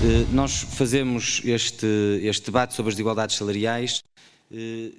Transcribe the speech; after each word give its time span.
Eh, 0.00 0.32
nós 0.32 0.60
fazemos 0.62 1.42
este, 1.44 1.84
este 2.22 2.46
debate 2.46 2.72
sobre 2.72 2.90
as 2.90 2.94
desigualdades 2.94 3.34
salariais 3.34 4.04
eh, 4.48 4.92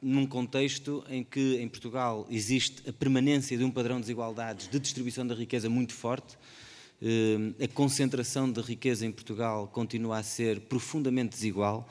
num 0.00 0.26
contexto 0.26 1.04
em 1.10 1.22
que 1.22 1.56
em 1.56 1.68
Portugal 1.68 2.26
existe 2.30 2.88
a 2.88 2.92
permanência 2.94 3.58
de 3.58 3.62
um 3.62 3.70
padrão 3.70 3.96
de 3.96 4.02
desigualdades 4.02 4.68
de 4.68 4.80
distribuição 4.80 5.26
da 5.26 5.34
riqueza 5.34 5.68
muito 5.68 5.92
forte. 5.92 6.38
Eh, 7.02 7.64
a 7.64 7.68
concentração 7.68 8.50
de 8.50 8.62
riqueza 8.62 9.04
em 9.04 9.12
Portugal 9.12 9.68
continua 9.68 10.16
a 10.16 10.22
ser 10.22 10.60
profundamente 10.60 11.36
desigual. 11.36 11.86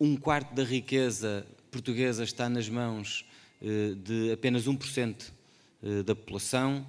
Um 0.00 0.16
quarto 0.16 0.52
da 0.54 0.64
riqueza 0.64 1.46
portuguesa 1.70 2.24
está 2.24 2.48
nas 2.48 2.68
mãos 2.68 3.24
de 3.60 4.32
apenas 4.32 4.66
1% 4.66 5.30
da 6.04 6.16
população. 6.16 6.84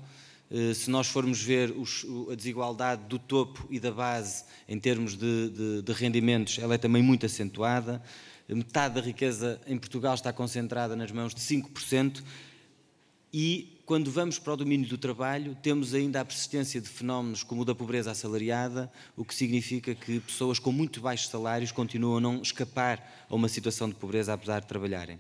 Eh, 0.54 0.76
se 0.76 0.92
nós 0.92 1.08
formos 1.08 1.42
ver 1.42 1.72
os, 1.72 2.06
a 2.32 2.36
desigualdade 2.36 3.06
do 3.06 3.18
topo 3.18 3.68
e 3.72 3.80
da 3.80 3.92
base 3.92 4.44
em 4.70 4.80
termos 4.80 5.18
de, 5.18 5.50
de, 5.50 5.82
de, 5.82 5.92
rendimentos, 5.94 6.60
ela 6.60 6.76
é 6.76 6.78
também 6.78 7.02
muito 7.02 7.26
acentuada. 7.26 8.00
Metade 8.48 8.94
da 8.94 9.02
riqueza 9.02 9.60
em 9.66 9.80
Portugal 9.80 10.14
está 10.14 10.32
concentrada 10.32 10.96
nas 10.96 11.12
mãos 11.12 11.34
de 11.34 11.42
5%. 11.42 12.22
E 13.34 13.82
quando 13.84 14.12
vamos 14.12 14.38
para 14.38 14.54
o 14.54 14.58
domínio 14.58 14.88
do 14.88 14.96
trabalho, 14.96 15.58
temos 15.64 15.96
ainda 15.96 16.22
a 16.22 16.26
persistência 16.26 16.80
de 16.80 16.88
fenómenos 16.88 17.42
como 17.42 17.64
o 17.64 17.66
da 17.66 17.74
pobreza 17.74 18.12
assalariada, 18.12 18.92
o 19.18 19.26
que 19.26 19.34
significa 19.34 19.96
que 19.96 20.20
pessoas 20.20 20.60
com 20.60 20.72
muito 20.72 21.02
baixos 21.02 21.30
salários 21.30 21.72
continuam 21.72 22.18
a 22.18 22.22
não 22.22 22.42
escapar 22.44 23.26
a 23.28 23.34
uma 23.34 23.50
situação 23.50 23.90
de 23.90 23.96
pobreza 23.96 24.32
apesar 24.32 24.60
de 24.60 24.68
trabalharem. 24.68 25.20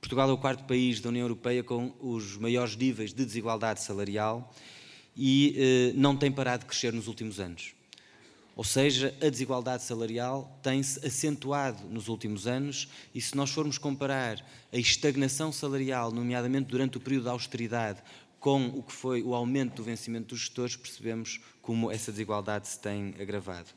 Portugal 0.00 0.30
é 0.30 0.32
o 0.32 0.38
quarto 0.38 0.64
país 0.64 0.98
da 1.00 1.10
União 1.10 1.24
Europeia 1.24 1.62
com 1.62 1.92
os 2.00 2.36
maiores 2.36 2.74
níveis 2.74 3.12
de 3.12 3.24
desigualdade 3.24 3.82
salarial 3.82 4.52
e 5.14 5.54
eh, 5.56 5.92
não 5.94 6.16
tem 6.16 6.32
parado 6.32 6.60
de 6.64 6.66
crescer 6.66 6.92
nos 6.92 7.06
últimos 7.06 7.38
anos. 7.38 7.74
Ou 8.56 8.64
seja, 8.64 9.14
a 9.22 9.28
desigualdade 9.28 9.82
salarial 9.82 10.58
tem-se 10.62 11.06
acentuado 11.06 11.84
nos 11.88 12.08
últimos 12.08 12.46
anos 12.46 12.88
e 13.14 13.20
se 13.20 13.36
nós 13.36 13.50
formos 13.50 13.78
comparar 13.78 14.44
a 14.72 14.76
estagnação 14.76 15.52
salarial, 15.52 16.10
nomeadamente 16.10 16.68
durante 16.68 16.96
o 16.96 17.00
período 17.00 17.24
da 17.24 17.30
austeridade, 17.32 18.02
com 18.38 18.66
o 18.68 18.82
que 18.82 18.92
foi 18.92 19.22
o 19.22 19.34
aumento 19.34 19.76
do 19.76 19.84
vencimento 19.84 20.28
dos 20.28 20.40
gestores, 20.40 20.76
percebemos 20.76 21.40
como 21.60 21.90
essa 21.90 22.10
desigualdade 22.10 22.68
se 22.68 22.80
tem 22.80 23.14
agravado. 23.20 23.68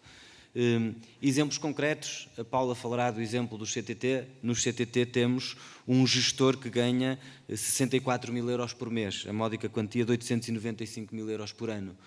Um, 0.55 0.93
exemplos 1.19 1.57
concretos, 1.57 2.29
a 2.37 2.43
Paula 2.43 2.75
falará 2.75 3.09
do 3.09 3.19
exemplo 3.19 3.57
do 3.57 3.65
CTT. 3.65 4.25
No 4.43 4.53
CTT 4.53 5.07
temos 5.07 5.57
um 5.87 6.05
gestor 6.05 6.57
que 6.57 6.69
ganha 6.69 7.17
64 7.49 8.31
mil 8.31 8.47
euros 8.49 8.71
por 8.71 8.89
mês, 8.89 9.25
a 9.27 9.33
módica 9.33 9.67
quantia 9.67 10.05
de 10.05 10.11
895 10.11 11.15
mil 11.15 11.27
euros 11.27 11.51
por 11.51 11.71
ano. 11.71 11.97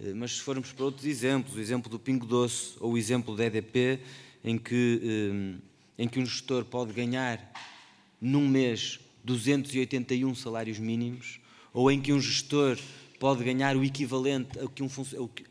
Uh, 0.00 0.14
mas 0.16 0.32
se 0.32 0.40
formos 0.40 0.72
para 0.72 0.84
outros 0.84 1.06
exemplos, 1.06 1.54
o 1.54 1.60
exemplo 1.60 1.88
do 1.88 1.98
Pingo 1.98 2.26
Doce 2.26 2.74
ou 2.80 2.94
o 2.94 2.98
exemplo 2.98 3.36
da 3.36 3.44
EDP, 3.44 4.00
em 4.42 4.58
que, 4.58 5.00
um, 5.32 5.58
em 5.96 6.08
que 6.08 6.18
um 6.18 6.26
gestor 6.26 6.64
pode 6.64 6.92
ganhar 6.92 7.52
num 8.20 8.48
mês 8.48 8.98
281 9.24 10.34
salários 10.34 10.78
mínimos, 10.78 11.40
ou 11.72 11.90
em 11.90 12.00
que 12.00 12.12
um 12.12 12.20
gestor 12.20 12.78
pode 13.18 13.42
ganhar 13.44 13.76
o 13.76 13.84
equivalente 13.84 14.58
ao 14.58 14.68
que, 14.68 14.82
um, 14.82 14.88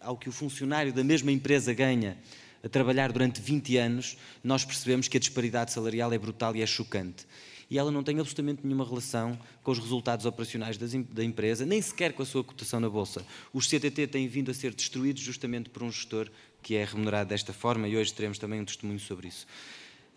ao 0.01 0.17
que 0.17 0.29
o 0.29 0.31
funcionário 0.31 0.93
da 0.93 1.03
mesma 1.03 1.31
empresa 1.31 1.73
ganha 1.73 2.17
a 2.63 2.69
trabalhar 2.69 3.11
durante 3.11 3.41
20 3.41 3.77
anos, 3.77 4.17
nós 4.43 4.65
percebemos 4.65 5.07
que 5.07 5.17
a 5.17 5.19
disparidade 5.19 5.71
salarial 5.71 6.11
é 6.11 6.17
brutal 6.17 6.55
e 6.55 6.61
é 6.61 6.65
chocante. 6.65 7.25
E 7.69 7.77
ela 7.77 7.91
não 7.91 8.03
tem 8.03 8.19
absolutamente 8.19 8.61
nenhuma 8.63 8.85
relação 8.85 9.39
com 9.63 9.71
os 9.71 9.79
resultados 9.79 10.25
operacionais 10.25 10.77
da 10.77 11.23
empresa, 11.23 11.65
nem 11.65 11.81
sequer 11.81 12.13
com 12.13 12.21
a 12.21 12.25
sua 12.25 12.43
cotação 12.43 12.79
na 12.79 12.89
Bolsa. 12.89 13.25
Os 13.53 13.67
CTT 13.67 14.07
têm 14.07 14.27
vindo 14.27 14.51
a 14.51 14.53
ser 14.53 14.73
destruídos 14.73 15.21
justamente 15.21 15.69
por 15.69 15.83
um 15.83 15.91
gestor 15.91 16.29
que 16.61 16.75
é 16.75 16.83
remunerado 16.83 17.29
desta 17.29 17.53
forma 17.53 17.87
e 17.87 17.95
hoje 17.95 18.13
teremos 18.13 18.39
também 18.39 18.61
um 18.61 18.65
testemunho 18.65 18.99
sobre 18.99 19.27
isso. 19.27 19.45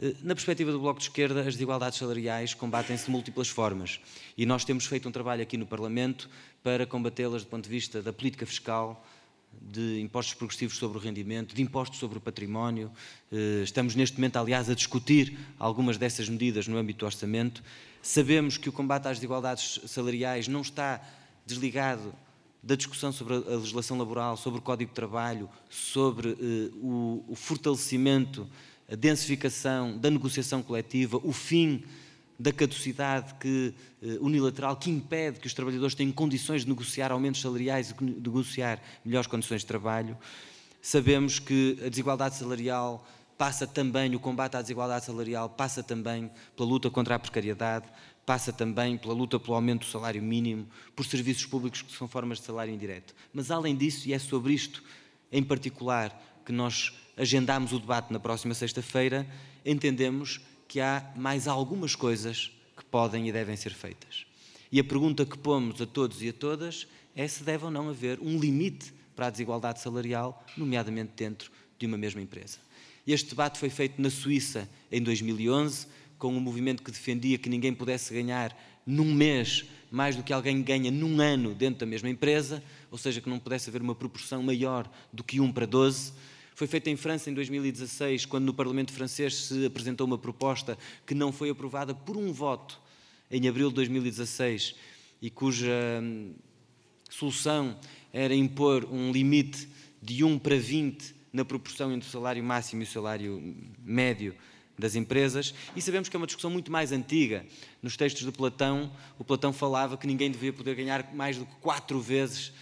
Eh, 0.00 0.14
na 0.22 0.34
perspectiva 0.34 0.70
do 0.70 0.78
Bloco 0.78 1.00
de 1.00 1.06
Esquerda, 1.06 1.40
as 1.40 1.54
desigualdades 1.54 1.98
salariais 1.98 2.54
combatem-se 2.54 3.06
de 3.06 3.10
múltiplas 3.10 3.48
formas 3.48 4.00
e 4.36 4.46
nós 4.46 4.64
temos 4.64 4.86
feito 4.86 5.08
um 5.08 5.12
trabalho 5.12 5.42
aqui 5.42 5.56
no 5.56 5.66
Parlamento 5.66 6.30
para 6.62 6.86
combatê-las 6.86 7.42
do 7.42 7.48
ponto 7.48 7.64
de 7.64 7.70
vista 7.70 8.00
da 8.00 8.12
política 8.12 8.46
fiscal, 8.46 9.04
de 9.60 10.00
impostos 10.00 10.34
progressivos 10.34 10.76
sobre 10.76 10.98
o 10.98 11.00
rendimento, 11.00 11.54
de 11.54 11.62
impostos 11.62 11.98
sobre 11.98 12.18
o 12.18 12.20
património. 12.20 12.92
Eh, 13.32 13.62
estamos 13.64 13.96
neste 13.96 14.16
momento, 14.16 14.36
aliás, 14.36 14.70
a 14.70 14.74
discutir 14.74 15.36
algumas 15.58 15.98
dessas 15.98 16.28
medidas 16.28 16.68
no 16.68 16.76
âmbito 16.76 17.00
do 17.00 17.06
orçamento. 17.06 17.62
Sabemos 18.00 18.56
que 18.56 18.68
o 18.68 18.72
combate 18.72 19.08
às 19.08 19.16
desigualdades 19.16 19.80
salariais 19.86 20.46
não 20.46 20.60
está 20.60 21.02
desligado 21.44 22.14
da 22.62 22.76
discussão 22.76 23.10
sobre 23.10 23.34
a 23.34 23.56
legislação 23.56 23.98
laboral, 23.98 24.36
sobre 24.36 24.60
o 24.60 24.62
Código 24.62 24.90
de 24.90 24.94
Trabalho, 24.94 25.48
sobre 25.68 26.36
o, 26.80 27.24
o 27.26 27.34
fortalecimento 27.34 28.46
a 28.90 28.94
densificação 28.94 29.98
da 29.98 30.10
negociação 30.10 30.62
coletiva, 30.62 31.20
o 31.22 31.32
fim 31.32 31.84
da 32.38 32.52
caducidade 32.52 33.34
que, 33.34 33.74
eh, 34.02 34.18
unilateral 34.20 34.76
que 34.76 34.90
impede 34.90 35.40
que 35.40 35.46
os 35.46 35.52
trabalhadores 35.52 35.94
tenham 35.94 36.12
condições 36.12 36.62
de 36.62 36.68
negociar 36.68 37.10
aumentos 37.10 37.40
salariais 37.40 37.90
e 37.90 38.04
negociar 38.04 38.80
melhores 39.04 39.26
condições 39.26 39.62
de 39.62 39.66
trabalho. 39.66 40.16
Sabemos 40.80 41.38
que 41.38 41.76
a 41.84 41.88
desigualdade 41.88 42.36
salarial 42.36 43.04
passa 43.36 43.66
também, 43.66 44.14
o 44.14 44.20
combate 44.20 44.56
à 44.56 44.62
desigualdade 44.62 45.04
salarial 45.04 45.50
passa 45.50 45.82
também 45.82 46.30
pela 46.56 46.68
luta 46.68 46.90
contra 46.90 47.16
a 47.16 47.18
precariedade, 47.18 47.86
passa 48.24 48.52
também 48.52 48.96
pela 48.96 49.14
luta 49.14 49.38
pelo 49.40 49.54
aumento 49.54 49.80
do 49.80 49.90
salário 49.90 50.22
mínimo, 50.22 50.68
por 50.94 51.04
serviços 51.04 51.44
públicos 51.44 51.82
que 51.82 51.92
são 51.92 52.06
formas 52.06 52.38
de 52.38 52.44
salário 52.44 52.72
indireto. 52.72 53.14
Mas 53.32 53.50
além 53.50 53.76
disso, 53.76 54.08
e 54.08 54.12
é 54.12 54.18
sobre 54.18 54.52
isto 54.52 54.82
em 55.32 55.42
particular 55.42 56.16
que 56.44 56.52
nós 56.52 56.92
agendámos 57.18 57.72
o 57.72 57.78
debate 57.78 58.12
na 58.12 58.20
próxima 58.20 58.54
sexta-feira, 58.54 59.26
entendemos 59.64 60.40
que 60.66 60.80
há 60.80 61.12
mais 61.16 61.48
algumas 61.48 61.94
coisas 61.94 62.52
que 62.76 62.84
podem 62.84 63.28
e 63.28 63.32
devem 63.32 63.56
ser 63.56 63.74
feitas. 63.74 64.24
E 64.70 64.78
a 64.78 64.84
pergunta 64.84 65.26
que 65.26 65.36
pomos 65.36 65.80
a 65.80 65.86
todos 65.86 66.22
e 66.22 66.28
a 66.28 66.32
todas 66.32 66.86
é 67.16 67.26
se 67.26 67.42
deve 67.42 67.64
ou 67.64 67.70
não 67.70 67.88
haver 67.88 68.20
um 68.20 68.38
limite 68.38 68.92
para 69.16 69.26
a 69.26 69.30
desigualdade 69.30 69.80
salarial, 69.80 70.44
nomeadamente 70.56 71.12
dentro 71.16 71.50
de 71.78 71.86
uma 71.86 71.98
mesma 71.98 72.20
empresa. 72.20 72.58
Este 73.06 73.30
debate 73.30 73.58
foi 73.58 73.70
feito 73.70 74.00
na 74.00 74.10
Suíça 74.10 74.68
em 74.92 75.02
2011, 75.02 75.86
com 76.18 76.32
um 76.36 76.40
movimento 76.40 76.82
que 76.82 76.90
defendia 76.90 77.38
que 77.38 77.48
ninguém 77.48 77.72
pudesse 77.72 78.12
ganhar 78.12 78.56
num 78.86 79.12
mês 79.12 79.64
mais 79.90 80.14
do 80.16 80.22
que 80.22 80.32
alguém 80.32 80.62
ganha 80.62 80.90
num 80.90 81.20
ano 81.20 81.54
dentro 81.54 81.80
da 81.80 81.86
mesma 81.86 82.10
empresa, 82.10 82.62
ou 82.90 82.98
seja, 82.98 83.20
que 83.20 83.28
não 83.28 83.38
pudesse 83.38 83.70
haver 83.70 83.80
uma 83.80 83.94
proporção 83.94 84.42
maior 84.42 84.90
do 85.12 85.24
que 85.24 85.40
1 85.40 85.52
para 85.52 85.66
12. 85.66 86.12
Foi 86.58 86.66
feita 86.66 86.90
em 86.90 86.96
França 86.96 87.30
em 87.30 87.34
2016, 87.34 88.26
quando 88.26 88.46
no 88.46 88.52
Parlamento 88.52 88.92
francês 88.92 89.32
se 89.32 89.64
apresentou 89.64 90.04
uma 90.04 90.18
proposta 90.18 90.76
que 91.06 91.14
não 91.14 91.30
foi 91.30 91.50
aprovada 91.50 91.94
por 91.94 92.16
um 92.16 92.32
voto 92.32 92.80
em 93.30 93.46
abril 93.46 93.68
de 93.68 93.76
2016 93.76 94.74
e 95.22 95.30
cuja 95.30 95.70
hum, 96.02 96.32
solução 97.08 97.78
era 98.12 98.34
impor 98.34 98.84
um 98.86 99.12
limite 99.12 99.68
de 100.02 100.24
1 100.24 100.36
para 100.40 100.56
20 100.56 101.14
na 101.32 101.44
proporção 101.44 101.92
entre 101.92 102.08
o 102.08 102.10
salário 102.10 102.42
máximo 102.42 102.82
e 102.82 102.86
o 102.86 102.88
salário 102.88 103.54
médio 103.84 104.34
das 104.76 104.96
empresas, 104.96 105.54
e 105.76 105.80
sabemos 105.80 106.08
que 106.08 106.16
é 106.16 106.18
uma 106.18 106.26
discussão 106.26 106.50
muito 106.50 106.72
mais 106.72 106.90
antiga. 106.90 107.46
Nos 107.80 107.96
textos 107.96 108.24
de 108.24 108.32
Platão, 108.32 108.92
o 109.16 109.22
Platão 109.22 109.52
falava 109.52 109.96
que 109.96 110.08
ninguém 110.08 110.28
devia 110.28 110.52
poder 110.52 110.74
ganhar 110.74 111.14
mais 111.14 111.36
do 111.36 111.46
que 111.46 111.54
quatro 111.60 112.00
vezes 112.00 112.52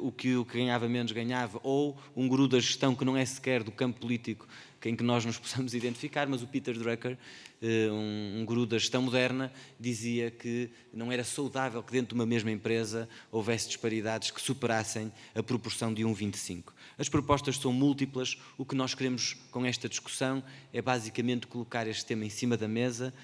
o 0.00 0.12
que 0.12 0.36
o 0.36 0.44
que 0.44 0.58
ganhava 0.58 0.88
menos 0.88 1.12
ganhava, 1.12 1.60
ou 1.62 1.98
um 2.16 2.28
guru 2.28 2.46
da 2.46 2.60
gestão 2.60 2.94
que 2.94 3.04
não 3.04 3.16
é 3.16 3.24
sequer 3.24 3.62
do 3.62 3.72
campo 3.72 4.00
político 4.00 4.46
em 4.88 4.96
que 4.96 5.02
nós 5.02 5.24
nos 5.24 5.38
possamos 5.38 5.74
identificar, 5.74 6.26
mas 6.26 6.42
o 6.42 6.46
Peter 6.46 6.76
Drucker, 6.76 7.16
eh, 7.60 7.88
um, 7.90 8.44
guru 8.44 8.66
da 8.66 8.78
gestão 8.78 9.02
moderna, 9.02 9.52
dizia 9.78 10.30
que 10.30 10.70
não 10.92 11.12
era 11.12 11.24
saudável 11.24 11.82
que 11.82 11.92
dentro 11.92 12.08
de 12.08 12.14
uma 12.14 12.26
mesma 12.26 12.50
empresa 12.50 13.08
houvesse 13.30 13.68
disparidades 13.68 14.30
que 14.30 14.40
superassem 14.40 15.12
a 15.34 15.42
proporção 15.42 15.92
de 15.92 16.02
1,25. 16.02 16.72
As 16.98 17.08
propostas 17.08 17.56
são 17.56 17.72
múltiplas, 17.72 18.36
o 18.58 18.64
que 18.64 18.74
nós 18.74 18.94
queremos 18.94 19.34
com 19.50 19.64
esta 19.64 19.88
discussão 19.88 20.42
é 20.72 20.82
basicamente 20.82 21.46
colocar 21.46 21.86
este 21.86 22.04
tema 22.04 22.24
em 22.24 22.30
cima 22.30 22.56
da 22.56 22.66
mesa 22.66 23.14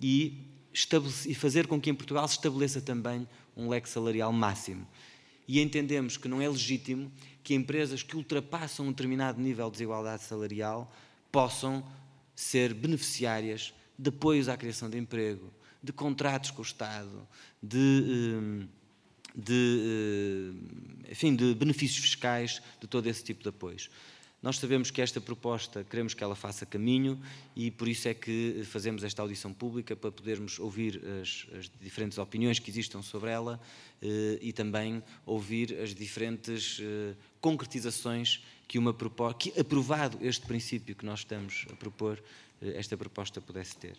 e, 0.00 0.44
e 1.26 1.34
fazer 1.34 1.66
com 1.66 1.80
que 1.80 1.90
em 1.90 1.94
Portugal 1.94 2.26
se 2.28 2.34
estabeleça 2.34 2.80
também 2.80 3.26
um 3.56 3.68
leque 3.68 3.88
salarial 3.88 4.32
máximo 4.32 4.86
e 5.46 5.60
entendemos 5.60 6.16
que 6.16 6.28
não 6.28 6.40
é 6.40 6.48
legítimo 6.48 7.10
que 7.42 7.54
empresas 7.54 8.02
que 8.02 8.16
ultrapassam 8.16 8.86
um 8.86 8.90
determinado 8.90 9.40
nível 9.40 9.66
de 9.66 9.72
desigualdade 9.72 10.22
salarial 10.24 10.92
possam 11.30 11.84
ser 12.34 12.74
beneficiárias 12.74 13.72
de 13.98 14.08
apoios 14.08 14.48
à 14.48 14.56
criação 14.56 14.90
de 14.90 14.98
emprego, 14.98 15.52
de 15.82 15.92
contratos 15.92 16.50
com 16.50 16.60
o 16.60 16.64
Estado, 16.64 17.26
de, 17.62 17.78
hum, 17.78 18.68
de, 19.34 20.52
hum, 20.52 20.60
enfim, 21.10 21.36
de 21.36 21.54
benefícios 21.54 22.04
fiscais, 22.04 22.60
de 22.80 22.86
todo 22.86 23.06
esse 23.06 23.22
tipo 23.22 23.42
de 23.42 23.48
apoios. 23.48 23.88
Nós 24.46 24.58
sabemos 24.58 24.92
que 24.92 25.02
esta 25.02 25.20
proposta, 25.20 25.82
queremos 25.82 26.14
que 26.14 26.22
ela 26.22 26.36
faça 26.36 26.64
caminho 26.64 27.20
e 27.56 27.68
por 27.68 27.88
isso 27.88 28.06
é 28.06 28.14
que 28.14 28.62
fazemos 28.64 29.02
esta 29.02 29.20
audição 29.20 29.52
pública 29.52 29.96
para 29.96 30.12
podermos 30.12 30.60
ouvir 30.60 31.02
as, 31.20 31.48
as 31.58 31.68
diferentes 31.82 32.16
opiniões 32.16 32.60
que 32.60 32.70
existam 32.70 33.02
sobre 33.02 33.30
ela 33.30 33.60
eh, 34.00 34.38
e 34.40 34.52
também 34.52 35.02
ouvir 35.26 35.76
as 35.80 35.92
diferentes 35.92 36.78
eh, 36.80 37.16
concretizações 37.40 38.40
que 38.68 38.78
uma 38.78 38.94
proposta, 38.94 39.36
que 39.36 39.60
aprovado 39.60 40.16
este 40.20 40.46
princípio 40.46 40.94
que 40.94 41.04
nós 41.04 41.18
estamos 41.18 41.66
a 41.68 41.74
propor, 41.74 42.22
eh, 42.62 42.74
esta 42.76 42.96
proposta 42.96 43.40
pudesse 43.40 43.76
ter. 43.76 43.96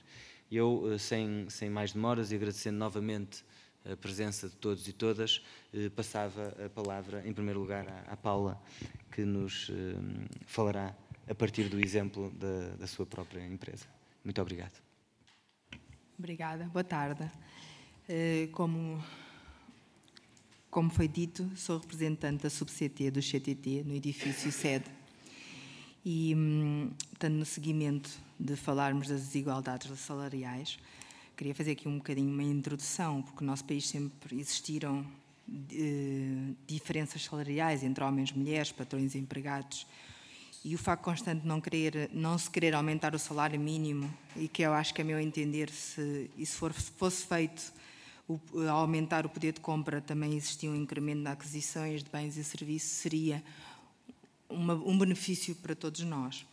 Eu, 0.49 0.97
sem, 0.97 1.49
sem 1.49 1.69
mais 1.69 1.91
demoras 1.91 2.31
e 2.31 2.35
agradecendo 2.35 2.77
novamente 2.77 3.43
a 3.91 3.95
presença 3.95 4.49
de 4.49 4.55
todos 4.55 4.87
e 4.87 4.93
todas, 4.93 5.41
eh, 5.73 5.89
passava 5.89 6.53
a 6.65 6.69
palavra, 6.69 7.27
em 7.27 7.33
primeiro 7.33 7.59
lugar, 7.59 7.85
à, 8.07 8.15
Paula, 8.17 8.61
que 9.11 9.23
nos 9.23 9.69
eh, 9.69 9.95
falará 10.45 10.95
a 11.29 11.35
partir 11.35 11.69
do 11.69 11.79
exemplo 11.79 12.31
da, 12.31 12.75
da 12.75 12.87
sua 12.87 13.05
própria 13.05 13.45
empresa. 13.45 13.85
Muito 14.23 14.41
obrigado. 14.41 14.81
Obrigada. 16.17 16.65
Boa 16.65 16.83
tarde. 16.83 17.29
Eh, 18.09 18.49
como, 18.51 19.03
como 20.69 20.89
foi 20.89 21.07
dito, 21.07 21.49
sou 21.55 21.79
representante 21.79 22.43
da 22.43 22.49
subCT 22.49 23.11
do 23.11 23.21
CTT 23.21 23.83
no 23.85 23.93
edifício 23.93 24.51
sede. 24.51 24.85
E, 26.03 26.33
hum, 26.33 26.91
portanto, 27.09 27.33
no 27.33 27.45
seguimento 27.45 28.09
de 28.39 28.55
falarmos 28.55 29.09
das 29.09 29.21
desigualdades 29.21 29.99
salariais, 29.99 30.79
Queria 31.37 31.53
fazer 31.53 31.73
aqui 31.73 31.87
um 31.87 31.97
bocadinho 31.97 32.33
uma 32.33 32.41
introdução, 32.41 33.21
porque 33.21 33.45
no 33.45 33.51
nosso 33.51 33.63
país 33.63 33.87
sempre 33.87 34.39
existiram 34.39 35.05
eh, 35.71 36.53
diferenças 36.65 37.23
salariais 37.23 37.83
entre 37.83 38.03
homens 38.03 38.31
e 38.31 38.37
mulheres, 38.37 38.71
patrões 38.71 39.13
e 39.13 39.19
empregados. 39.19 39.85
E 40.65 40.73
o 40.73 40.79
facto 40.79 41.03
constante 41.03 41.41
de 41.41 41.47
não, 41.47 41.61
querer, 41.61 42.09
não 42.11 42.35
se 42.39 42.49
querer 42.49 42.73
aumentar 42.73 43.13
o 43.13 43.19
salário 43.19 43.59
mínimo, 43.59 44.11
e 44.35 44.47
que 44.47 44.63
eu 44.63 44.73
acho 44.73 44.95
que, 44.95 45.01
a 45.03 45.05
meu 45.05 45.19
entender, 45.19 45.69
se 45.69 46.27
isso 46.35 46.57
for, 46.57 46.73
fosse 46.73 47.27
feito 47.27 47.71
o, 48.27 48.41
aumentar 48.67 49.23
o 49.23 49.29
poder 49.29 49.53
de 49.53 49.59
compra, 49.59 50.01
também 50.01 50.35
existia 50.35 50.71
um 50.71 50.75
incremento 50.75 51.21
de 51.21 51.27
aquisições 51.27 52.03
de 52.03 52.09
bens 52.09 52.35
e 52.35 52.43
serviços, 52.43 52.89
seria 52.89 53.43
uma, 54.49 54.73
um 54.73 54.97
benefício 54.97 55.53
para 55.53 55.75
todos 55.75 56.01
nós. 56.01 56.47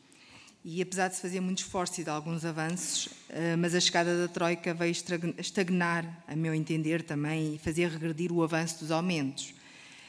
E 0.66 0.80
apesar 0.80 1.08
de 1.08 1.16
se 1.16 1.20
fazer 1.20 1.40
muito 1.40 1.58
esforço 1.58 2.00
e 2.00 2.04
de 2.04 2.08
alguns 2.08 2.42
avanços, 2.42 3.10
eh, 3.28 3.54
mas 3.54 3.74
a 3.74 3.80
chegada 3.80 4.18
da 4.18 4.26
Troika 4.26 4.72
veio 4.72 4.94
estagnar, 5.36 6.24
a 6.26 6.34
meu 6.34 6.54
entender 6.54 7.02
também, 7.02 7.56
e 7.56 7.58
fazer 7.58 7.90
regredir 7.90 8.32
o 8.32 8.42
avanço 8.42 8.78
dos 8.78 8.90
aumentos. 8.90 9.52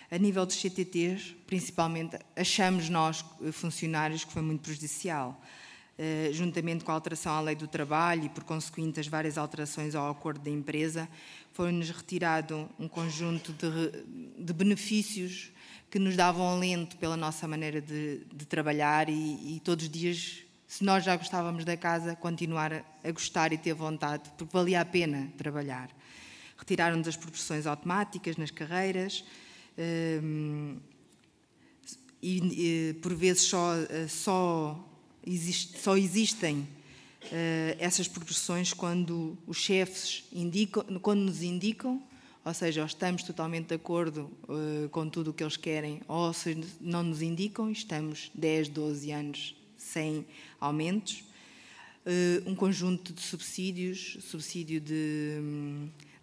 A 0.09 0.17
nível 0.17 0.45
dos 0.45 0.55
CTTs, 0.55 1.35
principalmente, 1.45 2.17
achamos 2.37 2.87
nós, 2.87 3.25
eh, 3.43 3.51
funcionários, 3.51 4.23
que 4.23 4.31
foi 4.31 4.41
muito 4.41 4.61
prejudicial. 4.61 5.41
Uh, 5.97 6.33
juntamente 6.33 6.83
com 6.83 6.91
a 6.91 6.93
alteração 6.93 7.31
à 7.31 7.39
lei 7.39 7.55
do 7.55 7.69
trabalho 7.69 8.25
e, 8.25 8.29
por 8.29 8.43
consequente, 8.43 8.99
as 8.99 9.07
várias 9.07 9.37
alterações 9.37 9.95
ao 9.95 10.11
acordo 10.11 10.41
da 10.41 10.49
empresa, 10.49 11.07
foi-nos 11.53 11.89
retirado 11.89 12.69
um 12.77 12.85
conjunto 12.85 13.53
de, 13.53 14.43
de, 14.43 14.51
benefícios 14.51 15.53
que 15.89 15.97
nos 15.97 16.17
davam 16.17 16.49
alento 16.49 16.97
pela 16.97 17.15
nossa 17.15 17.47
maneira 17.47 17.79
de, 17.79 18.19
de 18.25 18.45
trabalhar 18.45 19.07
e, 19.07 19.55
e, 19.55 19.61
todos 19.63 19.85
os 19.85 19.89
dias 19.89 20.44
se 20.67 20.83
nós 20.83 21.03
já 21.03 21.15
gostávamos 21.15 21.63
da 21.63 21.77
casa, 21.77 22.15
continuar 22.15 22.85
a 23.03 23.11
gostar 23.11 23.53
e 23.53 23.57
ter 23.57 23.73
vontade, 23.73 24.29
porque 24.37 24.51
valia 24.51 24.81
a 24.81 24.85
pena 24.85 25.31
trabalhar. 25.37 25.89
Retiraram-nos 26.57 27.07
as 27.07 27.15
progressões 27.15 27.67
automáticas 27.67 28.37
nas 28.37 28.51
carreiras 28.51 29.23
hum, 30.23 30.77
e, 32.21 32.95
por 33.01 33.13
vezes, 33.13 33.43
só, 33.43 33.73
só, 34.07 34.89
existe, 35.25 35.77
só 35.79 35.95
existem 35.95 36.67
eh, 37.31 37.75
essas 37.79 38.07
progressões 38.07 38.73
quando 38.73 39.37
os 39.45 39.57
chefes 39.57 40.23
indicam, 40.31 40.83
quando 40.99 41.21
nos 41.21 41.41
indicam, 41.43 42.01
ou 42.43 42.53
seja, 42.53 42.81
ou 42.81 42.87
estamos 42.87 43.23
totalmente 43.23 43.69
de 43.69 43.75
acordo 43.75 44.29
uh, 44.43 44.87
com 44.89 45.09
tudo 45.09 45.31
o 45.31 45.33
que 45.33 45.43
eles 45.43 45.57
querem, 45.57 46.01
ou 46.07 46.31
se 46.31 46.55
não 46.79 47.01
nos 47.01 47.23
indicam, 47.23 47.71
estamos 47.71 48.29
10, 48.35 48.69
12 48.69 49.11
anos 49.11 49.55
sem 49.75 50.25
aumentos, 50.65 51.23
eh, 52.05 52.41
um 52.45 52.55
conjunto 52.55 53.13
de 53.13 53.21
subsídios, 53.21 54.17
subsídio 54.21 54.79
de, 54.79 55.39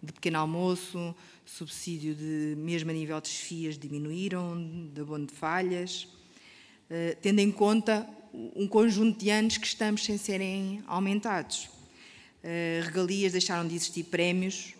de 0.01 0.13
pequeno 0.13 0.39
almoço, 0.39 1.15
subsídio 1.45 2.15
de, 2.15 2.55
mesmo 2.57 2.89
a 2.89 2.93
nível 2.93 3.19
de 3.19 3.29
desfias 3.29 3.77
diminuíram, 3.77 4.89
de 4.93 5.01
abono 5.01 5.25
de 5.25 5.33
falhas, 5.33 6.07
eh, 6.89 7.17
tendo 7.21 7.39
em 7.39 7.51
conta 7.51 8.07
um 8.55 8.67
conjunto 8.67 9.19
de 9.19 9.29
anos 9.29 9.57
que 9.57 9.67
estamos 9.67 10.03
sem 10.03 10.17
serem 10.17 10.83
aumentados. 10.87 11.69
Eh, 12.43 12.81
regalias 12.83 13.31
deixaram 13.31 13.67
de 13.67 13.75
existir 13.75 14.03
prémios, 14.05 14.73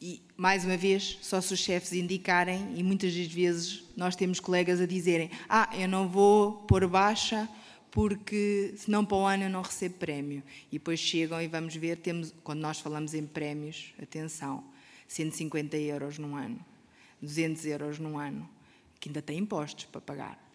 e, 0.00 0.20
mais 0.36 0.64
uma 0.64 0.76
vez, 0.76 1.18
só 1.22 1.40
se 1.40 1.54
os 1.54 1.60
chefes 1.60 1.92
indicarem, 1.92 2.74
e 2.76 2.82
muitas 2.82 3.14
das 3.14 3.26
vezes 3.26 3.84
nós 3.96 4.16
temos 4.16 4.40
colegas 4.40 4.80
a 4.80 4.86
dizerem: 4.86 5.30
Ah, 5.48 5.70
eu 5.74 5.88
não 5.88 6.08
vou 6.08 6.52
pôr 6.62 6.86
baixa 6.86 7.48
porque 7.90 8.72
senão 8.76 9.04
para 9.04 9.16
o 9.16 9.26
ano 9.26 9.44
eu 9.44 9.50
não 9.50 9.62
recebo 9.62 9.96
prémio. 9.96 10.42
E 10.68 10.78
depois 10.78 11.00
chegam 11.00 11.40
e 11.42 11.48
vamos 11.48 11.74
ver, 11.74 11.96
temos, 11.96 12.32
quando 12.44 12.60
nós 12.60 12.78
falamos 12.78 13.14
em 13.14 13.26
prémios, 13.26 13.92
atenção, 14.00 14.64
150 15.08 15.76
euros 15.76 16.18
num 16.18 16.36
ano, 16.36 16.64
200 17.20 17.64
euros 17.66 17.98
num 17.98 18.18
ano, 18.18 18.48
que 18.98 19.08
ainda 19.08 19.20
tem 19.20 19.38
impostos 19.38 19.86
para 19.86 20.00
pagar. 20.00 20.50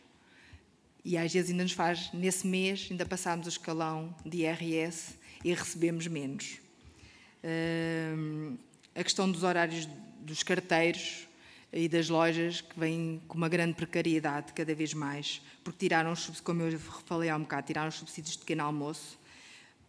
E 1.04 1.18
às 1.18 1.32
vezes 1.32 1.52
ainda 1.52 1.64
nos 1.64 1.74
faz, 1.74 2.10
nesse 2.14 2.48
mês, 2.48 2.88
ainda 2.90 3.06
passamos 3.06 3.46
o 3.46 3.50
escalão 3.50 4.16
de 4.26 4.40
IRS 4.40 5.16
e 5.44 5.54
recebemos 5.54 6.08
menos. 6.08 6.58
Hum, 7.44 8.58
a 8.96 9.04
questão 9.04 9.30
dos 9.30 9.44
horários 9.44 9.88
dos 10.22 10.42
carteiros 10.42 11.28
e 11.72 11.90
das 11.90 12.08
lojas, 12.08 12.62
que 12.62 12.80
vem 12.80 13.22
com 13.28 13.38
uma 13.38 13.50
grande 13.50 13.74
precariedade 13.74 14.54
cada 14.54 14.74
vez 14.74 14.94
mais, 14.94 15.42
porque 15.64 15.80
tiraram, 15.80 16.14
como 16.44 16.62
eu 16.62 16.80
falei 16.80 17.30
há 17.30 17.36
um 17.36 17.42
bocado, 17.42 17.68
tiraram 17.68 17.90
os 17.90 17.96
subsídios 17.96 18.34
de 18.34 18.40
pequeno 18.40 18.64
almoço, 18.64 19.20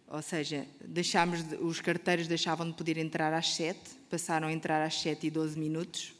ou 0.09 0.21
seja, 0.21 0.67
deixámos 0.85 1.45
de, 1.45 1.55
os 1.57 1.81
carteiros 1.81 2.27
deixavam 2.27 2.69
de 2.69 2.77
poder 2.77 2.99
entrar 2.99 3.33
às 3.33 3.55
7, 3.55 3.79
passaram 4.11 4.49
a 4.49 4.53
entrar 4.53 4.85
às 4.85 5.01
7 5.01 5.29
e 5.29 5.31
12 5.31 5.57
minutos, 5.57 6.13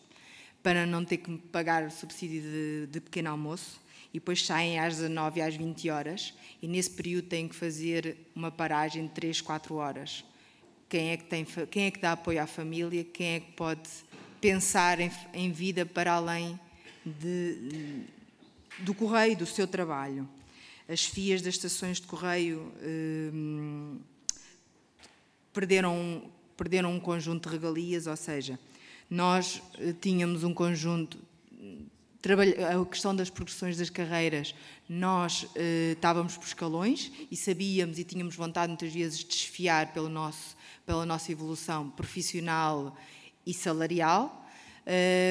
para 0.63 0.87
não 0.87 1.05
ter 1.05 1.19
que 1.19 1.37
pagar 1.37 1.85
o 1.85 1.91
subsídio 1.91 2.43
de, 2.43 2.87
de 2.87 3.01
pequeno 3.01 3.31
almoço, 3.31 3.81
e 4.15 4.21
depois 4.21 4.47
saem 4.47 4.79
às 4.79 4.95
19 4.95 5.41
e 5.41 5.43
às 5.43 5.57
20 5.57 5.91
horas, 5.91 6.35
e 6.63 6.69
nesse 6.69 6.91
período 6.91 7.27
têm 7.27 7.49
que 7.49 7.57
fazer 7.57 8.17
uma 8.35 8.53
paragem 8.53 9.07
de 9.07 9.13
3, 9.13 9.41
4 9.41 9.75
horas 9.75 10.25
quem 10.89 11.11
é 11.11 11.17
que, 11.17 11.25
tem, 11.25 11.45
quem 11.71 11.87
é 11.87 11.91
que 11.91 12.01
dá 12.01 12.13
apoio 12.13 12.43
à 12.43 12.47
família, 12.47 13.05
quem 13.05 13.35
é 13.35 13.41
que 13.41 13.53
pode 13.53 13.89
pensar 14.41 15.01
em, 15.01 15.11
em 15.33 15.51
vida 15.51 15.85
para 15.85 16.13
além 16.13 16.59
de, 17.05 18.05
do 18.81 18.95
correio, 18.95 19.37
do 19.37 19.47
seu 19.47 19.67
trabalho. 19.67 20.29
As 20.89 21.05
FIAs 21.05 21.43
das 21.43 21.55
estações 21.55 22.01
de 22.01 22.07
correio 22.07 22.73
hum, 22.83 23.99
perderam, 25.53 26.31
perderam 26.57 26.93
um 26.93 27.01
conjunto 27.01 27.49
de 27.49 27.57
regalias, 27.57 28.07
ou 28.07 28.17
seja, 28.17 28.59
nós 29.11 29.61
eh, 29.79 29.95
tínhamos 30.01 30.45
um 30.45 30.55
conjunto 30.55 31.19
a 32.29 32.85
questão 32.87 33.15
das 33.15 33.31
progressões 33.31 33.77
das 33.77 33.89
carreiras, 33.89 34.53
nós 34.89 35.47
eh, 35.55 35.93
estávamos 35.93 36.37
por 36.37 36.45
escalões 36.45 37.13
e 37.31 37.37
sabíamos 37.37 38.01
e 38.01 38.05
tínhamos 38.05 38.35
vontade 38.35 38.69
muitas 38.69 38.93
vezes 38.93 39.21
de 39.21 39.27
desfiar 39.27 39.93
pelo 39.93 40.09
nosso, 40.09 40.56
pela 40.87 41.05
nossa 41.05 41.33
evolução 41.33 41.91
profissional 41.91 42.97
e 43.45 43.53
salarial. 43.53 44.47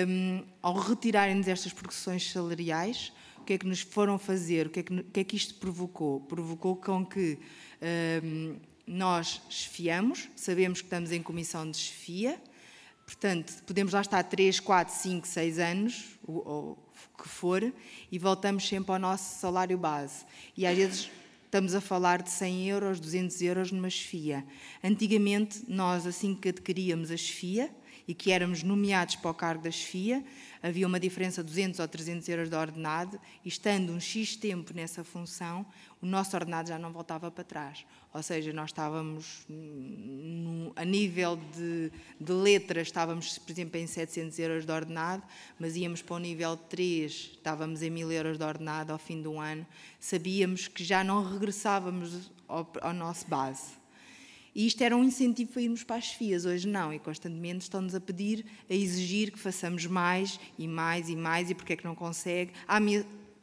Um, 0.05 0.43
ao 0.61 0.73
retirarem-nos 0.73 1.47
estas 1.47 1.71
progressões 1.71 2.29
salariais, 2.29 3.13
o 3.37 3.45
que 3.45 3.53
é 3.53 3.57
que 3.57 3.65
nos 3.65 3.79
foram 3.79 4.19
fazer? 4.19 4.67
O 4.67 4.69
que 4.69 4.81
é 4.81 4.83
que, 4.83 5.03
que, 5.03 5.19
é 5.21 5.23
que 5.23 5.37
isto 5.37 5.53
provocou? 5.55 6.19
Provocou 6.19 6.75
com 6.75 7.05
que 7.05 7.39
um, 8.21 8.57
nós 8.85 9.41
esfiamos, 9.49 10.27
sabemos 10.35 10.81
que 10.81 10.87
estamos 10.87 11.11
em 11.13 11.23
comissão 11.23 11.69
de 11.71 11.77
esfia, 11.77 12.39
portanto, 13.05 13.63
podemos 13.63 13.93
lá 13.93 14.01
estar 14.01 14.23
3, 14.23 14.59
4, 14.59 14.93
5, 14.93 15.25
6 15.25 15.59
anos, 15.59 16.05
ou, 16.27 16.47
ou 16.47 16.85
que 17.17 17.29
for, 17.29 17.73
e 18.11 18.19
voltamos 18.19 18.67
sempre 18.67 18.91
ao 18.91 18.99
nosso 18.99 19.39
salário 19.39 19.77
base. 19.77 20.25
E 20.57 20.67
às 20.67 20.75
vezes 20.75 21.09
estamos 21.55 21.73
a 21.73 21.79
falar 21.79 22.21
de 22.21 22.29
100 22.31 22.67
euros, 22.67 22.99
200 22.99 23.41
euros 23.43 23.71
numa 23.71 23.89
chefia. 23.89 24.45
Antigamente, 24.83 25.63
nós, 25.69 26.05
assim 26.05 26.35
que 26.35 26.49
adquiríamos 26.49 27.09
a 27.11 27.15
chefia, 27.15 27.73
e 28.07 28.13
que 28.13 28.31
éramos 28.31 28.63
nomeados 28.63 29.15
para 29.15 29.31
o 29.31 29.33
cargo 29.33 29.63
da 29.63 29.71
chefia, 29.71 30.23
havia 30.61 30.87
uma 30.87 30.99
diferença 30.99 31.43
de 31.43 31.49
200 31.49 31.79
ou 31.79 31.87
300 31.87 32.27
euros 32.29 32.49
de 32.49 32.55
ordenado, 32.55 33.19
e 33.43 33.49
estando 33.49 33.91
um 33.91 33.99
X 33.99 34.35
tempo 34.35 34.73
nessa 34.73 35.03
função, 35.03 35.65
o 36.01 36.05
nosso 36.05 36.35
ordenado 36.35 36.69
já 36.69 36.77
não 36.77 36.91
voltava 36.91 37.29
para 37.31 37.43
trás. 37.43 37.85
Ou 38.13 38.23
seja, 38.23 38.53
nós 38.53 38.69
estávamos, 38.69 39.45
no, 39.49 40.71
a 40.75 40.85
nível 40.85 41.37
de, 41.55 41.91
de, 42.19 42.31
letras, 42.31 42.87
estávamos, 42.87 43.37
por 43.37 43.51
exemplo, 43.51 43.79
em 43.79 43.87
700 43.87 44.39
euros 44.39 44.65
de 44.65 44.71
ordenado, 44.71 45.23
mas 45.59 45.75
íamos 45.75 46.01
para 46.01 46.15
o 46.15 46.19
nível 46.19 46.55
3, 46.55 47.11
estávamos 47.11 47.81
em 47.81 47.89
1000 47.89 48.11
euros 48.11 48.37
de 48.37 48.43
ordenado 48.43 48.91
ao 48.91 48.97
fim 48.97 49.21
do 49.21 49.39
ano, 49.39 49.65
sabíamos 49.99 50.67
que 50.67 50.83
já 50.83 51.03
não 51.03 51.23
regressávamos 51.23 52.31
ao, 52.47 52.71
ao 52.81 52.93
nosso 52.93 53.27
base. 53.27 53.84
E 54.55 54.65
isto 54.65 54.81
era 54.81 54.95
um 54.95 55.03
incentivo 55.03 55.51
para 55.51 55.61
irmos 55.61 55.83
para 55.83 55.97
as 55.97 56.13
FIAs, 56.13 56.45
hoje 56.45 56.65
não, 56.65 56.93
e 56.93 56.97
constantemente 56.97 57.63
estão-nos 57.63 57.93
a 57.93 57.99
pedir, 57.99 58.45
a 58.69 58.73
exigir 58.73 59.29
que 59.29 59.37
façamos 59.37 59.85
mais 59.85 60.39
e 60.57 60.65
mais 60.65 61.09
e 61.09 61.15
mais, 61.15 61.49
e 61.49 61.53
porque 61.53 61.73
é 61.73 61.75
que 61.75 61.83
não 61.83 61.93
consegue? 61.93 62.53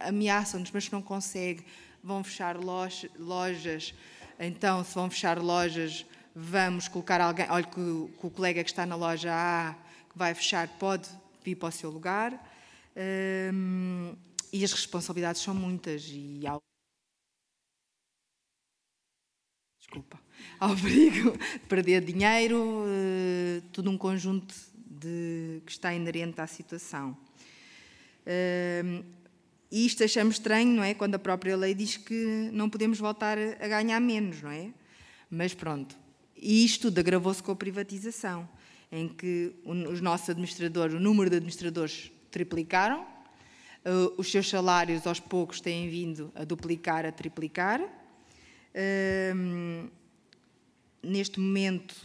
Ameaçam-nos, 0.00 0.70
mas 0.70 0.90
não 0.90 1.02
consegue, 1.02 1.66
vão 2.02 2.24
fechar 2.24 2.56
lojas, 2.56 3.94
então 4.40 4.82
se 4.82 4.94
vão 4.94 5.10
fechar 5.10 5.38
lojas, 5.38 6.06
vamos 6.34 6.88
colocar 6.88 7.20
alguém, 7.20 7.46
olha 7.50 7.66
que 7.66 7.78
o, 7.78 8.10
que 8.18 8.26
o 8.26 8.30
colega 8.30 8.64
que 8.64 8.70
está 8.70 8.86
na 8.86 8.96
loja 8.96 9.30
A, 9.34 9.74
que 10.10 10.16
vai 10.16 10.32
fechar, 10.34 10.66
pode 10.78 11.10
vir 11.44 11.56
para 11.56 11.68
o 11.68 11.72
seu 11.72 11.90
lugar. 11.90 12.32
Hum, 13.52 14.14
e 14.50 14.64
as 14.64 14.72
responsabilidades 14.72 15.42
são 15.42 15.54
muitas 15.54 16.08
e 16.08 16.40
há... 16.46 16.58
Desculpa 19.78 20.22
ao 20.60 20.76
perigo 20.76 21.32
de 21.32 21.58
perder 21.68 22.02
dinheiro, 22.02 22.58
uh, 22.58 23.62
tudo 23.72 23.90
um 23.90 23.98
conjunto 23.98 24.54
de, 24.86 25.60
que 25.66 25.72
está 25.72 25.92
inerente 25.94 26.40
à 26.40 26.46
situação. 26.46 27.16
Uh, 28.26 29.04
e 29.70 29.86
isto 29.86 30.04
achamos 30.04 30.36
estranho, 30.36 30.68
não 30.76 30.84
é? 30.84 30.92
Quando 30.92 31.14
a 31.14 31.18
própria 31.18 31.56
lei 31.56 31.74
diz 31.74 31.96
que 31.96 32.50
não 32.52 32.68
podemos 32.68 32.98
voltar 32.98 33.38
a 33.38 33.68
ganhar 33.68 33.98
menos, 34.00 34.42
não 34.42 34.50
é? 34.50 34.70
Mas 35.30 35.54
pronto. 35.54 35.96
E 36.36 36.64
isto 36.64 36.82
tudo 36.82 36.98
agravou-se 36.98 37.42
com 37.42 37.52
a 37.52 37.56
privatização, 37.56 38.48
em 38.90 39.08
que 39.08 39.54
os 39.64 40.00
nossos 40.00 40.28
administradores, 40.28 40.94
o 40.94 41.00
número 41.00 41.30
de 41.30 41.36
administradores 41.36 42.12
triplicaram, 42.30 43.02
uh, 43.02 44.14
os 44.18 44.30
seus 44.30 44.48
salários 44.48 45.06
aos 45.06 45.20
poucos 45.20 45.60
têm 45.60 45.88
vindo 45.88 46.30
a 46.34 46.44
duplicar, 46.44 47.06
a 47.06 47.12
triplicar. 47.12 47.80
Neste 51.02 51.40
momento, 51.40 51.96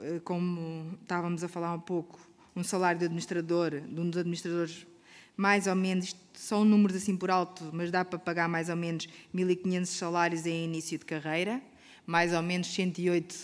eh, 0.00 0.20
como 0.24 0.98
estávamos 1.02 1.44
a 1.44 1.48
falar 1.48 1.72
um 1.72 1.80
pouco, 1.80 2.18
um 2.56 2.64
salário 2.64 2.98
de 2.98 3.04
administrador, 3.04 3.80
de 3.80 4.00
um 4.00 4.10
dos 4.10 4.18
administradores, 4.18 4.86
mais 5.36 5.66
ou 5.66 5.74
menos, 5.76 6.16
são 6.34 6.64
números 6.64 6.96
assim 6.96 7.16
por 7.16 7.30
alto, 7.30 7.70
mas 7.72 7.90
dá 7.90 8.04
para 8.04 8.18
pagar 8.18 8.48
mais 8.48 8.68
ou 8.68 8.76
menos 8.76 9.08
1.500 9.34 9.86
salários 9.86 10.46
em 10.46 10.64
início 10.64 10.98
de 10.98 11.04
carreira, 11.04 11.62
mais 12.04 12.34
ou 12.34 12.42
menos 12.42 12.66
108, 12.74 13.34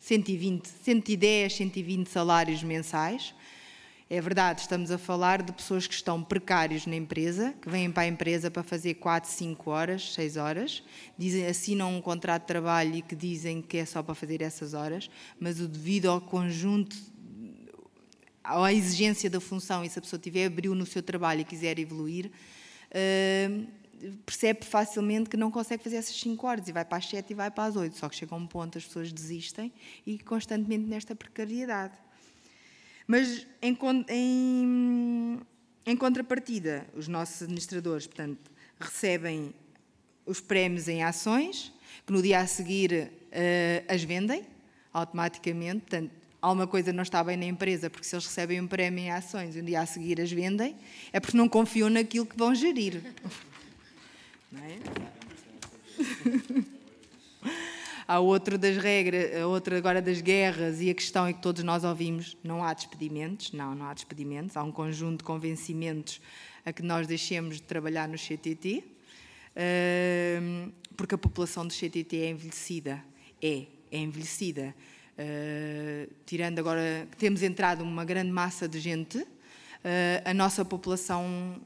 120, 0.00 0.66
110, 0.66 1.54
120 1.54 2.08
salários 2.08 2.62
mensais. 2.64 3.34
É 4.10 4.22
verdade, 4.22 4.62
estamos 4.62 4.90
a 4.90 4.96
falar 4.96 5.42
de 5.42 5.52
pessoas 5.52 5.86
que 5.86 5.92
estão 5.92 6.24
precários 6.24 6.86
na 6.86 6.96
empresa, 6.96 7.54
que 7.60 7.68
vêm 7.68 7.90
para 7.92 8.04
a 8.04 8.06
empresa 8.06 8.50
para 8.50 8.62
fazer 8.62 8.94
4, 8.94 9.30
5 9.30 9.70
horas, 9.70 10.14
6 10.14 10.38
horas, 10.38 10.82
dizem, 11.18 11.44
assinam 11.44 11.94
um 11.94 12.00
contrato 12.00 12.44
de 12.44 12.46
trabalho 12.46 12.94
e 12.94 13.02
que 13.02 13.14
dizem 13.14 13.60
que 13.60 13.76
é 13.76 13.84
só 13.84 14.02
para 14.02 14.14
fazer 14.14 14.40
essas 14.40 14.72
horas, 14.72 15.10
mas 15.38 15.60
o 15.60 15.68
devido 15.68 16.08
ao 16.08 16.22
conjunto, 16.22 16.96
à 18.42 18.72
exigência 18.72 19.28
da 19.28 19.40
função, 19.40 19.84
e 19.84 19.90
se 19.90 19.98
a 19.98 20.02
pessoa 20.02 20.18
tiver 20.18 20.46
abriu 20.46 20.74
no 20.74 20.86
seu 20.86 21.02
trabalho 21.02 21.42
e 21.42 21.44
quiser 21.44 21.78
evoluir, 21.78 22.30
uh, 22.30 23.66
percebe 24.24 24.64
facilmente 24.64 25.28
que 25.28 25.36
não 25.36 25.50
consegue 25.50 25.84
fazer 25.84 25.96
essas 25.96 26.18
5 26.18 26.46
horas 26.46 26.66
e 26.66 26.72
vai 26.72 26.84
para 26.86 26.96
as 26.96 27.06
7 27.06 27.30
e 27.30 27.34
vai 27.34 27.50
para 27.50 27.64
as 27.64 27.76
8, 27.76 27.94
só 27.94 28.08
que 28.08 28.16
chega 28.16 28.34
um 28.34 28.46
ponto 28.46 28.78
as 28.78 28.86
pessoas 28.86 29.12
desistem 29.12 29.70
e 30.06 30.18
constantemente 30.18 30.86
nesta 30.86 31.14
precariedade. 31.14 32.07
Mas 33.10 33.46
em, 33.62 33.76
em, 34.10 35.40
em 35.86 35.96
contrapartida, 35.96 36.86
os 36.94 37.08
nossos 37.08 37.40
administradores, 37.42 38.06
portanto, 38.06 38.50
recebem 38.78 39.54
os 40.26 40.42
prémios 40.42 40.88
em 40.88 41.02
ações, 41.02 41.72
que 42.06 42.12
no 42.12 42.20
dia 42.20 42.40
a 42.40 42.46
seguir 42.46 42.92
uh, 42.92 43.92
as 43.92 44.04
vendem 44.04 44.44
automaticamente. 44.92 45.80
Portanto, 45.80 46.10
alguma 46.40 46.66
coisa 46.66 46.92
não 46.92 47.02
está 47.02 47.24
bem 47.24 47.38
na 47.38 47.46
empresa, 47.46 47.88
porque 47.88 48.06
se 48.06 48.14
eles 48.14 48.26
recebem 48.26 48.60
um 48.60 48.66
prémio 48.66 49.00
em 49.00 49.10
ações 49.10 49.56
e 49.56 49.62
no 49.62 49.66
dia 49.66 49.80
a 49.80 49.86
seguir 49.86 50.20
as 50.20 50.30
vendem, 50.30 50.76
é 51.10 51.18
porque 51.18 51.36
não 51.36 51.48
confiam 51.48 51.88
naquilo 51.88 52.26
que 52.26 52.36
vão 52.36 52.54
gerir. 52.54 53.02
Não 54.50 54.64
é? 54.64 54.78
Há 58.10 58.20
outra 58.20 58.56
das 58.56 58.78
regras, 58.78 59.36
a 59.36 59.46
outra 59.46 59.76
agora 59.76 60.00
das 60.00 60.22
guerras 60.22 60.80
e 60.80 60.88
a 60.88 60.94
questão 60.94 61.26
é 61.26 61.34
que 61.34 61.42
todos 61.42 61.62
nós 61.62 61.84
ouvimos, 61.84 62.38
não 62.42 62.64
há 62.64 62.72
despedimentos, 62.72 63.52
não, 63.52 63.74
não 63.74 63.84
há 63.84 63.92
despedimentos, 63.92 64.56
há 64.56 64.62
um 64.62 64.72
conjunto 64.72 65.18
de 65.18 65.24
convencimentos 65.24 66.18
a 66.64 66.72
que 66.72 66.80
nós 66.82 67.06
deixemos 67.06 67.56
de 67.56 67.64
trabalhar 67.64 68.08
no 68.08 68.16
CTT, 68.16 68.82
porque 70.96 71.16
a 71.16 71.18
população 71.18 71.66
do 71.66 71.74
CTT 71.74 72.16
é 72.16 72.30
envelhecida, 72.30 73.04
é, 73.42 73.66
é 73.92 73.98
envelhecida. 73.98 74.74
Uh, 75.18 76.10
tirando 76.24 76.60
agora 76.60 77.06
que 77.10 77.16
temos 77.18 77.42
entrado 77.42 77.82
uma 77.82 78.06
grande 78.06 78.30
massa 78.30 78.66
de 78.66 78.80
gente, 78.80 79.18
uh, 79.18 79.28
a 80.24 80.32
nossa 80.32 80.64
população, 80.64 81.60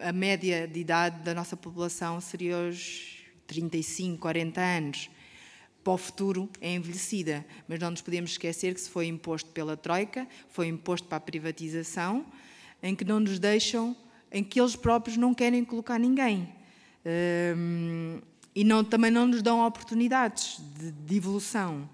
a 0.00 0.12
média 0.12 0.66
de 0.66 0.80
idade 0.80 1.22
da 1.22 1.34
nossa 1.34 1.56
população 1.56 2.20
seria 2.20 2.56
os 2.58 3.18
35, 3.46 4.18
40 4.18 4.60
anos 4.60 5.10
para 5.84 5.92
o 5.92 5.98
futuro 5.98 6.48
é 6.60 6.74
envelhecida. 6.74 7.44
Mas 7.68 7.78
não 7.78 7.90
nos 7.90 8.00
podemos 8.00 8.32
esquecer 8.32 8.74
que 8.74 8.80
se 8.80 8.88
foi 8.88 9.06
imposto 9.06 9.50
pela 9.50 9.76
Troika, 9.76 10.26
foi 10.48 10.66
imposto 10.66 11.06
para 11.06 11.18
a 11.18 11.20
privatização, 11.20 12.24
em 12.82 12.94
que 12.94 13.04
não 13.04 13.20
nos 13.20 13.38
deixam, 13.38 13.94
em 14.32 14.42
que 14.42 14.58
eles 14.58 14.74
próprios 14.74 15.16
não 15.16 15.34
querem 15.34 15.64
colocar 15.64 15.98
ninguém. 15.98 16.48
Um, 17.56 18.20
e 18.54 18.64
não, 18.64 18.82
também 18.82 19.10
não 19.10 19.26
nos 19.26 19.42
dão 19.42 19.64
oportunidades 19.64 20.60
de, 20.78 20.90
de 20.90 21.16
evolução. 21.16 21.88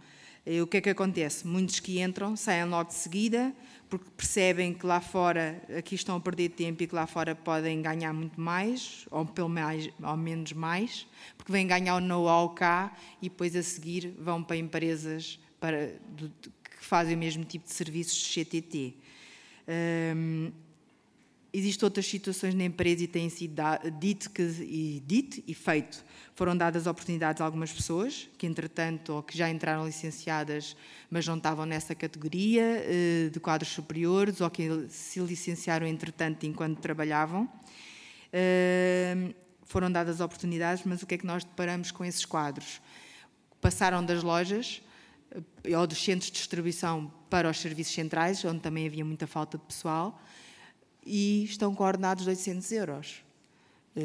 E 0.46 0.60
o 0.60 0.66
que 0.66 0.76
é 0.76 0.80
que 0.80 0.90
acontece? 0.90 1.46
Muitos 1.46 1.80
que 1.80 2.00
entram 2.00 2.36
saem 2.36 2.64
logo 2.64 2.90
de 2.90 2.94
seguida, 2.94 3.54
porque 3.90 4.08
percebem 4.16 4.72
que 4.72 4.86
lá 4.86 5.00
fora, 5.00 5.60
aqui 5.76 5.96
estão 5.96 6.16
a 6.16 6.20
perder 6.20 6.50
tempo 6.50 6.82
e 6.82 6.86
que 6.86 6.94
lá 6.94 7.08
fora 7.08 7.34
podem 7.34 7.82
ganhar 7.82 8.12
muito 8.12 8.40
mais, 8.40 9.04
ou 9.10 9.26
pelo 9.26 9.48
mais, 9.48 9.90
ou 10.00 10.16
menos 10.16 10.52
mais, 10.52 11.06
porque 11.36 11.50
vêm 11.50 11.66
ganhar 11.66 11.96
o 11.96 12.00
know-how 12.00 12.50
cá 12.50 12.96
e 13.20 13.28
depois 13.28 13.56
a 13.56 13.62
seguir 13.62 14.14
vão 14.16 14.42
para 14.44 14.56
empresas 14.56 15.40
para, 15.58 15.88
que 16.78 16.84
fazem 16.84 17.16
o 17.16 17.18
mesmo 17.18 17.44
tipo 17.44 17.66
de 17.66 17.74
serviços 17.74 18.16
de 18.16 18.44
CTT. 18.44 18.94
Um, 20.16 20.52
Existem 21.52 21.84
outras 21.84 22.06
situações 22.06 22.54
na 22.54 22.64
empresa 22.64 23.02
e 23.02 23.08
tem 23.08 23.28
sido 23.28 23.60
dito, 23.98 24.30
que, 24.30 24.42
e, 24.42 25.02
dito 25.04 25.42
e 25.48 25.52
feito. 25.52 26.04
Foram 26.32 26.56
dadas 26.56 26.86
oportunidades 26.86 27.40
a 27.40 27.44
algumas 27.44 27.72
pessoas 27.72 28.28
que, 28.38 28.46
entretanto, 28.46 29.14
ou 29.14 29.22
que 29.22 29.36
já 29.36 29.50
entraram 29.50 29.84
licenciadas, 29.84 30.76
mas 31.10 31.26
não 31.26 31.36
estavam 31.36 31.66
nessa 31.66 31.92
categoria 31.92 32.62
eh, 32.62 33.30
de 33.32 33.40
quadros 33.40 33.72
superiores, 33.72 34.40
ou 34.40 34.48
que 34.48 34.86
se 34.88 35.18
licenciaram, 35.18 35.86
entretanto, 35.88 36.46
enquanto 36.46 36.78
trabalhavam. 36.78 37.50
Eh, 38.32 39.34
foram 39.64 39.90
dadas 39.90 40.20
oportunidades, 40.20 40.84
mas 40.86 41.02
o 41.02 41.06
que 41.06 41.16
é 41.16 41.18
que 41.18 41.26
nós 41.26 41.42
deparamos 41.42 41.90
com 41.90 42.04
esses 42.04 42.24
quadros? 42.24 42.80
Passaram 43.60 44.04
das 44.04 44.22
lojas 44.22 44.80
eh, 45.64 45.76
ou 45.76 45.84
dos 45.84 45.98
centros 46.02 46.30
de 46.30 46.38
distribuição 46.38 47.12
para 47.28 47.50
os 47.50 47.58
serviços 47.58 47.92
centrais, 47.92 48.44
onde 48.44 48.60
também 48.60 48.86
havia 48.86 49.04
muita 49.04 49.26
falta 49.26 49.58
de 49.58 49.64
pessoal 49.64 50.20
e 51.12 51.42
estão 51.42 51.74
coordenados 51.74 52.22
de 52.22 52.30
800 52.30 52.70
euros, 52.70 53.16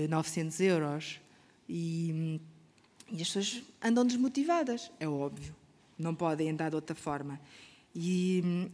900 0.09 0.59
eh, 0.59 0.63
euros. 0.65 1.21
E, 1.69 2.41
e 3.11 3.21
as 3.21 3.27
pessoas 3.27 3.61
andam 3.79 4.03
desmotivadas, 4.03 4.91
é 4.99 5.07
óbvio. 5.07 5.55
Não 5.99 6.15
podem 6.15 6.49
andar 6.49 6.69
de 6.69 6.75
outra 6.75 6.95
forma. 6.95 7.39
E 7.93 8.41
hum, 8.43 8.69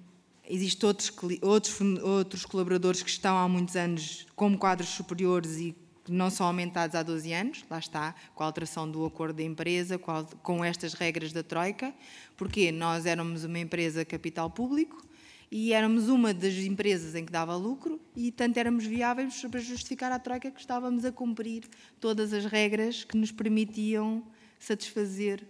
existem 0.49 0.87
outros, 0.87 1.11
outros, 1.41 1.81
outros 2.01 2.45
colaboradores 2.45 3.03
que 3.03 3.09
estão 3.09 3.37
há 3.37 3.49
muitos 3.49 3.75
anos 3.75 4.25
como 4.33 4.57
quadros 4.57 4.87
superiores 4.89 5.57
e 5.57 5.75
não 6.07 6.29
são 6.29 6.47
aumentados 6.47 6.95
há 6.95 7.03
12 7.03 7.33
anos, 7.33 7.65
lá 7.69 7.79
está, 7.79 8.15
com 8.33 8.43
a 8.43 8.45
alteração 8.45 8.89
do 8.89 9.05
acordo 9.05 9.35
da 9.35 9.43
empresa, 9.43 9.99
com, 9.99 10.25
com 10.41 10.63
estas 10.63 10.93
regras 10.93 11.33
da 11.33 11.43
Troika, 11.43 11.93
porque 12.37 12.71
nós 12.71 13.05
éramos 13.05 13.43
uma 13.43 13.59
empresa 13.59 14.05
capital 14.05 14.49
público, 14.49 15.05
e 15.51 15.73
éramos 15.73 16.07
uma 16.07 16.33
das 16.33 16.53
empresas 16.53 17.13
em 17.13 17.25
que 17.25 17.31
dava 17.31 17.55
lucro 17.57 17.99
e, 18.15 18.31
tanto, 18.31 18.57
éramos 18.57 18.85
viáveis 18.85 19.41
para 19.51 19.59
justificar 19.59 20.09
à 20.09 20.17
Troika 20.17 20.49
que 20.49 20.59
estávamos 20.59 21.03
a 21.03 21.11
cumprir 21.11 21.65
todas 21.99 22.31
as 22.31 22.45
regras 22.45 23.03
que 23.03 23.17
nos 23.17 23.31
permitiam 23.31 24.23
satisfazer 24.57 25.45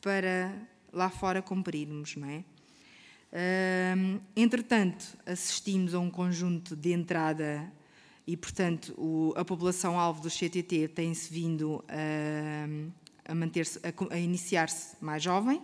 para 0.00 0.52
lá 0.90 1.10
fora 1.10 1.42
cumprirmos, 1.42 2.16
não 2.16 2.28
é? 2.28 2.44
entretanto, 4.36 5.16
assistimos 5.24 5.94
a 5.94 5.98
um 5.98 6.10
conjunto 6.10 6.76
de 6.76 6.92
entrada 6.92 7.72
e, 8.26 8.36
portanto, 8.36 8.94
o, 8.98 9.32
a 9.36 9.44
população-alvo 9.44 10.20
do 10.20 10.28
CTT 10.28 10.88
tem-se 10.88 11.32
vindo 11.32 11.82
a 13.24 13.34
manter-se, 13.34 13.78
a, 13.78 14.14
a 14.14 14.18
iniciar-se 14.18 14.96
mais 15.02 15.22
jovem, 15.22 15.62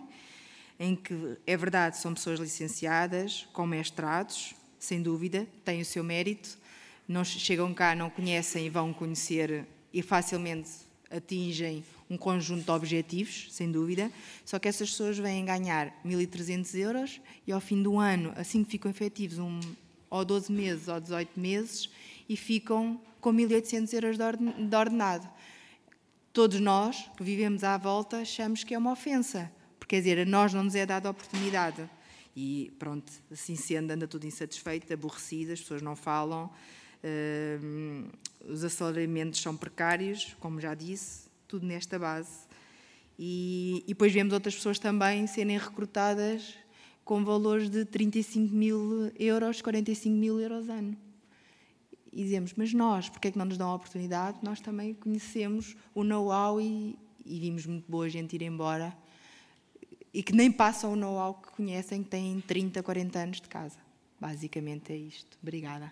em 0.79 0.95
que, 0.95 1.37
é 1.45 1.57
verdade, 1.57 1.97
são 1.97 2.13
pessoas 2.13 2.39
licenciadas, 2.39 3.47
com 3.51 3.67
mestrados, 3.67 4.55
sem 4.79 5.01
dúvida, 5.01 5.45
têm 5.65 5.81
o 5.81 5.85
seu 5.85 6.03
mérito, 6.03 6.57
não 7.07 7.25
chegam 7.25 7.73
cá, 7.73 7.93
não 7.93 8.09
conhecem 8.09 8.67
e 8.67 8.69
vão 8.69 8.93
conhecer 8.93 9.65
e 9.93 10.01
facilmente 10.01 10.69
atingem 11.11 11.83
um 12.09 12.17
conjunto 12.17 12.63
de 12.63 12.71
objetivos, 12.71 13.47
sem 13.51 13.71
dúvida, 13.71 14.11
só 14.45 14.57
que 14.57 14.67
essas 14.67 14.89
pessoas 14.89 15.17
vêm 15.17 15.43
ganhar 15.43 15.93
1.300 16.05 16.75
euros 16.75 17.21
e 17.45 17.51
ao 17.51 17.59
fim 17.59 17.83
do 17.83 17.99
ano, 17.99 18.33
assim 18.35 18.63
que 18.63 18.71
ficam 18.71 18.89
efetivos, 18.89 19.37
um, 19.37 19.59
ou 20.09 20.23
12 20.23 20.51
meses 20.51 20.87
ou 20.87 20.99
18 20.99 21.39
meses, 21.39 21.89
e 22.27 22.37
ficam 22.37 22.99
com 23.19 23.33
1.800 23.33 23.93
euros 23.93 24.17
de 24.17 24.75
ordenado. 24.75 25.29
Todos 26.31 26.59
nós 26.59 27.09
que 27.17 27.23
vivemos 27.23 27.63
à 27.63 27.77
volta 27.77 28.21
achamos 28.21 28.63
que 28.63 28.73
é 28.73 28.77
uma 28.77 28.91
ofensa, 28.91 29.51
quer 29.89 29.97
dizer, 29.97 30.19
a 30.19 30.25
nós 30.25 30.53
não 30.53 30.63
nos 30.63 30.75
é 30.75 30.85
dada 30.85 31.09
a 31.09 31.11
oportunidade. 31.11 31.89
E 32.35 32.71
pronto, 32.77 33.11
assim 33.31 33.55
sendo, 33.55 33.91
anda 33.91 34.07
tudo 34.07 34.27
insatisfeito, 34.27 34.93
aborrecido, 34.93 35.51
as 35.51 35.59
pessoas 35.59 35.81
não 35.81 35.95
falam, 35.95 36.49
uh, 37.03 38.07
os 38.47 38.63
assalariamentos 38.63 39.41
são 39.41 39.57
precários, 39.57 40.37
como 40.39 40.61
já 40.61 40.75
disse, 40.75 41.27
tudo 41.47 41.65
nesta 41.65 41.97
base. 41.97 42.47
E, 43.17 43.83
e 43.85 43.89
depois 43.89 44.13
vemos 44.13 44.31
outras 44.31 44.55
pessoas 44.55 44.77
também 44.77 45.25
serem 45.25 45.57
recrutadas 45.57 46.55
com 47.03 47.25
valores 47.25 47.67
de 47.67 47.83
35 47.83 48.55
mil 48.55 49.11
euros, 49.17 49.59
45 49.59 50.15
mil 50.15 50.39
euros 50.39 50.69
ano 50.69 50.95
e 52.11 52.23
dizemos, 52.23 52.53
mas 52.55 52.73
nós, 52.73 53.07
porque 53.07 53.27
é 53.27 53.31
que 53.31 53.37
não 53.37 53.45
nos 53.45 53.57
dão 53.57 53.69
a 53.69 53.75
oportunidade? 53.75 54.39
Nós 54.41 54.59
também 54.59 54.93
conhecemos 54.93 55.75
o 55.93 56.03
know-how 56.03 56.59
e, 56.59 56.97
e, 57.23 57.39
vimos 57.39 57.65
muito 57.67 57.89
boa 57.89 58.09
gente 58.09 58.35
ir 58.35 58.41
embora 58.41 58.95
e 60.13 60.23
que 60.23 60.33
nem 60.33 60.51
passam 60.51 60.93
o 60.93 60.95
know-how 60.95 61.35
que 61.35 61.51
conhecem, 61.51 62.03
que 62.03 62.09
têm 62.09 62.41
30, 62.41 62.81
40 62.81 63.19
anos 63.19 63.41
de 63.41 63.47
casa. 63.47 63.77
Basicamente 64.19 64.91
é 64.91 64.95
isto. 64.95 65.37
Obrigada 65.41 65.91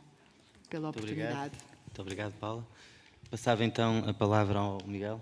pela 0.69 0.87
muito 0.87 0.97
oportunidade. 0.97 1.55
Obrigado. 1.55 1.77
Muito 1.85 2.01
obrigado, 2.01 2.33
Paula. 2.33 2.67
Passava 3.29 3.63
então 3.63 4.03
a 4.07 4.13
palavra 4.13 4.59
ao 4.59 4.79
Miguel. 4.85 5.21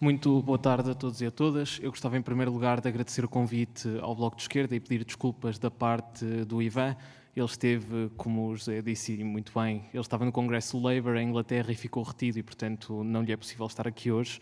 Muito 0.00 0.42
boa 0.42 0.58
tarde 0.58 0.90
a 0.90 0.94
todos 0.94 1.20
e 1.20 1.26
a 1.26 1.30
todas. 1.30 1.78
Eu 1.82 1.90
gostava, 1.90 2.18
em 2.18 2.22
primeiro 2.22 2.52
lugar, 2.52 2.80
de 2.80 2.88
agradecer 2.88 3.24
o 3.24 3.28
convite 3.28 3.88
ao 4.00 4.14
Bloco 4.14 4.36
de 4.36 4.42
Esquerda 4.42 4.74
e 4.74 4.80
pedir 4.80 5.04
desculpas 5.04 5.58
da 5.58 5.70
parte 5.70 6.24
do 6.44 6.60
Ivan 6.62 6.96
ele 7.36 7.46
esteve, 7.46 8.10
como 8.16 8.46
o 8.46 8.56
José 8.56 8.80
disse 8.80 9.24
muito 9.24 9.52
bem, 9.52 9.84
ele 9.92 10.00
estava 10.00 10.24
no 10.24 10.30
Congresso 10.30 10.78
do 10.78 10.84
Labour 10.84 11.16
em 11.16 11.28
Inglaterra 11.28 11.72
e 11.72 11.74
ficou 11.74 12.04
retido 12.04 12.38
e, 12.38 12.42
portanto, 12.44 13.02
não 13.02 13.22
lhe 13.22 13.32
é 13.32 13.36
possível 13.36 13.66
estar 13.66 13.88
aqui 13.88 14.10
hoje. 14.10 14.40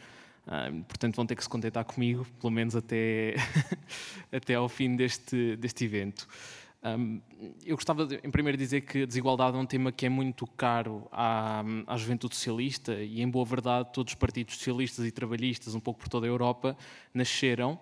Portanto, 0.88 1.14
vão 1.14 1.26
ter 1.26 1.36
que 1.36 1.42
se 1.42 1.48
contentar 1.48 1.84
comigo, 1.84 2.26
pelo 2.40 2.50
menos 2.50 2.74
até, 2.74 3.34
até 4.32 4.54
ao 4.54 4.68
fim 4.68 4.96
deste, 4.96 5.56
deste 5.56 5.84
evento. 5.84 6.26
Um, 6.84 7.20
eu 7.64 7.76
gostava, 7.76 8.04
de, 8.04 8.16
em 8.24 8.30
primeiro, 8.30 8.58
dizer 8.58 8.80
que 8.80 9.02
a 9.04 9.06
desigualdade 9.06 9.56
é 9.56 9.60
um 9.60 9.66
tema 9.66 9.92
que 9.92 10.04
é 10.04 10.08
muito 10.08 10.44
caro 10.48 11.06
à, 11.12 11.62
à 11.86 11.96
juventude 11.96 12.34
socialista 12.34 12.94
e, 12.94 13.22
em 13.22 13.30
boa 13.30 13.44
verdade, 13.44 13.90
todos 13.92 14.12
os 14.12 14.18
partidos 14.18 14.56
socialistas 14.56 15.06
e 15.06 15.12
trabalhistas, 15.12 15.76
um 15.76 15.80
pouco 15.80 16.00
por 16.00 16.08
toda 16.08 16.26
a 16.26 16.28
Europa, 16.28 16.76
nasceram. 17.14 17.78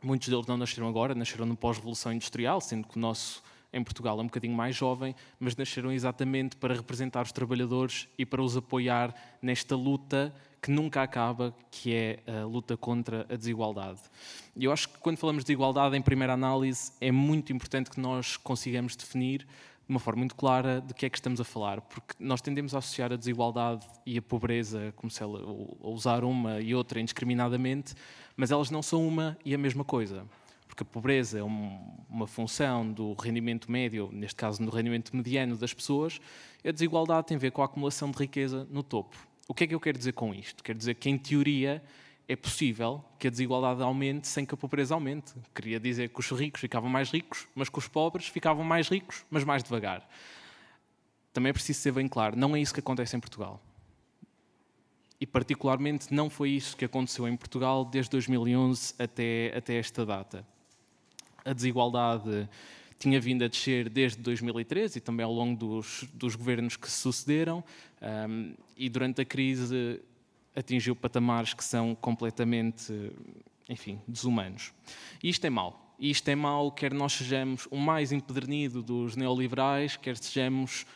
Muitos 0.00 0.28
deles 0.28 0.46
não 0.46 0.56
nasceram 0.56 0.86
agora, 0.86 1.14
nasceram 1.14 1.44
no 1.44 1.56
pós-revolução 1.56 2.12
industrial, 2.12 2.60
sendo 2.60 2.86
que 2.86 2.96
o 2.96 3.00
nosso 3.00 3.42
em 3.74 3.82
Portugal 3.82 4.18
é 4.18 4.22
um 4.22 4.26
bocadinho 4.26 4.54
mais 4.54 4.76
jovem, 4.76 5.14
mas 5.38 5.56
nasceram 5.56 5.92
exatamente 5.92 6.56
para 6.56 6.74
representar 6.74 7.22
os 7.22 7.32
trabalhadores 7.32 8.08
e 8.16 8.24
para 8.24 8.40
os 8.40 8.56
apoiar 8.56 9.14
nesta 9.42 9.74
luta 9.74 10.32
que 10.62 10.70
nunca 10.70 11.02
acaba, 11.02 11.54
que 11.70 11.92
é 11.92 12.20
a 12.26 12.46
luta 12.46 12.76
contra 12.76 13.26
a 13.28 13.36
desigualdade. 13.36 14.00
E 14.56 14.64
eu 14.64 14.72
acho 14.72 14.88
que 14.88 14.98
quando 14.98 15.18
falamos 15.18 15.44
de 15.44 15.52
igualdade, 15.52 15.94
em 15.94 16.00
primeira 16.00 16.32
análise, 16.32 16.92
é 17.00 17.12
muito 17.12 17.52
importante 17.52 17.90
que 17.90 18.00
nós 18.00 18.38
consigamos 18.38 18.96
definir 18.96 19.40
de 19.40 19.90
uma 19.90 20.00
forma 20.00 20.20
muito 20.20 20.34
clara 20.34 20.80
de 20.80 20.94
que 20.94 21.04
é 21.04 21.10
que 21.10 21.18
estamos 21.18 21.38
a 21.38 21.44
falar, 21.44 21.82
porque 21.82 22.14
nós 22.18 22.40
tendemos 22.40 22.74
a 22.74 22.78
associar 22.78 23.12
a 23.12 23.16
desigualdade 23.16 23.86
e 24.06 24.16
a 24.16 24.22
pobreza, 24.22 24.94
como 24.96 25.10
se 25.10 25.22
ela, 25.22 25.38
a 25.38 25.88
usar 25.88 26.24
uma 26.24 26.58
e 26.60 26.74
outra 26.74 26.98
indiscriminadamente, 26.98 27.94
mas 28.34 28.50
elas 28.50 28.70
não 28.70 28.82
são 28.82 29.06
uma 29.06 29.36
e 29.44 29.54
a 29.54 29.58
mesma 29.58 29.84
coisa 29.84 30.24
porque 30.74 30.82
a 30.82 30.86
pobreza 30.86 31.38
é 31.38 31.42
um, 31.44 31.78
uma 32.10 32.26
função 32.26 32.90
do 32.90 33.12
rendimento 33.14 33.70
médio, 33.70 34.10
neste 34.12 34.34
caso 34.34 34.60
no 34.60 34.72
rendimento 34.72 35.14
mediano 35.14 35.56
das 35.56 35.72
pessoas, 35.72 36.20
a 36.66 36.72
desigualdade 36.72 37.28
tem 37.28 37.36
a 37.36 37.40
ver 37.40 37.52
com 37.52 37.62
a 37.62 37.66
acumulação 37.66 38.10
de 38.10 38.18
riqueza 38.18 38.66
no 38.68 38.82
topo. 38.82 39.16
O 39.46 39.54
que 39.54 39.62
é 39.62 39.66
que 39.68 39.74
eu 39.74 39.78
quero 39.78 39.96
dizer 39.96 40.12
com 40.14 40.34
isto? 40.34 40.64
Quero 40.64 40.76
dizer 40.76 40.96
que, 40.96 41.08
em 41.08 41.16
teoria, 41.16 41.80
é 42.26 42.34
possível 42.34 43.04
que 43.20 43.28
a 43.28 43.30
desigualdade 43.30 43.82
aumente 43.82 44.26
sem 44.26 44.44
que 44.44 44.52
a 44.52 44.56
pobreza 44.56 44.94
aumente. 44.94 45.32
Queria 45.54 45.78
dizer 45.78 46.08
que 46.08 46.18
os 46.18 46.28
ricos 46.32 46.60
ficavam 46.60 46.90
mais 46.90 47.08
ricos, 47.08 47.46
mas 47.54 47.68
que 47.68 47.78
os 47.78 47.86
pobres 47.86 48.26
ficavam 48.26 48.64
mais 48.64 48.88
ricos, 48.88 49.24
mas 49.30 49.44
mais 49.44 49.62
devagar. 49.62 50.08
Também 51.32 51.50
é 51.50 51.52
preciso 51.52 51.78
ser 51.78 51.92
bem 51.92 52.08
claro, 52.08 52.36
não 52.36 52.56
é 52.56 52.60
isso 52.60 52.74
que 52.74 52.80
acontece 52.80 53.16
em 53.16 53.20
Portugal. 53.20 53.62
E, 55.20 55.26
particularmente, 55.26 56.12
não 56.12 56.28
foi 56.28 56.50
isso 56.50 56.76
que 56.76 56.84
aconteceu 56.84 57.28
em 57.28 57.36
Portugal 57.36 57.84
desde 57.84 58.10
2011 58.10 58.94
até, 58.98 59.56
até 59.56 59.76
esta 59.76 60.04
data 60.04 60.53
a 61.44 61.52
desigualdade 61.52 62.48
tinha 62.98 63.20
vindo 63.20 63.44
a 63.44 63.48
descer 63.48 63.88
desde 63.88 64.20
2013 64.22 64.98
e 64.98 65.00
também 65.00 65.24
ao 65.24 65.32
longo 65.32 65.58
dos, 65.58 66.04
dos 66.14 66.34
governos 66.34 66.76
que 66.76 66.90
se 66.90 66.98
sucederam, 66.98 67.62
um, 68.28 68.54
e 68.76 68.88
durante 68.88 69.20
a 69.20 69.24
crise 69.24 70.00
atingiu 70.54 70.94
patamares 70.94 71.52
que 71.52 71.64
são 71.64 71.94
completamente, 71.94 72.92
enfim, 73.68 74.00
desumanos. 74.06 74.72
E 75.22 75.28
isto 75.28 75.44
é 75.44 75.50
mau. 75.50 75.94
Isto 75.98 76.28
é 76.28 76.34
mau, 76.34 76.72
quer 76.72 76.92
nós 76.92 77.12
sejamos 77.12 77.68
o 77.70 77.76
mais 77.76 78.10
empedernido 78.10 78.82
dos 78.82 79.16
neoliberais, 79.16 79.96
quer 79.96 80.16
sejamos 80.16 80.86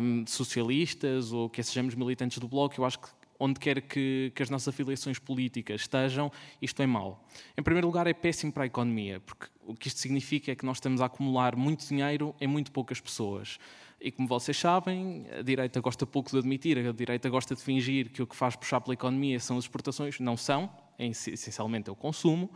um, 0.00 0.24
socialistas 0.26 1.32
ou 1.32 1.48
quer 1.48 1.64
sejamos 1.64 1.94
militantes 1.94 2.38
do 2.38 2.48
Bloco, 2.48 2.74
eu 2.78 2.84
acho 2.84 2.98
que 2.98 3.08
onde 3.38 3.60
quer 3.60 3.80
que, 3.82 4.32
que, 4.34 4.42
as 4.42 4.50
nossas 4.50 4.68
afiliações 4.68 5.18
políticas 5.18 5.82
estejam, 5.82 6.30
isto 6.60 6.82
é 6.82 6.86
mau. 6.86 7.24
Em 7.56 7.62
primeiro 7.62 7.86
lugar, 7.86 8.06
é 8.06 8.14
péssimo 8.14 8.52
para 8.52 8.64
a 8.64 8.66
economia, 8.66 9.20
porque 9.20 9.46
o 9.66 9.74
que 9.74 9.88
isto 9.88 10.00
significa 10.00 10.52
é 10.52 10.54
que 10.54 10.64
nós 10.64 10.78
estamos 10.78 11.00
a 11.00 11.06
acumular 11.06 11.56
muito 11.56 11.86
dinheiro 11.86 12.34
em 12.40 12.46
muito 12.46 12.72
poucas 12.72 13.00
pessoas. 13.00 13.58
E 14.00 14.10
como 14.10 14.28
vocês 14.28 14.56
sabem, 14.56 15.26
a 15.38 15.42
direita 15.42 15.80
gosta 15.80 16.06
pouco 16.06 16.30
de 16.30 16.38
admitir, 16.38 16.78
a 16.78 16.92
direita 16.92 17.28
gosta 17.28 17.54
de 17.54 17.62
fingir 17.62 18.10
que 18.10 18.22
o 18.22 18.26
que 18.26 18.36
faz 18.36 18.54
puxar 18.54 18.80
pela 18.80 18.94
economia 18.94 19.40
são 19.40 19.56
as 19.56 19.64
exportações. 19.64 20.20
Não 20.20 20.36
são, 20.36 20.70
é 20.98 21.06
essencialmente 21.06 21.88
é 21.88 21.92
o 21.92 21.96
consumo. 21.96 22.50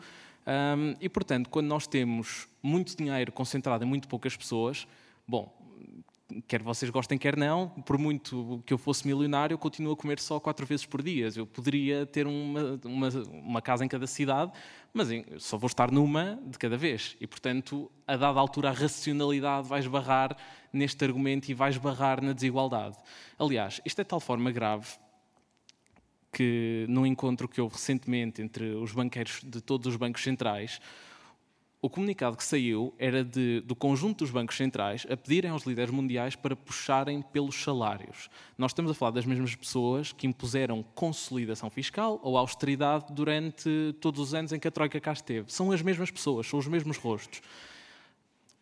Um, 0.46 0.94
e, 1.00 1.08
portanto, 1.08 1.48
quando 1.48 1.66
nós 1.66 1.86
temos 1.86 2.48
muito 2.62 2.96
dinheiro 2.96 3.32
concentrado 3.32 3.84
em 3.84 3.86
muito 3.86 4.08
poucas 4.08 4.36
pessoas, 4.36 4.86
bom, 5.26 5.52
quer 6.46 6.62
vocês 6.62 6.90
gostem, 6.90 7.18
quer 7.18 7.36
não, 7.36 7.68
por 7.68 7.98
muito 7.98 8.62
que 8.66 8.72
eu 8.72 8.78
fosse 8.78 9.06
milionário, 9.06 9.54
eu 9.54 9.58
continuo 9.58 9.92
a 9.92 9.96
comer 9.96 10.18
só 10.18 10.38
quatro 10.40 10.66
vezes 10.66 10.86
por 10.86 11.02
dia. 11.02 11.28
Eu 11.34 11.46
poderia 11.46 12.06
ter 12.06 12.26
uma, 12.26 12.80
uma, 12.84 13.08
uma 13.30 13.62
casa 13.62 13.84
em 13.84 13.88
cada 13.88 14.06
cidade, 14.06 14.52
mas 14.92 15.08
só 15.38 15.56
vou 15.56 15.66
estar 15.66 15.90
numa 15.90 16.40
de 16.46 16.58
cada 16.58 16.76
vez. 16.76 17.16
E, 17.20 17.26
portanto, 17.26 17.90
a 18.06 18.16
dada 18.16 18.38
altura, 18.38 18.70
a 18.70 18.72
racionalidade 18.72 19.68
vai 19.68 19.80
esbarrar 19.80 20.36
neste 20.72 21.04
argumento 21.04 21.48
e 21.48 21.54
vai 21.54 21.70
esbarrar 21.70 22.22
na 22.22 22.32
desigualdade. 22.32 22.96
Aliás, 23.38 23.80
isto 23.84 24.00
é 24.00 24.04
de 24.04 24.08
tal 24.08 24.20
forma 24.20 24.50
grave 24.50 24.86
que, 26.32 26.86
num 26.88 27.04
encontro 27.04 27.48
que 27.48 27.60
houve 27.60 27.74
recentemente 27.74 28.40
entre 28.40 28.74
os 28.74 28.92
banqueiros 28.92 29.40
de 29.44 29.60
todos 29.60 29.86
os 29.88 29.96
bancos 29.96 30.22
centrais, 30.22 30.80
o 31.82 31.88
comunicado 31.88 32.36
que 32.36 32.44
saiu 32.44 32.94
era 32.98 33.24
de, 33.24 33.60
do 33.62 33.74
conjunto 33.74 34.18
dos 34.18 34.30
bancos 34.30 34.56
centrais 34.56 35.06
a 35.08 35.16
pedirem 35.16 35.50
aos 35.50 35.64
líderes 35.64 35.90
mundiais 35.90 36.36
para 36.36 36.54
puxarem 36.54 37.22
pelos 37.22 37.56
salários. 37.56 38.28
Nós 38.58 38.72
estamos 38.72 38.90
a 38.90 38.94
falar 38.94 39.12
das 39.12 39.24
mesmas 39.24 39.54
pessoas 39.54 40.12
que 40.12 40.26
impuseram 40.26 40.84
consolidação 40.94 41.70
fiscal 41.70 42.20
ou 42.22 42.36
austeridade 42.36 43.06
durante 43.10 43.94
todos 44.00 44.20
os 44.20 44.34
anos 44.34 44.52
em 44.52 44.58
que 44.58 44.68
a 44.68 44.70
Troika 44.70 45.00
cá 45.00 45.12
esteve. 45.12 45.50
São 45.50 45.72
as 45.72 45.80
mesmas 45.80 46.10
pessoas, 46.10 46.46
são 46.46 46.58
os 46.58 46.66
mesmos 46.66 46.98
rostos. 46.98 47.40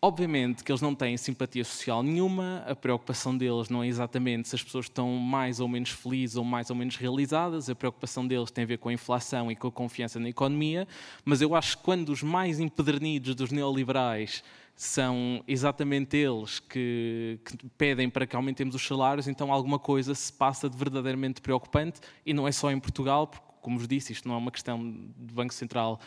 Obviamente 0.01 0.63
que 0.63 0.71
eles 0.71 0.81
não 0.81 0.95
têm 0.95 1.17
simpatia 1.17 1.65
social 1.65 2.05
nenhuma, 2.05 2.63
a 2.69 2.77
preocupação 2.77 3.37
deles 3.37 3.69
não 3.69 3.83
é 3.83 3.89
exatamente 3.89 4.49
se 4.49 4.55
as 4.55 4.63
pessoas 4.63 4.85
estão 4.85 5.17
mais 5.17 5.59
ou 5.59 5.67
menos 5.67 5.91
felizes 5.91 6.37
ou 6.37 6.45
mais 6.45 6.71
ou 6.71 6.77
menos 6.77 6.95
realizadas, 6.95 7.69
a 7.69 7.75
preocupação 7.75 8.25
deles 8.25 8.49
tem 8.53 8.63
a 8.63 8.67
ver 8.69 8.79
com 8.79 8.91
a 8.91 8.93
inflação 8.93 9.51
e 9.51 9.57
com 9.57 9.67
a 9.67 9.73
confiança 9.73 10.21
na 10.21 10.29
economia, 10.29 10.87
mas 11.25 11.43
eu 11.43 11.53
acho 11.53 11.79
que 11.79 11.83
quando 11.83 12.11
os 12.11 12.23
mais 12.23 12.61
empedernidos 12.61 13.35
dos 13.35 13.51
neoliberais 13.51 14.45
são 14.77 15.43
exatamente 15.49 16.17
eles 16.17 16.61
que, 16.61 17.41
que, 17.45 17.69
pedem 17.77 18.09
para 18.09 18.25
que 18.25 18.37
aumentemos 18.37 18.77
os 18.77 18.87
salários, 18.87 19.27
então 19.27 19.53
alguma 19.53 19.81
coisa 19.81 20.15
se 20.15 20.33
passa 20.33 20.71
de 20.71 20.77
verdadeiramente 20.77 21.41
preocupante 21.41 21.99
e 22.25 22.33
não 22.33 22.47
é 22.47 22.53
só 22.53 22.71
em 22.71 22.79
Portugal, 22.79 23.27
porque, 23.27 23.45
como 23.61 23.77
vos 23.77 23.89
disse, 23.89 24.13
isto 24.13 24.29
não 24.29 24.37
é 24.37 24.39
uma 24.39 24.53
questão 24.53 24.79
do 24.81 25.35
Banco 25.35 25.53
Central 25.53 25.99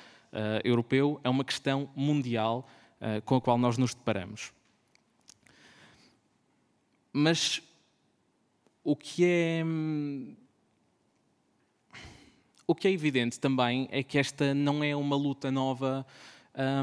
europeu, 0.63 1.19
é 1.25 1.29
uma 1.29 1.43
questão 1.43 1.89
mundial 1.93 2.65
com 3.25 3.35
a 3.35 3.41
qual 3.41 3.57
nós 3.57 3.77
nos 3.77 3.93
deparamos. 3.93 4.51
Mas 7.13 7.61
o 8.83 8.95
que 8.95 9.25
é. 9.25 9.63
O 12.65 12.73
que 12.73 12.87
é 12.87 12.91
evidente 12.91 13.39
também 13.39 13.87
é 13.91 14.01
que 14.01 14.17
esta 14.17 14.53
não 14.53 14.83
é 14.83 14.95
uma 14.95 15.15
luta 15.15 15.51
nova 15.51 16.05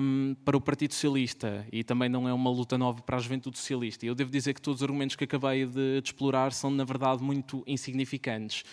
um, 0.02 0.36
para 0.44 0.56
o 0.56 0.60
Partido 0.60 0.92
Socialista 0.92 1.66
e 1.72 1.82
também 1.82 2.08
não 2.08 2.28
é 2.28 2.32
uma 2.32 2.50
luta 2.50 2.76
nova 2.76 3.00
para 3.00 3.16
a 3.16 3.20
juventude 3.20 3.56
socialista. 3.56 4.04
Eu 4.04 4.14
devo 4.14 4.30
dizer 4.30 4.52
que 4.54 4.60
todos 4.60 4.80
os 4.80 4.84
argumentos 4.84 5.16
que 5.16 5.24
acabei 5.24 5.64
de, 5.64 6.00
de 6.00 6.08
explorar 6.08 6.52
são, 6.52 6.70
na 6.70 6.84
verdade, 6.84 7.22
muito 7.22 7.62
insignificantes 7.66 8.64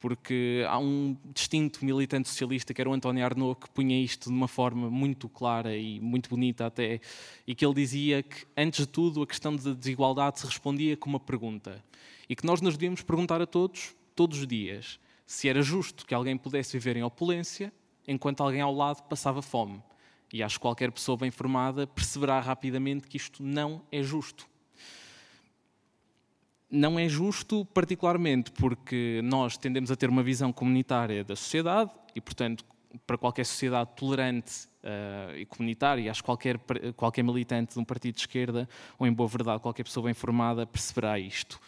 porque 0.00 0.64
há 0.68 0.78
um 0.78 1.16
distinto 1.34 1.84
militante 1.84 2.28
socialista, 2.28 2.72
que 2.72 2.80
era 2.80 2.88
o 2.88 2.92
António 2.92 3.24
Arnaud, 3.24 3.58
que 3.60 3.68
punha 3.70 4.00
isto 4.00 4.28
de 4.28 4.34
uma 4.34 4.48
forma 4.48 4.90
muito 4.90 5.28
clara 5.28 5.76
e 5.76 6.00
muito 6.00 6.30
bonita 6.30 6.66
até, 6.66 7.00
e 7.46 7.54
que 7.54 7.64
ele 7.64 7.74
dizia 7.74 8.22
que, 8.22 8.46
antes 8.56 8.86
de 8.86 8.92
tudo, 8.92 9.22
a 9.22 9.26
questão 9.26 9.54
da 9.54 9.72
desigualdade 9.72 10.40
se 10.40 10.46
respondia 10.46 10.96
com 10.96 11.10
uma 11.10 11.20
pergunta, 11.20 11.84
e 12.28 12.36
que 12.36 12.46
nós 12.46 12.60
nos 12.60 12.74
devíamos 12.74 13.02
perguntar 13.02 13.42
a 13.42 13.46
todos, 13.46 13.94
todos 14.14 14.38
os 14.38 14.46
dias, 14.46 15.00
se 15.26 15.48
era 15.48 15.62
justo 15.62 16.06
que 16.06 16.14
alguém 16.14 16.36
pudesse 16.36 16.78
viver 16.78 16.96
em 16.96 17.02
opulência, 17.02 17.72
enquanto 18.06 18.42
alguém 18.42 18.60
ao 18.60 18.74
lado 18.74 19.02
passava 19.08 19.42
fome. 19.42 19.82
E 20.32 20.42
acho 20.42 20.56
que 20.56 20.62
qualquer 20.62 20.92
pessoa 20.92 21.16
bem 21.16 21.30
formada 21.30 21.86
perceberá 21.86 22.40
rapidamente 22.40 23.06
que 23.08 23.16
isto 23.16 23.42
não 23.42 23.82
é 23.90 24.02
justo 24.02 24.46
não 26.70 26.98
é 26.98 27.08
justo, 27.08 27.64
particularmente 27.66 28.50
porque 28.52 29.20
nós 29.24 29.56
tendemos 29.56 29.90
a 29.90 29.96
ter 29.96 30.10
uma 30.10 30.22
visão 30.22 30.52
comunitária 30.52 31.24
da 31.24 31.34
sociedade 31.34 31.90
e, 32.14 32.20
portanto, 32.20 32.64
para 33.06 33.16
qualquer 33.18 33.44
sociedade 33.44 33.90
tolerante 33.96 34.66
uh, 34.82 35.36
e 35.36 35.44
comunitária, 35.46 36.10
acho 36.10 36.22
que 36.22 36.26
qualquer, 36.26 36.58
qualquer 36.96 37.22
militante 37.22 37.74
de 37.74 37.80
um 37.80 37.84
partido 37.84 38.14
de 38.14 38.20
esquerda, 38.20 38.68
ou 38.98 39.06
em 39.06 39.12
boa 39.12 39.28
verdade, 39.28 39.60
qualquer 39.60 39.84
pessoa 39.84 40.04
bem 40.04 40.14
formada, 40.14 40.66
perceberá 40.66 41.18
isto. 41.18 41.60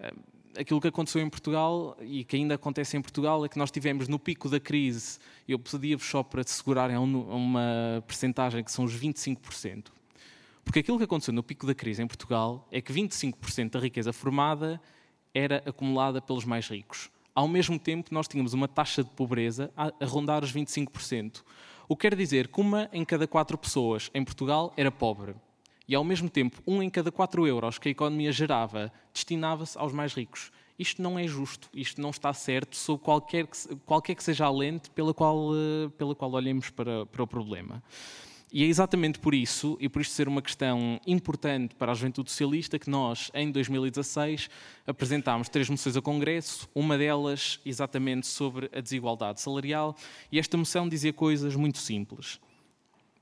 Uh, 0.00 0.38
aquilo 0.58 0.80
que 0.80 0.88
aconteceu 0.88 1.22
em 1.22 1.28
Portugal 1.28 1.96
e 2.00 2.24
que 2.24 2.36
ainda 2.36 2.54
acontece 2.54 2.96
em 2.96 3.02
Portugal 3.02 3.44
é 3.44 3.48
que 3.48 3.58
nós 3.58 3.70
tivemos 3.70 4.08
no 4.08 4.18
pico 4.18 4.48
da 4.48 4.58
crise, 4.58 5.18
eu 5.46 5.58
pedia-vos 5.58 6.06
só 6.06 6.22
para 6.22 6.42
segurarem 6.42 6.96
uma 6.96 8.02
percentagem 8.06 8.64
que 8.64 8.72
são 8.72 8.84
os 8.84 8.94
25%. 8.94 9.97
Porque 10.68 10.80
aquilo 10.80 10.98
que 10.98 11.04
aconteceu 11.04 11.32
no 11.32 11.42
pico 11.42 11.66
da 11.66 11.74
crise 11.74 12.02
em 12.02 12.06
Portugal 12.06 12.68
é 12.70 12.78
que 12.82 12.92
25% 12.92 13.70
da 13.70 13.80
riqueza 13.80 14.12
formada 14.12 14.78
era 15.32 15.62
acumulada 15.64 16.20
pelos 16.20 16.44
mais 16.44 16.68
ricos. 16.68 17.08
Ao 17.34 17.48
mesmo 17.48 17.78
tempo, 17.78 18.12
nós 18.12 18.28
tínhamos 18.28 18.52
uma 18.52 18.68
taxa 18.68 19.02
de 19.02 19.08
pobreza 19.08 19.72
a, 19.74 19.90
rondar 20.04 20.44
os 20.44 20.52
25%. 20.52 21.42
O 21.88 21.96
que 21.96 22.02
quer 22.02 22.14
dizer 22.14 22.48
que 22.48 22.60
uma 22.60 22.86
em 22.92 23.02
cada 23.02 23.26
quatro 23.26 23.56
pessoas 23.56 24.10
em 24.12 24.22
Portugal 24.22 24.74
era 24.76 24.90
pobre. 24.90 25.34
E, 25.88 25.94
ao 25.94 26.04
mesmo 26.04 26.28
tempo, 26.28 26.62
um 26.66 26.82
em 26.82 26.90
cada 26.90 27.10
quatro 27.10 27.46
euros 27.46 27.78
que 27.78 27.88
a 27.88 27.92
economia 27.92 28.30
gerava 28.30 28.92
destinava-se 29.10 29.78
aos 29.78 29.94
mais 29.94 30.12
ricos. 30.12 30.52
Isto 30.78 31.00
não 31.00 31.18
é 31.18 31.26
justo, 31.26 31.70
isto 31.72 31.98
não 31.98 32.10
está 32.10 32.34
certo, 32.34 32.76
sob 32.76 33.02
qualquer 33.02 33.46
que, 33.46 33.74
qualquer 33.86 34.14
que 34.14 34.22
seja 34.22 34.44
a 34.44 34.50
lente 34.50 34.90
pela 34.90 35.14
qual, 35.14 35.48
eh, 35.54 35.88
pela 35.96 36.14
qual 36.14 36.30
olhemos 36.32 36.68
para, 36.68 37.06
para 37.06 37.22
o 37.22 37.26
problema. 37.26 37.82
E 38.50 38.64
é 38.64 38.66
exatamente 38.66 39.18
por 39.18 39.34
isso, 39.34 39.76
e 39.78 39.90
por 39.90 40.00
isto 40.00 40.14
ser 40.14 40.26
uma 40.26 40.40
questão 40.40 40.98
importante 41.06 41.74
para 41.74 41.92
a 41.92 41.94
juventude 41.94 42.30
socialista, 42.30 42.78
que 42.78 42.88
nós, 42.88 43.30
em 43.34 43.50
2016, 43.50 44.48
apresentámos 44.86 45.50
três 45.50 45.68
moções 45.68 45.96
ao 45.96 46.02
Congresso, 46.02 46.66
uma 46.74 46.96
delas 46.96 47.60
exatamente 47.64 48.26
sobre 48.26 48.70
a 48.74 48.80
desigualdade 48.80 49.42
salarial, 49.42 49.94
e 50.32 50.38
esta 50.38 50.56
moção 50.56 50.88
dizia 50.88 51.12
coisas 51.12 51.54
muito 51.54 51.76
simples. 51.76 52.40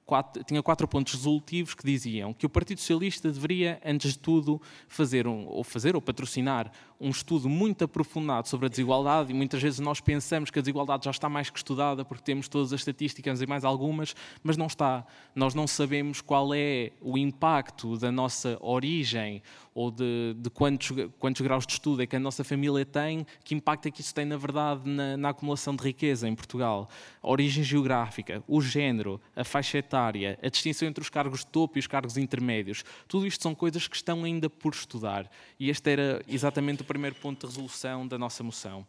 Quatro, 0.05 0.45
tinha 0.45 0.63
quatro 0.63 0.87
pontos 0.87 1.15
resolutivos 1.15 1.75
que 1.75 1.85
diziam 1.85 2.33
que 2.33 2.47
o 2.47 2.49
Partido 2.49 2.79
Socialista 2.79 3.29
deveria, 3.29 3.81
antes 3.85 4.13
de 4.13 4.21
tudo, 4.21 4.63
fazer 4.87 5.27
um, 5.27 5.45
ou 5.49 5.65
fazer 5.65 5.97
ou 5.97 6.01
patrocinar 6.01 6.71
um 7.01 7.11
estudo 7.11 7.49
muito 7.49 7.85
aprofundado 7.85 8.49
sobre 8.49 8.67
a 8.67 8.69
desigualdade 8.69 9.31
e 9.31 9.35
muitas 9.35 9.63
vezes 9.63 9.81
nós 9.81 10.01
pensamos 10.01 10.51
que 10.51 10.59
a 10.59 10.63
desigualdade 10.63 11.05
já 11.05 11.11
está 11.11 11.29
mais 11.29 11.51
que 11.51 11.59
estudada 11.59 12.05
porque 12.05 12.23
temos 12.23 12.49
todas 12.49 12.73
as 12.73 12.81
estatísticas 12.81 13.43
e 13.43 13.47
mais 13.47 13.65
algumas, 13.65 14.15
mas 14.43 14.57
não 14.57 14.67
está. 14.67 15.07
Nós 15.35 15.55
não 15.55 15.67
sabemos 15.67 16.21
qual 16.21 16.55
é 16.55 16.93
o 17.01 17.19
impacto 17.19 17.97
da 17.99 18.11
nossa 18.11 18.59
origem 18.61 19.43
ou 19.77 19.91
de, 19.91 20.35
de 20.39 20.49
quantos, 20.49 20.91
quantos 21.19 21.43
graus 21.43 21.67
de 21.67 21.75
estudo 21.75 22.01
é 22.01 22.07
que 22.07 22.17
a 22.17 22.19
nossa 22.19 22.43
família 22.43 22.83
tem, 22.87 23.27
que 23.45 23.55
impacto 23.55 23.87
é 23.87 23.91
que 23.91 24.01
isso 24.01 24.15
tem, 24.15 24.25
na 24.25 24.39
verdade, 24.39 24.89
na, 24.89 25.19
na 25.19 25.29
acumulação 25.29 25.77
de 25.77 25.85
riqueza 25.85 26.27
em 26.27 26.35
Portugal. 26.35 26.89
A 27.23 27.29
origem 27.29 27.63
geográfica, 27.63 28.43
o 28.49 28.63
género, 28.63 29.21
a 29.37 29.45
faixa 29.45 29.77
etária, 29.77 30.39
a 30.43 30.49
distinção 30.49 30.89
entre 30.89 31.03
os 31.03 31.11
cargos 31.11 31.41
de 31.41 31.49
topo 31.49 31.77
e 31.77 31.81
os 31.81 31.87
cargos 31.87 32.17
intermédios, 32.17 32.85
tudo 33.07 33.27
isto 33.27 33.43
são 33.43 33.55
coisas 33.55 33.87
que 33.87 33.97
estão 33.97 34.25
ainda 34.25 34.49
por 34.49 34.73
estudar. 34.73 35.31
E 35.61 35.69
este 35.69 35.91
era 35.91 36.23
exatamente 36.27 36.81
o 36.81 36.86
primeiro 36.87 37.17
ponto 37.17 37.41
de 37.41 37.47
resolução 37.47 38.07
da 38.07 38.17
nossa 38.17 38.43
moção. 38.43 38.87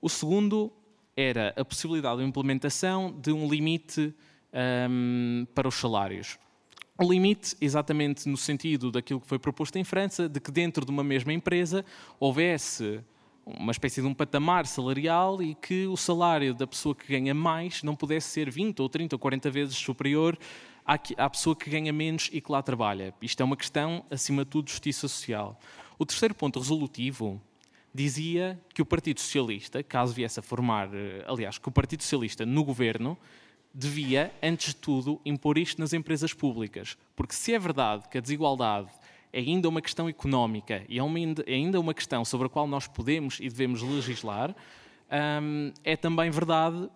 O 0.00 0.08
segundo 0.08 0.72
era 1.16 1.52
a 1.56 1.64
possibilidade 1.64 2.18
de 2.18 2.24
implementação 2.24 3.12
de 3.20 3.32
um 3.32 3.48
limite 3.48 4.14
um, 4.90 5.46
para 5.54 5.68
os 5.68 5.74
salários. 5.74 6.38
O 6.98 7.10
limite, 7.10 7.56
exatamente 7.60 8.28
no 8.28 8.36
sentido 8.36 8.90
daquilo 8.90 9.20
que 9.20 9.26
foi 9.26 9.38
proposto 9.38 9.76
em 9.76 9.84
França, 9.84 10.28
de 10.28 10.38
que 10.40 10.50
dentro 10.50 10.84
de 10.84 10.90
uma 10.90 11.02
mesma 11.02 11.32
empresa 11.32 11.84
houvesse 12.20 13.02
uma 13.46 13.72
espécie 13.72 14.00
de 14.00 14.06
um 14.06 14.14
patamar 14.14 14.66
salarial 14.66 15.42
e 15.42 15.54
que 15.54 15.86
o 15.86 15.96
salário 15.96 16.54
da 16.54 16.66
pessoa 16.66 16.94
que 16.94 17.06
ganha 17.06 17.34
mais 17.34 17.82
não 17.82 17.94
pudesse 17.94 18.30
ser 18.30 18.50
20 18.50 18.80
ou 18.80 18.88
30 18.88 19.16
ou 19.16 19.18
40 19.18 19.50
vezes 19.50 19.76
superior 19.76 20.38
à 20.86 21.28
pessoa 21.30 21.56
que 21.56 21.68
ganha 21.68 21.92
menos 21.92 22.30
e 22.32 22.40
que 22.40 22.50
lá 22.50 22.62
trabalha. 22.62 23.14
Isto 23.20 23.42
é 23.42 23.44
uma 23.44 23.56
questão, 23.56 24.04
acima 24.10 24.44
de 24.44 24.50
tudo, 24.50 24.66
de 24.66 24.72
justiça 24.72 25.08
social. 25.08 25.58
O 25.98 26.04
terceiro 26.04 26.34
ponto 26.34 26.58
resolutivo 26.58 27.40
dizia 27.94 28.60
que 28.74 28.82
o 28.82 28.86
Partido 28.86 29.20
Socialista, 29.20 29.82
caso 29.82 30.12
viesse 30.12 30.40
a 30.40 30.42
formar, 30.42 30.88
eh, 30.92 31.24
aliás, 31.26 31.58
que 31.58 31.68
o 31.68 31.72
Partido 31.72 32.02
Socialista 32.02 32.44
no 32.44 32.64
governo 32.64 33.16
devia, 33.72 34.32
antes 34.42 34.68
de 34.68 34.76
tudo, 34.76 35.20
impor 35.24 35.58
isto 35.58 35.80
nas 35.80 35.92
empresas 35.92 36.32
públicas. 36.32 36.96
Porque 37.14 37.34
se 37.34 37.54
é 37.54 37.58
verdade 37.58 38.08
que 38.08 38.18
a 38.18 38.20
desigualdade 38.20 38.88
é 39.32 39.40
ainda 39.40 39.68
uma 39.68 39.82
questão 39.82 40.08
económica 40.08 40.84
e 40.88 40.98
é, 40.98 41.02
é 41.46 41.54
ainda 41.54 41.80
uma 41.80 41.92
questão 41.92 42.24
sobre 42.24 42.46
a 42.46 42.50
qual 42.50 42.66
nós 42.66 42.86
podemos 42.86 43.38
e 43.40 43.48
devemos 43.48 43.82
legislar, 43.82 44.54
hum, 45.42 45.72
é 45.82 45.96
também 45.96 46.30
verdade 46.30 46.88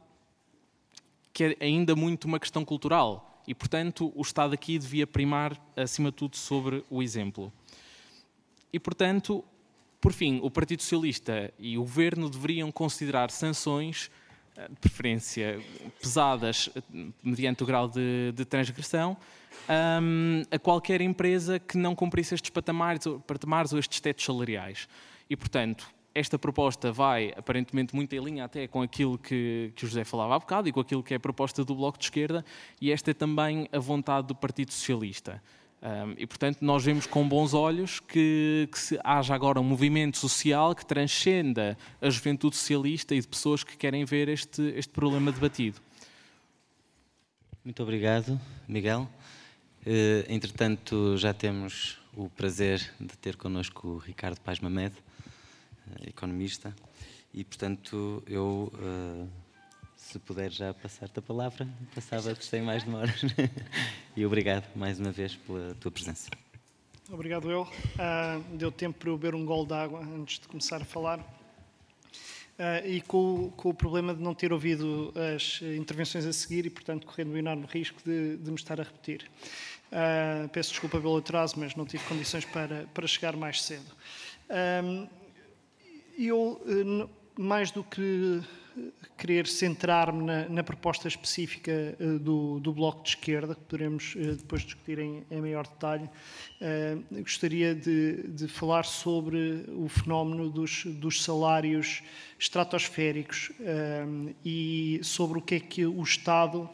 que 1.33 1.57
é 1.61 1.65
ainda 1.65 1.95
muito 1.95 2.25
uma 2.25 2.39
questão 2.39 2.65
cultural. 2.65 3.43
E, 3.47 3.55
portanto, 3.55 4.13
o 4.15 4.23
Estado 4.23 4.55
aqui 4.55 4.79
devia 4.79 5.07
primar, 5.07 5.59
acima 5.77 6.11
de 6.11 6.17
tudo, 6.17 6.37
sobre 6.37 6.85
o 6.91 7.03
exemplo. 7.03 7.53
E, 8.73 8.79
portanto, 8.79 9.45
por 10.01 10.13
fim, 10.13 10.41
o 10.43 10.51
Partido 10.51 10.83
Socialista 10.83 11.53
e 11.59 11.77
o 11.77 11.81
Governo 11.83 12.31
deveriam 12.31 12.71
considerar 12.71 13.31
sanções 13.31 14.11
de 14.69 14.77
preferência 14.81 15.61
pesadas 16.01 16.69
mediante 17.23 17.63
o 17.63 17.67
grau 17.67 17.89
de, 17.89 18.33
de 18.35 18.45
transgressão, 18.45 19.17
um, 20.03 20.43
a 20.51 20.59
qualquer 20.59 21.01
empresa 21.01 21.59
que 21.59 21.77
não 21.79 21.95
cumprisse 21.95 22.35
estes 22.35 22.51
patamares, 22.51 23.05
patamares 23.27 23.73
ou 23.73 23.79
estes 23.79 24.01
tetos 24.01 24.25
salariais. 24.25 24.89
E, 25.31 25.37
portanto, 25.37 25.87
esta 26.15 26.39
proposta 26.39 26.91
vai 26.91 27.33
aparentemente 27.37 27.95
muito 27.95 28.13
em 28.15 28.19
linha 28.19 28.45
até 28.45 28.67
com 28.67 28.83
aquilo 28.83 29.17
que, 29.19 29.73
que 29.77 29.85
o 29.85 29.89
José 29.89 30.05
falava 30.05 30.35
há 30.35 30.39
bocado 30.39 30.69
e 30.69 30.73
com 30.73 30.81
aquilo 30.81 31.03
que 31.03 31.15
é 31.15 31.17
a 31.17 31.21
proposta 31.21 31.65
do 31.65 31.75
Bloco 31.75 31.99
de 31.99 32.07
Esquerda, 32.07 32.45
e 32.81 32.91
esta 32.91 33.13
é 33.13 33.15
também 33.15 33.69
a 33.73 33.79
vontade 33.79 34.27
do 34.27 34.35
Partido 34.35 34.73
Socialista. 34.73 35.43
Um, 35.81 36.15
e, 36.19 36.27
portanto, 36.27 36.59
nós 36.61 36.85
vemos 36.85 37.07
com 37.07 37.29
bons 37.29 37.55
olhos 37.55 38.01
que, 38.01 38.69
que 38.73 38.79
se, 38.79 38.99
haja 39.05 39.33
agora 39.33 39.61
um 39.61 39.65
movimento 39.65 40.19
social 40.19 40.75
que 40.75 40.85
transcenda 40.85 41.79
a 42.01 42.11
juventude 42.11 42.57
socialista 42.57 43.15
e 43.15 43.21
de 43.21 43.29
pessoas 43.29 43.63
que 43.63 43.77
querem 43.77 44.05
ver 44.05 44.29
este, 44.29 44.61
este 44.77 44.93
problema 44.93 45.31
debatido. 45.31 45.81
Muito 47.65 47.81
obrigado, 47.83 48.41
Miguel. 48.67 49.09
Uh, 49.87 50.27
entretanto, 50.29 51.17
já 51.17 51.33
temos 51.33 51.99
o 52.17 52.29
prazer 52.29 52.93
de 52.99 53.17
ter 53.17 53.37
connosco 53.37 53.89
o 53.89 53.99
Ricardo 53.99 54.41
Paz 54.41 54.59
Mamed, 54.59 54.95
uh, 54.95 56.09
economista, 56.09 56.75
e, 57.33 57.45
portanto, 57.45 58.23
eu. 58.27 58.73
Uh, 58.75 59.48
se 60.09 60.19
puder 60.19 60.51
já 60.51 60.73
passar-te 60.73 61.19
a 61.19 61.23
palavra, 61.23 61.69
passava 61.95 62.35
que 62.35 62.43
sem 62.43 62.63
mais 62.63 62.83
demoras. 62.83 63.21
e 64.17 64.25
obrigado 64.25 64.67
mais 64.75 64.99
uma 64.99 65.13
vez 65.13 65.37
pela 65.37 65.75
tua 65.75 65.91
presença. 65.91 66.31
Obrigado 67.11 67.51
eu. 67.51 67.63
Uh, 67.63 68.57
deu 68.57 68.73
tempo 68.73 68.99
para 68.99 69.11
eu 69.11 69.19
beber 69.19 69.35
um 69.35 69.45
gol 69.45 69.67
de 69.67 69.75
água 69.75 70.01
antes 70.01 70.39
de 70.39 70.49
começar 70.49 70.81
a 70.81 70.85
falar. 70.85 71.19
Uh, 71.21 72.87
e 72.87 73.03
com, 73.03 73.53
com, 73.55 73.69
o 73.69 73.75
problema 73.75 74.15
de 74.15 74.23
não 74.23 74.35
ter 74.35 74.51
ouvido 74.51 75.13
as 75.37 75.61
intervenções 75.61 76.25
a 76.25 76.33
seguir 76.33 76.65
e, 76.65 76.71
portanto, 76.71 77.07
correndo 77.07 77.33
um 77.33 77.37
enorme 77.37 77.67
risco 77.71 78.01
de, 78.03 78.39
de 78.39 78.51
me 78.51 78.57
estar 78.57 78.81
a 78.81 78.85
repetir. 78.85 79.31
Uh, 79.93 80.49
peço 80.49 80.71
desculpa 80.71 80.99
pelo 80.99 81.19
atraso, 81.19 81.55
mas 81.59 81.75
não 81.75 81.85
tive 81.85 82.03
condições 82.05 82.47
para, 82.47 82.87
para 82.95 83.07
chegar 83.07 83.37
mais 83.37 83.63
cedo. 83.63 83.93
eu 86.19 87.11
mais 87.37 87.71
do 87.71 87.85
que 87.85 88.43
querer 89.17 89.47
centrar-me 89.47 90.25
na, 90.25 90.49
na, 90.49 90.63
proposta 90.63 91.09
específica 91.09 91.97
uh, 92.01 92.19
do, 92.19 92.61
do, 92.61 92.73
Bloco 92.73 93.03
de 93.03 93.11
Esquerda, 93.11 93.55
que 93.55 93.61
poderemos 93.63 94.15
uh, 94.15 94.37
depois 94.37 94.63
discutir 94.63 94.99
em, 94.99 95.25
em 95.31 95.41
maior 95.41 95.67
detalhe, 95.67 96.05
uh, 96.05 97.23
gostaria 97.23 97.75
de, 97.75 98.29
de, 98.29 98.49
falar 98.49 98.85
sobre 98.85 99.65
o 99.69 99.89
fenómeno 99.89 100.49
dos, 100.49 100.85
dos 100.85 101.23
salários 101.23 102.03
estratosféricos 102.39 103.51
e 104.45 105.01
sobre 105.03 105.39
o 105.39 105.43
que 105.43 105.57
é 105.57 105.61
que 105.61 105.85
o 105.85 106.03
Estado 106.03 106.71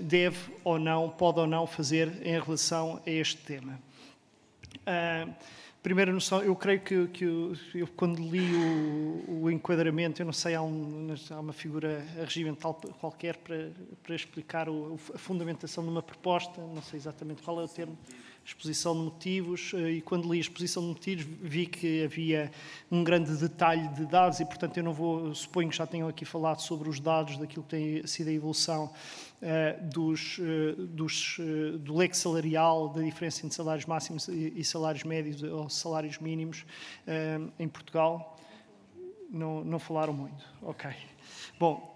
deve 0.00 0.36
ou 0.62 0.78
não, 0.78 1.08
pode 1.08 1.40
ou 1.40 1.46
não 1.46 1.66
fazer 1.66 2.12
em 2.22 2.38
relação 2.38 3.00
a 3.06 3.10
este 3.10 3.38
tema 3.38 3.80
primeira 5.86 6.12
noção, 6.12 6.42
eu 6.42 6.56
creio 6.56 6.80
que, 6.80 7.06
que 7.06 7.24
eu, 7.24 7.54
quando 7.94 8.18
li 8.18 8.52
o, 8.56 9.42
o, 9.42 9.50
enquadramento, 9.52 10.20
eu 10.20 10.26
não 10.26 10.32
sei, 10.32 10.56
há, 10.56 10.60
um, 10.60 11.14
há, 11.30 11.38
uma 11.38 11.52
figura 11.52 12.04
regimental 12.16 12.74
qualquer 12.98 13.36
para, 13.36 13.70
para 14.02 14.16
explicar 14.16 14.68
o, 14.68 14.98
a 15.14 15.16
fundamentação 15.16 15.84
de 15.84 15.90
uma 15.90 16.02
proposta, 16.02 16.60
não 16.60 16.82
sei 16.82 16.98
exatamente 16.98 17.40
qual 17.40 17.60
é 17.60 17.64
o 17.64 17.68
termo, 17.68 17.96
exposição 18.46 18.94
de 18.94 19.00
motivos, 19.00 19.72
eh, 19.74 19.90
e 19.90 20.00
quando 20.00 20.30
li 20.30 20.38
a 20.38 20.40
exposição 20.40 20.82
de 20.82 20.88
motivos 20.90 21.26
vi 21.42 21.66
que 21.66 22.04
havia 22.04 22.50
um 22.90 23.02
grande 23.02 23.36
detalhe 23.36 23.88
de 23.88 24.06
dados, 24.06 24.38
e 24.38 24.44
portanto 24.44 24.76
eu 24.76 24.84
não 24.84 24.92
vou, 24.92 25.34
suponho 25.34 25.68
que 25.68 25.76
já 25.76 25.86
tenham 25.86 26.08
aqui 26.08 26.24
falado 26.24 26.60
sobre 26.60 26.88
os 26.88 27.00
dados 27.00 27.36
daquilo 27.36 27.64
que 27.64 27.70
tem 27.70 28.06
sido 28.06 28.28
a 28.28 28.32
evolução 28.32 28.84
uh, 29.42 29.84
dos, 29.88 30.38
uh, 30.38 30.86
dos, 30.86 31.38
do 31.80 31.96
leque 31.96 32.16
salarial, 32.16 32.88
da 32.88 33.02
diferença 33.02 33.44
entre 33.44 33.56
salários 33.56 33.84
máximos 33.84 34.28
e, 34.28 34.62
salários 34.62 35.02
médios 35.02 35.42
ou 35.42 35.68
salários 35.68 36.18
mínimos 36.18 36.64
em 37.58 37.68
Portugal. 37.68 38.36
Não, 39.30 39.64
não 39.64 39.78
falaram 39.78 40.12
muito. 40.12 40.44
Ok. 40.62 40.90
Bom, 41.58 41.95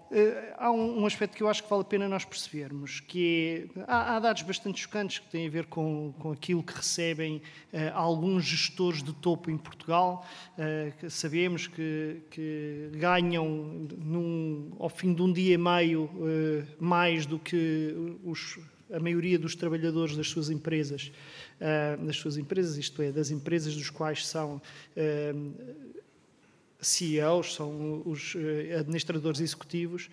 há 0.57 0.69
um, 0.71 1.05
aspecto 1.05 1.37
que 1.37 1.43
eu 1.43 1.47
acho 1.47 1.63
que 1.63 1.69
vale 1.69 1.83
a 1.83 1.85
pena 1.85 2.07
nós 2.07 2.25
percebermos, 2.25 2.99
que 2.99 3.69
é, 3.77 3.81
há, 3.87 4.15
há 4.15 4.19
dados 4.19 4.41
bastante 4.41 4.81
chocantes 4.81 5.19
que 5.19 5.29
têm 5.29 5.47
a 5.47 5.49
ver 5.49 5.65
com, 5.65 6.13
com 6.19 6.31
aquilo 6.31 6.61
que 6.61 6.73
recebem 6.73 7.37
uh, 7.37 7.77
alguns 7.93 8.43
gestores 8.43 9.01
de 9.01 9.13
topo 9.13 9.49
em 9.49 9.57
Portugal. 9.57 10.25
Uh, 10.57 10.91
que 10.99 11.09
sabemos 11.09 11.67
que, 11.67 12.21
que 12.29 12.89
ganham 12.93 13.87
num, 13.97 14.75
ao 14.79 14.89
fim 14.89 15.13
de 15.13 15.21
um 15.21 15.31
dia 15.31 15.53
e 15.53 15.57
meio 15.57 16.03
uh, 16.03 16.67
mais 16.77 17.25
do 17.25 17.39
que 17.39 17.95
os, 18.23 18.59
a 18.91 18.99
maioria 18.99 19.39
dos 19.39 19.55
trabalhadores 19.55 20.17
das 20.17 20.27
suas 20.27 20.49
empresas, 20.49 21.11
das 21.99 22.17
suas 22.17 22.37
empresas, 22.37 22.75
isto 22.75 23.01
é, 23.01 23.11
das 23.11 23.29
empresas 23.29 23.75
dos 23.75 23.89
quais 23.89 24.27
são 24.27 24.61
CEOs, 26.81 27.53
são 27.53 28.01
os 28.05 28.35
eh, 28.35 28.79
administradores 28.79 29.39
executivos, 29.39 30.09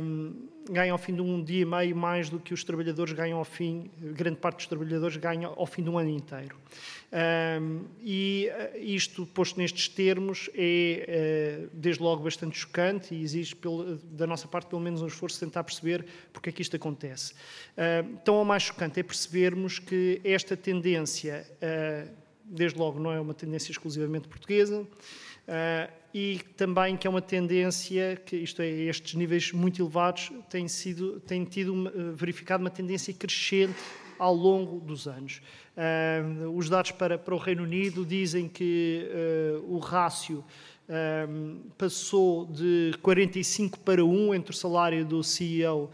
um, 0.00 0.34
ganham 0.70 0.92
ao 0.94 0.98
fim 0.98 1.14
de 1.14 1.22
um 1.22 1.42
dia 1.42 1.62
e 1.62 1.64
meio 1.64 1.96
mais 1.96 2.28
do 2.28 2.38
que 2.38 2.52
os 2.52 2.62
trabalhadores 2.62 3.14
ganham 3.14 3.38
ao 3.38 3.44
fim, 3.44 3.90
grande 3.98 4.36
parte 4.36 4.58
dos 4.58 4.66
trabalhadores 4.66 5.16
ganha 5.16 5.48
ao 5.48 5.66
fim 5.66 5.82
de 5.82 5.88
um 5.88 5.98
ano 5.98 6.10
inteiro. 6.10 6.56
Um, 7.10 7.86
e 8.02 8.50
eh, 8.52 8.78
isto, 8.80 9.24
posto 9.24 9.58
nestes 9.58 9.88
termos, 9.88 10.50
é 10.54 11.64
uh, 11.64 11.70
desde 11.72 12.02
logo 12.02 12.22
bastante 12.22 12.58
chocante 12.58 13.14
e 13.14 13.22
exige, 13.22 13.56
da 14.12 14.26
nossa 14.26 14.46
parte, 14.46 14.68
pelo 14.68 14.82
menos 14.82 15.00
um 15.00 15.06
esforço 15.06 15.36
de 15.36 15.46
tentar 15.46 15.64
perceber 15.64 16.04
porque 16.34 16.50
é 16.50 16.52
que 16.52 16.60
isto 16.60 16.76
acontece. 16.76 17.32
Uh, 17.32 18.18
tão 18.24 18.34
ou 18.34 18.44
mais 18.44 18.64
chocante 18.64 19.00
é 19.00 19.02
percebermos 19.02 19.78
que 19.78 20.20
esta 20.22 20.54
tendência, 20.54 21.46
desde 22.44 22.78
logo, 22.78 23.00
não 23.00 23.10
é 23.10 23.18
uma 23.18 23.34
tendência 23.34 23.70
exclusivamente 23.70 24.28
portuguesa. 24.28 24.86
Uh, 25.48 25.90
e 26.12 26.40
também 26.58 26.94
que 26.94 27.06
é 27.06 27.10
uma 27.10 27.22
tendência, 27.22 28.20
que 28.22 28.36
isto 28.36 28.60
é, 28.60 28.68
estes 28.68 29.14
níveis 29.14 29.50
muito 29.50 29.80
elevados 29.80 30.30
têm, 30.50 30.68
sido, 30.68 31.20
têm 31.20 31.44
tido 31.44 31.72
uh, 31.72 32.12
verificado 32.14 32.62
uma 32.62 32.70
tendência 32.70 33.14
crescente 33.14 33.78
ao 34.18 34.34
longo 34.34 34.78
dos 34.78 35.06
anos. 35.08 35.40
Uh, 35.74 36.50
os 36.50 36.68
dados 36.68 36.90
para, 36.90 37.16
para 37.16 37.34
o 37.34 37.38
Reino 37.38 37.62
Unido 37.62 38.04
dizem 38.04 38.46
que 38.46 39.08
o 39.66 39.78
rácio 39.78 40.44
passou 41.76 42.46
de 42.46 42.94
45 43.02 43.78
para 43.80 44.02
1 44.02 44.34
entre 44.34 44.52
o 44.52 44.54
salário 44.56 45.04
do 45.04 45.22
CEO 45.22 45.90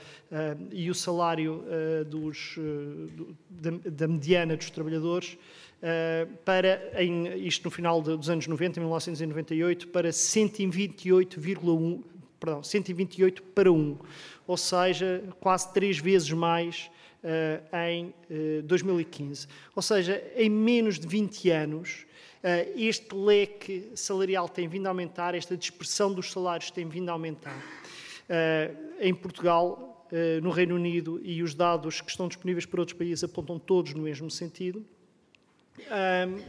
e 0.70 0.88
o 0.88 0.94
salário 0.94 1.64
dos, 2.06 2.54
do, 2.56 3.36
da, 3.50 3.90
da 3.90 4.06
mediana 4.06 4.56
dos 4.56 4.70
trabalhadores. 4.70 5.36
Eh, 5.86 6.26
para, 6.46 7.02
em, 7.02 7.46
isto 7.46 7.64
no 7.64 7.70
final 7.70 8.00
dos 8.00 8.30
anos 8.30 8.46
90, 8.46 8.80
1998, 8.80 9.88
para 9.88 10.08
128,1, 10.08 12.02
perdão, 12.40 12.62
128 12.62 13.42
para 13.42 13.70
1, 13.70 13.98
ou 14.46 14.56
seja, 14.56 15.22
quase 15.40 15.72
três 15.74 15.98
vezes 15.98 16.30
mais 16.32 16.90
uh, 17.22 17.76
em 17.76 18.06
uh, 18.06 18.14
eh, 18.30 18.62
2015. 18.62 19.46
Ou 19.76 19.82
seja, 19.82 20.22
em 20.36 20.48
menos 20.48 20.98
de 20.98 21.06
20 21.06 21.50
anos, 21.50 22.06
uh, 22.42 22.72
este 22.76 23.14
leque 23.14 23.90
salarial 23.94 24.48
tem 24.48 24.66
vindo 24.66 24.86
a 24.86 24.88
aumentar, 24.88 25.34
esta 25.34 25.54
dispersão 25.54 26.12
dos 26.14 26.32
salários 26.32 26.70
tem 26.70 26.88
vindo 26.88 27.10
a 27.10 27.12
aumentar. 27.12 27.62
em 29.00 29.14
Portugal, 29.14 30.06
no 30.42 30.50
Reino 30.50 30.76
Unido, 30.76 31.20
e 31.22 31.42
os 31.42 31.54
dados 31.54 32.00
que 32.00 32.10
estão 32.10 32.26
disponíveis 32.26 32.64
para 32.64 32.80
outros 32.80 32.96
países 32.96 33.22
apontam 33.22 33.58
todos 33.58 33.92
no 33.92 34.02
mesmo 34.02 34.30
sentido. 34.30 34.82
Um, 35.78 36.42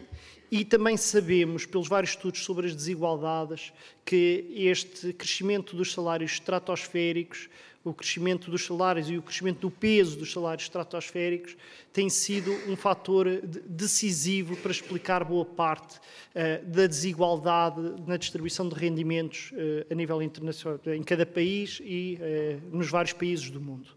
e 0.51 0.63
também 0.63 0.95
sabemos, 0.95 1.65
pelos 1.65 1.87
vários 1.87 2.11
estudos 2.11 2.43
sobre 2.43 2.67
as 2.67 2.75
desigualdades, 2.75 3.73
que 4.05 4.45
este 4.55 5.11
crescimento 5.11 5.75
dos 5.75 5.91
salários 5.91 6.33
estratosféricos, 6.33 7.49
o 7.83 7.93
crescimento 7.93 8.49
dos 8.49 8.65
salários 8.65 9.09
e 9.09 9.17
o 9.17 9.21
crescimento 9.21 9.59
do 9.59 9.69
peso 9.69 10.17
dos 10.17 10.31
salários 10.31 10.63
estratosféricos 10.63 11.55
tem 11.93 12.09
sido 12.09 12.51
um 12.67 12.75
fator 12.75 13.27
decisivo 13.67 14.55
para 14.57 14.71
explicar 14.71 15.23
boa 15.23 15.45
parte 15.45 15.97
uh, 15.97 16.65
da 16.65 16.87
desigualdade 16.87 17.79
na 18.07 18.17
distribuição 18.17 18.67
de 18.67 18.73
rendimentos 18.73 19.51
uh, 19.51 19.91
a 19.91 19.93
nível 19.93 20.19
internacional, 20.21 20.79
em 20.87 21.03
cada 21.03 21.27
país 21.27 21.79
e 21.83 22.17
uh, 22.19 22.75
nos 22.75 22.89
vários 22.89 23.13
países 23.13 23.51
do 23.51 23.61
mundo. 23.61 23.89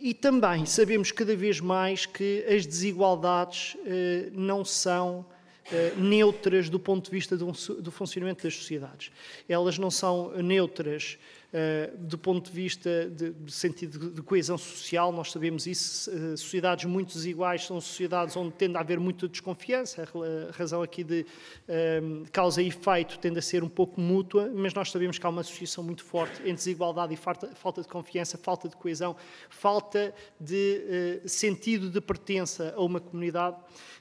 E 0.00 0.14
também 0.14 0.64
sabemos 0.64 1.12
cada 1.12 1.36
vez 1.36 1.60
mais 1.60 2.06
que 2.06 2.42
as 2.48 2.64
desigualdades 2.64 3.76
eh, 3.84 4.30
não 4.32 4.64
são 4.64 5.26
eh, 5.70 5.92
neutras 5.96 6.70
do 6.70 6.80
ponto 6.80 7.04
de 7.04 7.10
vista 7.10 7.36
do, 7.36 7.52
do 7.80 7.90
funcionamento 7.90 8.42
das 8.42 8.54
sociedades. 8.54 9.12
Elas 9.46 9.76
não 9.76 9.90
são 9.90 10.30
neutras 10.42 11.18
do 11.98 12.16
ponto 12.16 12.48
de 12.48 12.56
vista 12.56 13.10
de, 13.10 13.30
de 13.32 13.52
sentido 13.52 14.10
de 14.10 14.22
coesão 14.22 14.56
social, 14.56 15.10
nós 15.10 15.32
sabemos 15.32 15.66
isso, 15.66 16.08
uh, 16.10 16.36
sociedades 16.36 16.84
muito 16.84 17.14
desiguais 17.14 17.66
são 17.66 17.80
sociedades 17.80 18.36
onde 18.36 18.52
tende 18.52 18.76
a 18.76 18.80
haver 18.80 19.00
muita 19.00 19.28
desconfiança, 19.28 20.04
a 20.04 20.52
razão 20.52 20.80
aqui 20.80 21.02
de 21.02 21.26
uh, 21.68 22.30
causa 22.30 22.62
e 22.62 22.68
efeito 22.68 23.18
tende 23.18 23.40
a 23.40 23.42
ser 23.42 23.64
um 23.64 23.68
pouco 23.68 24.00
mútua, 24.00 24.48
mas 24.54 24.72
nós 24.74 24.92
sabemos 24.92 25.18
que 25.18 25.26
há 25.26 25.28
uma 25.28 25.40
associação 25.40 25.82
muito 25.82 26.04
forte 26.04 26.40
entre 26.42 26.52
desigualdade 26.52 27.14
e 27.14 27.16
falta, 27.16 27.48
falta 27.56 27.82
de 27.82 27.88
confiança, 27.88 28.38
falta 28.38 28.68
de 28.68 28.76
coesão, 28.76 29.16
falta 29.48 30.14
de 30.38 31.20
sentido 31.26 31.90
de 31.90 32.00
pertença 32.00 32.72
a 32.76 32.80
uma 32.80 33.00
comunidade 33.00 33.56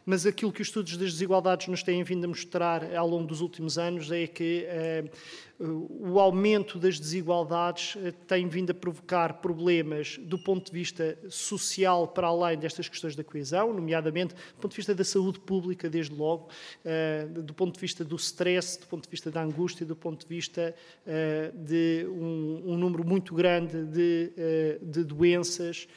mas 0.10 0.26
aquilo 0.26 0.52
que 0.52 0.60
os 0.60 0.70
estudos 0.70 0.98
das 0.98 1.12
desigualdades 1.12 1.68
nos 1.68 1.84
têm 1.84 2.04
vindo 2.04 2.26
a 2.26 2.28
mostrar 2.28 2.96
ao 2.96 3.08
longo 3.08 3.28
dos 3.28 3.42
últimos 3.42 3.78
anos 3.78 4.12
é 4.12 4.26
que 4.26 4.66
eh, 4.68 5.04
o 5.60 6.20
aumento 6.20 6.80
das 6.80 7.00
desigualdades 7.00 7.96
eh, 7.96 8.12
tem 8.26 8.48
vindo 8.48 8.72
a 8.72 8.74
provocar 8.74 9.34
problemas 9.36 10.18
do 10.24 10.40
ponto 10.40 10.66
de 10.66 10.72
vista 10.72 11.16
social 11.30 12.08
para 12.08 12.26
além 12.26 12.58
destas 12.58 12.90
questões 12.90 13.16
da 13.16 13.24
coesão, 13.24 13.72
nomeadamente 13.72 14.34
do 14.34 14.60
ponto 14.60 14.72
de 14.72 14.78
vista 14.78 14.96
da 14.96 15.04
saúde 15.04 15.40
pública, 15.42 15.88
desde 15.88 16.16
logo, 16.16 16.50
eh, 16.84 17.28
do 17.30 17.54
ponto 17.54 17.76
de 17.76 17.80
vista 17.80 18.04
do 18.04 18.16
stress, 18.16 18.80
do 18.80 18.88
ponto 18.88 19.04
de 19.04 19.12
vista 19.12 19.30
da 19.30 19.44
angústia, 19.44 19.86
do 19.86 19.96
ponto 19.96 20.22
de 20.22 20.36
vista 20.36 20.74
de 21.54 22.08
um, 22.10 22.64
um 22.74 22.78
número 22.78 23.06
muito 23.06 23.36
grande 23.36 23.86
de, 23.86 24.32
de 24.82 25.04
doenças 25.04 25.88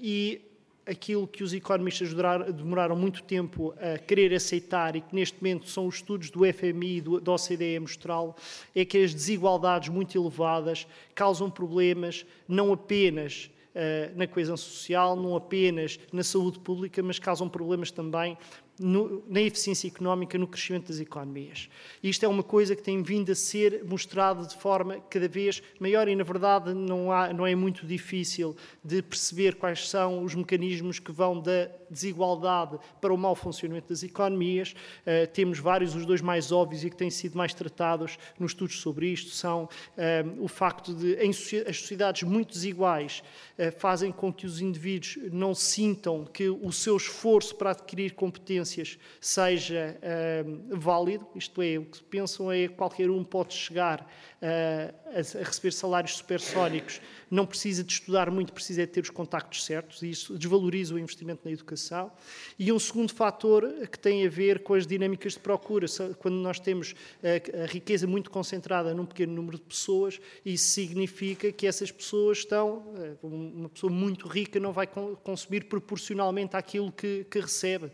e 0.00 0.42
aquilo 0.86 1.26
que 1.26 1.42
os 1.42 1.52
economistas 1.52 2.12
demoraram 2.54 2.96
muito 2.96 3.22
tempo 3.22 3.74
a 3.78 3.98
querer 3.98 4.34
aceitar 4.34 4.96
e 4.96 5.00
que 5.00 5.14
neste 5.14 5.36
momento 5.42 5.68
são 5.68 5.86
os 5.86 5.96
estudos 5.96 6.30
do 6.30 6.40
FMI 6.52 6.96
e 6.96 7.00
do, 7.00 7.20
da 7.20 7.32
OCDE 7.32 7.76
a 7.76 7.80
mostrar, 7.80 8.34
é 8.74 8.84
que 8.84 8.98
as 8.98 9.14
desigualdades 9.14 9.88
muito 9.88 10.16
elevadas 10.16 10.86
causam 11.14 11.50
problemas 11.50 12.26
não 12.46 12.72
apenas 12.72 13.50
uh, 13.74 14.16
na 14.16 14.26
coesão 14.26 14.56
social, 14.56 15.16
não 15.16 15.34
apenas 15.36 15.98
na 16.12 16.22
saúde 16.22 16.58
pública, 16.58 17.02
mas 17.02 17.18
causam 17.18 17.48
problemas 17.48 17.90
também 17.90 18.36
no, 18.78 19.22
na 19.28 19.40
eficiência 19.40 19.86
económica, 19.86 20.36
no 20.36 20.46
crescimento 20.46 20.88
das 20.88 20.98
economias. 20.98 21.68
Isto 22.02 22.24
é 22.24 22.28
uma 22.28 22.42
coisa 22.42 22.74
que 22.74 22.82
tem 22.82 23.02
vindo 23.02 23.30
a 23.30 23.34
ser 23.34 23.84
mostrada 23.84 24.46
de 24.46 24.56
forma 24.56 24.98
cada 25.08 25.28
vez 25.28 25.62
maior 25.78 26.08
e, 26.08 26.16
na 26.16 26.24
verdade, 26.24 26.74
não, 26.74 27.12
há, 27.12 27.32
não 27.32 27.46
é 27.46 27.54
muito 27.54 27.86
difícil 27.86 28.56
de 28.82 29.02
perceber 29.02 29.54
quais 29.54 29.88
são 29.88 30.24
os 30.24 30.34
mecanismos 30.34 30.98
que 30.98 31.12
vão 31.12 31.40
da 31.40 31.70
desigualdade 31.90 32.78
para 33.00 33.14
o 33.14 33.16
mau 33.16 33.34
funcionamento 33.34 33.88
das 33.90 34.02
economias. 34.02 34.74
Uh, 35.02 35.26
temos 35.32 35.58
vários, 35.58 35.94
os 35.94 36.04
dois 36.04 36.20
mais 36.20 36.50
óbvios 36.50 36.84
e 36.84 36.90
que 36.90 36.96
têm 36.96 37.10
sido 37.10 37.36
mais 37.36 37.54
tratados 37.54 38.18
nos 38.38 38.50
estudos 38.50 38.80
sobre 38.80 39.06
isto 39.06 39.30
são 39.30 39.64
uh, 39.64 40.42
o 40.42 40.48
facto 40.48 40.92
de 40.92 41.14
em, 41.14 41.30
as 41.30 41.76
sociedades 41.78 42.24
muito 42.24 42.52
desiguais 42.52 43.22
uh, 43.58 43.70
fazem 43.78 44.10
com 44.10 44.32
que 44.32 44.46
os 44.46 44.60
indivíduos 44.60 45.18
não 45.30 45.54
sintam 45.54 46.24
que 46.24 46.48
o 46.48 46.72
seu 46.72 46.96
esforço 46.96 47.54
para 47.54 47.70
adquirir 47.70 48.14
competências 48.14 48.63
competências 48.64 48.98
seja 49.20 49.98
uh, 50.00 50.76
válido, 50.78 51.26
isto 51.34 51.60
é, 51.62 51.78
o 51.78 51.84
que 51.84 52.02
pensam 52.04 52.50
é 52.50 52.68
que 52.68 52.74
qualquer 52.74 53.10
um 53.10 53.22
pode 53.22 53.54
chegar 53.54 54.10
a, 54.44 55.18
a, 55.18 55.44
receber 55.44 55.72
salários 55.72 56.16
supersónicos, 56.16 57.00
não 57.30 57.46
precisa 57.46 57.82
de 57.82 57.92
estudar 57.92 58.30
muito, 58.30 58.52
precisa 58.52 58.82
de 58.82 58.92
ter 58.92 59.00
os 59.00 59.10
contactos 59.10 59.64
certos, 59.64 60.02
e 60.02 60.10
isso 60.10 60.36
desvaloriza 60.36 60.94
o 60.94 60.98
investimento 60.98 61.40
na 61.44 61.50
educação. 61.50 62.12
E 62.58 62.70
um 62.70 62.78
segundo 62.78 63.12
fator 63.12 63.66
que 63.90 63.98
tem 63.98 64.26
a 64.26 64.30
ver 64.30 64.62
com 64.62 64.74
as 64.74 64.86
dinâmicas 64.86 65.32
de 65.32 65.40
procura, 65.40 65.86
quando 66.18 66.34
nós 66.36 66.60
temos 66.60 66.94
a, 67.22 67.62
a 67.64 67.66
riqueza 67.66 68.06
muito 68.06 68.30
concentrada 68.30 68.94
num 68.94 69.06
pequeno 69.06 69.32
número 69.32 69.56
de 69.56 69.64
pessoas, 69.64 70.20
isso 70.44 70.66
significa 70.66 71.50
que 71.50 71.66
essas 71.66 71.90
pessoas 71.90 72.38
estão, 72.38 72.94
eh, 72.98 73.14
uma 73.22 73.68
pessoa 73.68 73.92
muito 73.92 74.28
rica 74.28 74.60
não 74.60 74.72
vai 74.72 74.86
consumir 74.86 75.64
proporcionalmente 75.64 76.56
àquilo 76.56 76.92
que, 76.92 77.26
que 77.30 77.40
recebe. 77.40 77.90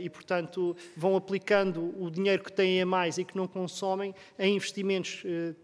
E, 0.00 0.08
portanto, 0.10 0.76
vão 0.96 1.16
aplicando 1.16 1.94
o 2.00 2.10
dinheiro 2.10 2.42
que 2.42 2.52
têm 2.52 2.80
a 2.82 2.86
mais 2.86 3.18
e 3.18 3.24
que 3.24 3.36
não 3.36 3.46
consomem 3.46 4.14
em 4.38 4.56
investimentos, 4.56 5.22
eh, 5.24 5.54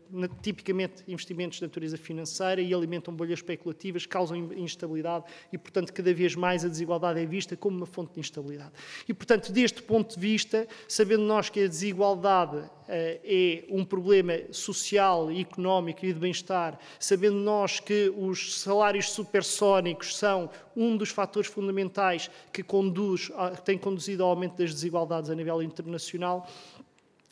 tipicamente 0.42 1.03
investimentos 1.09 1.59
de 1.59 1.64
natureza 1.64 1.96
financeira 1.96 2.61
e 2.61 2.72
alimentam 2.75 3.14
bolhas 3.14 3.38
especulativas, 3.38 4.07
causam 4.07 4.37
instabilidade 4.55 5.25
e, 5.53 5.59
portanto, 5.59 5.92
cada 5.92 6.12
vez 6.12 6.35
mais 6.35 6.64
a 6.64 6.68
desigualdade 6.68 7.20
é 7.20 7.27
vista 7.27 7.57
como 7.57 7.77
uma 7.77 7.87
fonte 7.87 8.14
de 8.14 8.20
instabilidade. 8.20 8.72
E, 9.09 9.14
portanto, 9.14 9.53
deste 9.53 9.83
ponto 9.83 10.14
de 10.14 10.20
vista, 10.20 10.66
sabendo 10.88 11.22
nós 11.22 11.48
que 11.48 11.61
a 11.64 11.68
desigualdade 11.68 12.62
eh, 12.88 13.64
é 13.68 13.75
um 13.75 13.85
problema 13.85 14.35
social, 14.51 15.31
económico 15.31 16.05
e 16.05 16.12
de 16.12 16.18
bem-estar, 16.18 16.79
sabendo 16.98 17.37
nós 17.37 17.81
que 17.81 18.12
os 18.16 18.61
salários 18.61 19.11
supersónicos 19.11 20.16
são 20.16 20.51
um 20.77 20.96
dos 20.96 21.11
fatores 21.11 21.48
fundamentais 21.48 22.31
que 22.53 22.62
conduz, 22.62 23.31
que 23.57 23.62
tem 23.62 23.79
conduzido 23.79 24.22
ao 24.22 24.31
aumento 24.31 24.57
das 24.57 24.72
desigualdades 24.72 25.31
a 25.31 25.35
nível 25.35 25.62
internacional, 25.62 26.48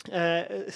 Uh, 0.09 0.73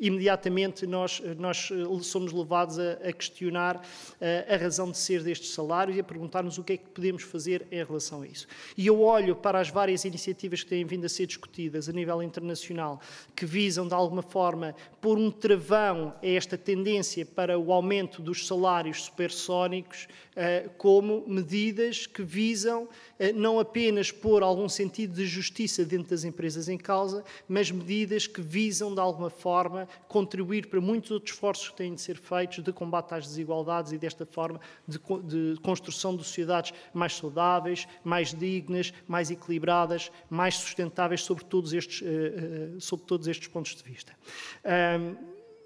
imediatamente 0.00 0.86
nós, 0.86 1.20
nós 1.36 1.68
somos 2.02 2.32
levados 2.32 2.78
a, 2.78 2.92
a 2.92 3.12
questionar 3.12 3.76
uh, 3.76 4.54
a 4.54 4.56
razão 4.56 4.90
de 4.92 4.98
ser 4.98 5.22
destes 5.24 5.52
salários 5.52 5.96
e 5.96 6.00
a 6.00 6.04
perguntar-nos 6.04 6.56
o 6.56 6.62
que 6.62 6.74
é 6.74 6.76
que 6.76 6.88
podemos 6.90 7.24
fazer 7.24 7.66
em 7.72 7.82
relação 7.82 8.22
a 8.22 8.26
isso. 8.26 8.46
E 8.76 8.86
eu 8.86 9.00
olho 9.00 9.34
para 9.34 9.58
as 9.58 9.68
várias 9.68 10.04
iniciativas 10.04 10.62
que 10.62 10.68
têm 10.68 10.84
vindo 10.84 11.04
a 11.04 11.08
ser 11.08 11.26
discutidas 11.26 11.88
a 11.88 11.92
nível 11.92 12.22
internacional, 12.22 13.00
que 13.34 13.44
visam, 13.44 13.88
de 13.88 13.94
alguma 13.94 14.22
forma, 14.22 14.76
pôr 15.00 15.18
um 15.18 15.30
travão 15.30 16.14
a 16.22 16.26
esta 16.26 16.56
tendência 16.56 17.26
para 17.26 17.58
o 17.58 17.72
aumento 17.72 18.22
dos 18.22 18.46
salários 18.46 19.06
supersónicos, 19.06 20.06
uh, 20.36 20.70
como 20.78 21.24
medidas 21.26 22.06
que 22.06 22.22
visam 22.22 22.88
não 23.34 23.58
apenas 23.58 24.10
pôr 24.10 24.42
algum 24.42 24.68
sentido 24.68 25.14
de 25.14 25.26
justiça 25.26 25.84
dentro 25.84 26.10
das 26.10 26.24
empresas 26.24 26.68
em 26.68 26.76
causa, 26.76 27.24
mas 27.48 27.70
medidas 27.70 28.26
que 28.26 28.40
visam, 28.40 28.94
de 28.94 29.00
alguma 29.00 29.30
forma, 29.30 29.88
contribuir 30.08 30.66
para 30.66 30.80
muitos 30.80 31.10
outros 31.10 31.32
esforços 31.32 31.70
que 31.70 31.76
têm 31.76 31.94
de 31.94 32.00
ser 32.00 32.16
feitos 32.16 32.62
de 32.62 32.72
combate 32.72 33.14
às 33.14 33.26
desigualdades 33.26 33.92
e, 33.92 33.98
desta 33.98 34.26
forma, 34.26 34.60
de, 34.86 34.98
de 34.98 35.60
construção 35.60 36.16
de 36.16 36.24
sociedades 36.24 36.72
mais 36.92 37.14
saudáveis, 37.14 37.88
mais 38.04 38.34
dignas, 38.34 38.92
mais 39.08 39.30
equilibradas, 39.30 40.10
mais 40.28 40.56
sustentáveis 40.56 41.22
sobre 41.22 41.44
todos 41.44 41.72
estes, 41.72 42.02
uh, 42.02 42.76
uh, 42.76 42.80
sobre 42.80 43.06
todos 43.06 43.26
estes 43.28 43.48
pontos 43.48 43.74
de 43.74 43.82
vista. 43.82 44.12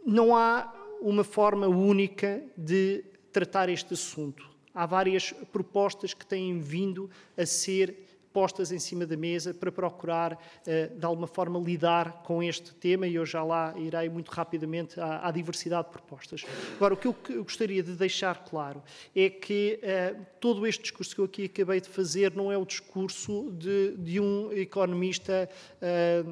Não 0.06 0.36
há 0.36 0.72
uma 1.00 1.24
forma 1.24 1.66
única 1.66 2.42
de 2.56 3.04
tratar 3.32 3.68
este 3.68 3.94
assunto. 3.94 4.48
Há 4.80 4.86
várias 4.86 5.30
propostas 5.52 6.14
que 6.14 6.24
têm 6.24 6.58
vindo 6.58 7.10
a 7.36 7.44
ser 7.44 7.94
postas 8.32 8.72
em 8.72 8.78
cima 8.78 9.04
da 9.04 9.14
mesa 9.14 9.52
para 9.52 9.70
procurar, 9.70 10.42
eh, 10.66 10.86
de 10.86 11.04
alguma 11.04 11.26
forma, 11.26 11.58
lidar 11.58 12.22
com 12.22 12.42
este 12.42 12.74
tema 12.76 13.06
e 13.06 13.16
eu 13.16 13.26
já 13.26 13.44
lá 13.44 13.74
irei 13.76 14.08
muito 14.08 14.30
rapidamente 14.30 14.98
à, 14.98 15.30
diversidade 15.30 15.88
de 15.88 15.92
propostas. 15.92 16.46
Agora, 16.76 16.94
o 16.94 16.96
que 16.96 17.08
eu 17.08 17.44
gostaria 17.44 17.82
de 17.82 17.92
deixar 17.92 18.42
claro 18.42 18.82
é 19.14 19.28
que 19.28 19.78
eh, 19.82 20.16
todo 20.40 20.66
este 20.66 20.80
discurso 20.80 21.14
que 21.14 21.20
eu 21.20 21.26
aqui 21.26 21.44
acabei 21.44 21.82
de 21.82 21.88
fazer 21.90 22.34
não 22.34 22.50
é 22.50 22.56
o 22.56 22.64
discurso 22.64 23.52
de, 23.52 23.98
de 23.98 24.18
um 24.18 24.50
economista 24.50 25.46
eh, 25.82 26.24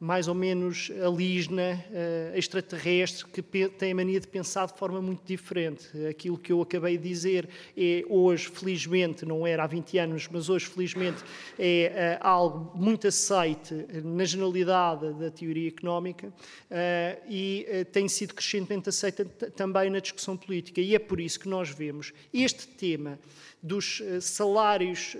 mais 0.00 0.28
ou 0.28 0.34
menos 0.34 0.92
alígena, 1.04 1.84
uh, 1.90 2.36
extraterrestre, 2.36 3.26
que 3.26 3.42
tem 3.68 3.92
a 3.92 3.94
mania 3.94 4.20
de 4.20 4.28
pensar 4.28 4.66
de 4.66 4.78
forma 4.78 5.02
muito 5.02 5.24
diferente. 5.24 5.88
Aquilo 6.08 6.38
que 6.38 6.52
eu 6.52 6.62
acabei 6.62 6.96
de 6.96 7.08
dizer 7.08 7.48
é 7.76 8.04
hoje, 8.08 8.48
felizmente, 8.48 9.26
não 9.26 9.46
era 9.46 9.64
há 9.64 9.66
20 9.66 9.98
anos, 9.98 10.28
mas 10.30 10.48
hoje, 10.48 10.66
felizmente, 10.66 11.24
é 11.58 12.18
uh, 12.22 12.26
algo 12.26 12.78
muito 12.78 13.08
aceite 13.08 13.74
na 14.04 14.24
generalidade 14.24 15.12
da 15.14 15.30
teoria 15.30 15.68
económica 15.68 16.28
uh, 16.28 17.22
e 17.28 17.66
tem 17.90 18.08
sido 18.08 18.34
crescentemente 18.34 18.88
aceita 18.88 19.24
também 19.24 19.90
na 19.90 19.98
discussão 19.98 20.36
política. 20.36 20.80
E 20.80 20.94
é 20.94 20.98
por 20.98 21.18
isso 21.18 21.40
que 21.40 21.48
nós 21.48 21.70
vemos 21.70 22.12
este 22.32 22.68
tema 22.68 23.18
dos 23.60 24.00
salários 24.20 25.16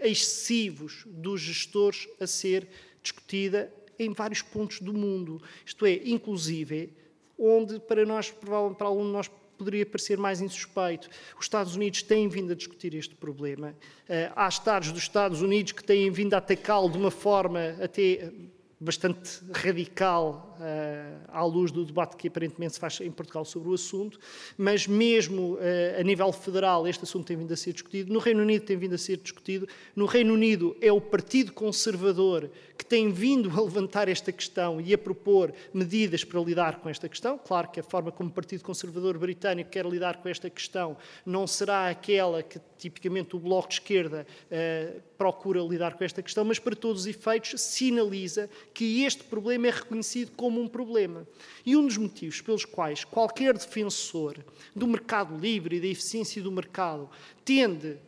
excessivos 0.00 1.04
dos 1.06 1.40
gestores 1.40 2.08
a 2.20 2.26
ser 2.26 2.68
discutida 3.02 3.72
em 4.00 4.12
vários 4.12 4.42
pontos 4.42 4.80
do 4.80 4.92
mundo. 4.92 5.40
Isto 5.64 5.84
é, 5.84 6.00
inclusive, 6.04 6.92
onde 7.38 7.78
para 7.78 8.04
nós, 8.04 8.30
provavelmente 8.30 8.78
para 8.78 8.86
algum 8.86 9.04
de 9.04 9.12
nós, 9.12 9.30
poderia 9.58 9.84
parecer 9.84 10.16
mais 10.16 10.40
insuspeito. 10.40 11.10
Os 11.38 11.44
Estados 11.44 11.76
Unidos 11.76 12.02
têm 12.02 12.28
vindo 12.28 12.52
a 12.52 12.56
discutir 12.56 12.94
este 12.94 13.14
problema. 13.14 13.74
Eh, 14.08 14.32
há 14.34 14.48
Estados 14.48 14.90
dos 14.90 15.02
Estados 15.02 15.42
Unidos 15.42 15.72
que 15.72 15.84
têm 15.84 16.10
vindo 16.10 16.32
a 16.32 16.38
atacá-lo 16.38 16.88
de 16.88 16.96
uma 16.96 17.10
forma 17.10 17.76
até 17.82 18.32
bastante 18.80 19.42
radical 19.52 20.56
uh, 20.58 21.28
à 21.28 21.44
luz 21.44 21.70
do 21.70 21.84
debate 21.84 22.16
que 22.16 22.28
aparentemente 22.28 22.72
se 22.74 22.80
faz 22.80 22.98
em 23.02 23.10
Portugal 23.10 23.44
sobre 23.44 23.68
o 23.68 23.74
assunto, 23.74 24.18
mas 24.56 24.86
mesmo 24.86 25.56
uh, 25.56 26.00
a 26.00 26.02
nível 26.02 26.32
federal 26.32 26.88
este 26.88 27.04
assunto 27.04 27.26
tem 27.26 27.36
vindo 27.36 27.52
a 27.52 27.56
ser 27.56 27.74
discutido, 27.74 28.10
no 28.10 28.18
Reino 28.18 28.40
Unido 28.40 28.64
tem 28.64 28.78
vindo 28.78 28.94
a 28.94 28.98
ser 28.98 29.18
discutido, 29.18 29.68
no 29.94 30.06
Reino 30.06 30.32
Unido 30.32 30.74
é 30.80 30.90
o 30.90 30.98
Partido 30.98 31.52
Conservador 31.52 32.50
que 32.80 32.86
tem 32.86 33.12
vindo 33.12 33.50
a 33.50 33.62
levantar 33.62 34.08
esta 34.08 34.32
questão 34.32 34.80
e 34.80 34.94
a 34.94 34.96
propor 34.96 35.52
medidas 35.70 36.24
para 36.24 36.40
lidar 36.40 36.80
com 36.80 36.88
esta 36.88 37.10
questão. 37.10 37.36
Claro 37.36 37.68
que 37.68 37.78
a 37.78 37.82
forma 37.82 38.10
como 38.10 38.30
o 38.30 38.32
Partido 38.32 38.64
Conservador 38.64 39.18
Britânico 39.18 39.68
quer 39.68 39.84
lidar 39.84 40.16
com 40.22 40.30
esta 40.30 40.48
questão 40.48 40.96
não 41.26 41.46
será 41.46 41.90
aquela 41.90 42.42
que 42.42 42.58
tipicamente 42.78 43.36
o 43.36 43.38
Bloco 43.38 43.68
de 43.68 43.74
Esquerda 43.74 44.26
uh, 44.46 45.00
procura 45.18 45.60
lidar 45.60 45.92
com 45.98 46.04
esta 46.04 46.22
questão, 46.22 46.42
mas 46.42 46.58
para 46.58 46.74
todos 46.74 47.02
os 47.02 47.06
efeitos 47.06 47.60
sinaliza 47.60 48.48
que 48.72 49.04
este 49.04 49.24
problema 49.24 49.66
é 49.66 49.70
reconhecido 49.70 50.32
como 50.34 50.58
um 50.58 50.66
problema. 50.66 51.28
E 51.66 51.76
um 51.76 51.86
dos 51.86 51.98
motivos 51.98 52.40
pelos 52.40 52.64
quais 52.64 53.04
qualquer 53.04 53.52
defensor 53.52 54.38
do 54.74 54.86
mercado 54.86 55.36
livre 55.36 55.76
e 55.76 55.80
da 55.80 55.86
eficiência 55.86 56.42
do 56.42 56.50
mercado 56.50 57.10
tende 57.44 57.98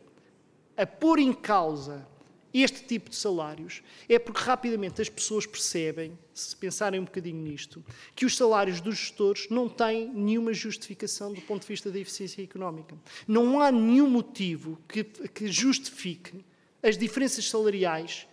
a 0.75 0.87
pôr 0.87 1.19
em 1.19 1.31
causa 1.31 2.11
este 2.53 2.83
tipo 2.83 3.09
de 3.09 3.15
salários 3.15 3.81
é 4.07 4.19
porque 4.19 4.41
rapidamente 4.41 5.01
as 5.01 5.09
pessoas 5.09 5.45
percebem, 5.45 6.17
se 6.33 6.55
pensarem 6.55 6.99
um 6.99 7.05
bocadinho 7.05 7.41
nisto, 7.41 7.83
que 8.15 8.25
os 8.25 8.37
salários 8.37 8.79
dos 8.79 8.97
gestores 8.97 9.49
não 9.49 9.67
têm 9.67 10.07
nenhuma 10.09 10.53
justificação 10.53 11.33
do 11.33 11.41
ponto 11.41 11.63
de 11.63 11.67
vista 11.67 11.89
da 11.89 11.99
eficiência 11.99 12.43
económica. 12.43 12.95
Não 13.27 13.59
há 13.59 13.71
nenhum 13.71 14.09
motivo 14.09 14.77
que, 14.87 15.03
que 15.03 15.47
justifique 15.47 16.45
as 16.83 16.97
diferenças 16.97 17.49
salariais 17.49 18.27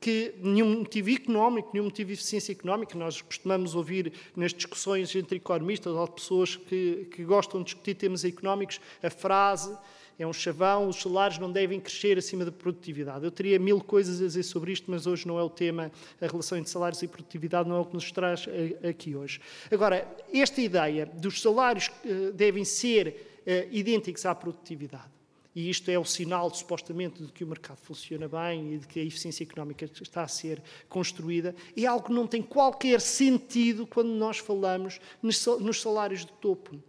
que 0.00 0.34
nenhum 0.38 0.78
motivo 0.78 1.10
económico, 1.10 1.70
nenhum 1.72 1.86
motivo 1.86 2.08
de 2.08 2.14
eficiência 2.14 2.52
económica, 2.52 2.96
nós 2.96 3.20
costumamos 3.20 3.74
ouvir 3.74 4.12
nas 4.36 4.54
discussões 4.54 5.14
entre 5.16 5.38
economistas 5.38 5.92
ou 5.92 6.06
pessoas 6.06 6.54
que, 6.54 7.08
que 7.10 7.24
gostam 7.24 7.60
de 7.60 7.66
discutir 7.66 7.94
temas 7.94 8.24
económicos, 8.24 8.80
a 9.02 9.10
frase 9.10 9.76
é 10.18 10.26
um 10.26 10.32
chavão, 10.32 10.88
os 10.88 10.96
salários 10.96 11.38
não 11.38 11.50
devem 11.50 11.78
crescer 11.78 12.18
acima 12.18 12.44
da 12.44 12.50
produtividade. 12.50 13.24
Eu 13.24 13.30
teria 13.30 13.58
mil 13.58 13.80
coisas 13.80 14.20
a 14.20 14.24
dizer 14.24 14.42
sobre 14.42 14.72
isto, 14.72 14.90
mas 14.90 15.06
hoje 15.06 15.26
não 15.26 15.38
é 15.38 15.42
o 15.42 15.50
tema, 15.50 15.92
a 16.20 16.26
relação 16.26 16.58
entre 16.58 16.70
salários 16.70 17.02
e 17.02 17.06
produtividade 17.06 17.68
não 17.68 17.76
é 17.76 17.80
o 17.80 17.84
que 17.84 17.94
nos 17.94 18.10
traz 18.10 18.46
eh, 18.48 18.88
aqui 18.88 19.14
hoje. 19.14 19.40
Agora, 19.70 20.06
esta 20.34 20.60
ideia 20.60 21.06
dos 21.06 21.40
salários 21.40 21.90
eh, 22.04 22.32
devem 22.32 22.64
ser 22.64 23.40
eh, 23.46 23.68
idênticos 23.70 24.26
à 24.26 24.34
produtividade 24.34 25.18
e 25.58 25.70
isto 25.70 25.90
é 25.90 25.98
o 25.98 26.04
sinal, 26.04 26.54
supostamente, 26.54 27.20
de 27.20 27.32
que 27.32 27.42
o 27.42 27.46
mercado 27.46 27.78
funciona 27.78 28.28
bem 28.28 28.74
e 28.74 28.78
de 28.78 28.86
que 28.86 29.00
a 29.00 29.02
eficiência 29.02 29.42
económica 29.42 29.90
está 30.00 30.22
a 30.22 30.28
ser 30.28 30.62
construída, 30.88 31.52
é 31.76 31.84
algo 31.84 32.06
que 32.06 32.12
não 32.12 32.28
tem 32.28 32.40
qualquer 32.40 33.00
sentido 33.00 33.84
quando 33.84 34.10
nós 34.10 34.38
falamos 34.38 35.00
nos 35.20 35.80
salários 35.80 36.24
de 36.24 36.30
topo. 36.34 36.80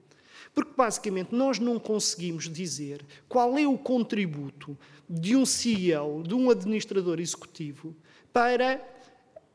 Porque, 0.53 0.71
basicamente, 0.75 1.33
nós 1.33 1.59
não 1.59 1.79
conseguimos 1.79 2.49
dizer 2.49 3.05
qual 3.27 3.57
é 3.57 3.67
o 3.67 3.77
contributo 3.77 4.77
de 5.09 5.35
um 5.35 5.45
CEO, 5.45 6.23
de 6.23 6.33
um 6.33 6.49
administrador 6.49 7.19
executivo, 7.19 7.95
para 8.33 8.81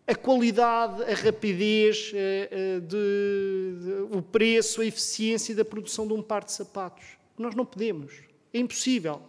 a 0.07 0.15
qualidade, 0.15 1.03
a 1.05 1.15
rapidez, 1.15 2.13
eh, 2.15 2.49
eh, 2.51 2.81
de, 2.81 3.85
de, 3.85 4.17
o 4.17 4.21
preço, 4.21 4.81
a 4.81 4.87
eficiência 4.87 5.55
da 5.55 5.65
produção 5.65 6.07
de 6.07 6.13
um 6.13 6.23
par 6.23 6.45
de 6.45 6.53
sapatos. 6.53 7.05
Nós 7.39 7.55
não 7.55 7.65
podemos. 7.65 8.13
É 8.53 8.59
impossível. 8.59 9.23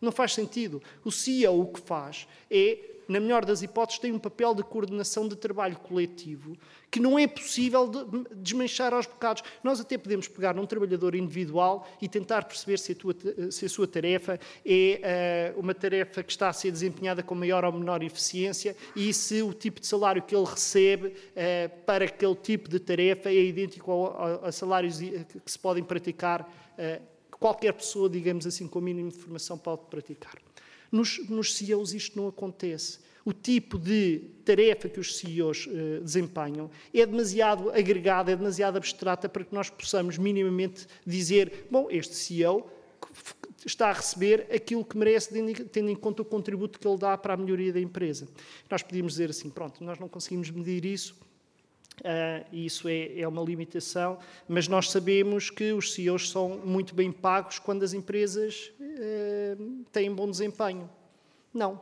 Não 0.00 0.10
faz 0.10 0.32
sentido. 0.32 0.82
O 1.04 1.12
CEO 1.12 1.60
o 1.60 1.66
que 1.66 1.80
faz 1.80 2.26
é, 2.50 2.78
na 3.08 3.20
melhor 3.20 3.44
das 3.44 3.62
hipóteses, 3.62 4.00
tem 4.00 4.12
um 4.12 4.18
papel 4.18 4.54
de 4.54 4.62
coordenação 4.62 5.28
de 5.28 5.36
trabalho 5.36 5.76
coletivo 5.76 6.56
que 6.90 7.00
não 7.00 7.18
é 7.18 7.26
possível 7.26 7.88
de 7.88 8.34
desmanchar 8.36 8.92
aos 8.92 9.06
bocados. 9.06 9.42
Nós 9.64 9.80
até 9.80 9.96
podemos 9.96 10.28
pegar 10.28 10.54
num 10.54 10.66
trabalhador 10.66 11.14
individual 11.14 11.88
e 12.02 12.08
tentar 12.08 12.44
perceber 12.44 12.78
se 12.78 12.92
a, 12.92 12.94
tua, 12.94 13.14
se 13.50 13.64
a 13.64 13.68
sua 13.68 13.86
tarefa 13.86 14.38
é 14.64 15.54
uh, 15.56 15.60
uma 15.60 15.74
tarefa 15.74 16.22
que 16.22 16.30
está 16.30 16.50
a 16.50 16.52
ser 16.52 16.70
desempenhada 16.70 17.22
com 17.22 17.34
maior 17.34 17.64
ou 17.64 17.72
menor 17.72 18.02
eficiência 18.02 18.76
e 18.94 19.12
se 19.14 19.42
o 19.42 19.54
tipo 19.54 19.80
de 19.80 19.86
salário 19.86 20.22
que 20.22 20.36
ele 20.36 20.44
recebe 20.44 21.08
uh, 21.08 21.84
para 21.86 22.04
aquele 22.04 22.34
tipo 22.34 22.68
de 22.68 22.78
tarefa 22.78 23.30
é 23.30 23.42
idêntico 23.42 23.90
a, 24.08 24.48
a 24.48 24.52
salários 24.52 24.98
que 25.00 25.50
se 25.50 25.58
podem 25.58 25.82
praticar 25.82 26.42
uh, 26.42 27.02
qualquer 27.42 27.72
pessoa, 27.72 28.08
digamos 28.08 28.46
assim, 28.46 28.68
com 28.68 28.78
o 28.78 28.82
mínimo 28.82 29.10
de 29.10 29.16
formação 29.16 29.56
pode 29.56 29.82
praticar. 29.90 30.34
Nos, 30.92 31.26
nos 31.30 31.56
CEOs 31.56 31.94
isto 31.94 32.20
não 32.20 32.28
acontece. 32.28 32.98
O 33.24 33.32
tipo 33.32 33.78
de 33.78 34.20
tarefa 34.44 34.88
que 34.88 35.00
os 35.00 35.16
CEOs 35.16 35.66
uh, 35.66 36.02
desempenham 36.02 36.70
é 36.92 37.06
demasiado 37.06 37.70
agregada, 37.70 38.30
é 38.30 38.36
demasiado 38.36 38.76
abstrata 38.76 39.28
para 39.28 39.44
que 39.44 39.54
nós 39.54 39.70
possamos 39.70 40.18
minimamente 40.18 40.86
dizer: 41.06 41.66
bom, 41.70 41.88
este 41.90 42.14
CEO 42.14 42.68
está 43.64 43.90
a 43.90 43.92
receber 43.92 44.48
aquilo 44.52 44.84
que 44.84 44.96
merece, 44.96 45.30
tendo 45.72 45.88
em 45.88 45.94
conta 45.94 46.22
o 46.22 46.24
contributo 46.24 46.78
que 46.78 46.86
ele 46.86 46.98
dá 46.98 47.16
para 47.16 47.34
a 47.34 47.36
melhoria 47.36 47.72
da 47.72 47.80
empresa. 47.80 48.28
Nós 48.68 48.82
podíamos 48.82 49.12
dizer 49.12 49.30
assim: 49.30 49.48
pronto, 49.48 49.82
nós 49.82 49.98
não 49.98 50.08
conseguimos 50.08 50.50
medir 50.50 50.84
isso, 50.84 51.14
Uh, 52.00 52.56
isso 52.56 52.88
é, 52.88 53.20
é, 53.20 53.28
uma 53.28 53.42
limitação, 53.42 54.18
mas 54.48 54.66
nós 54.66 54.90
sabemos 54.90 55.50
que 55.50 55.72
os 55.72 55.92
CEOs 55.92 56.30
são 56.30 56.60
muito 56.64 56.94
bem 56.94 57.12
pagos 57.12 57.58
quando 57.58 57.82
as 57.82 57.92
empresas 57.92 58.72
uh, 58.94 59.84
têm 59.92 60.14
bom 60.14 60.30
desempenho. 60.30 60.88
Não, 61.52 61.80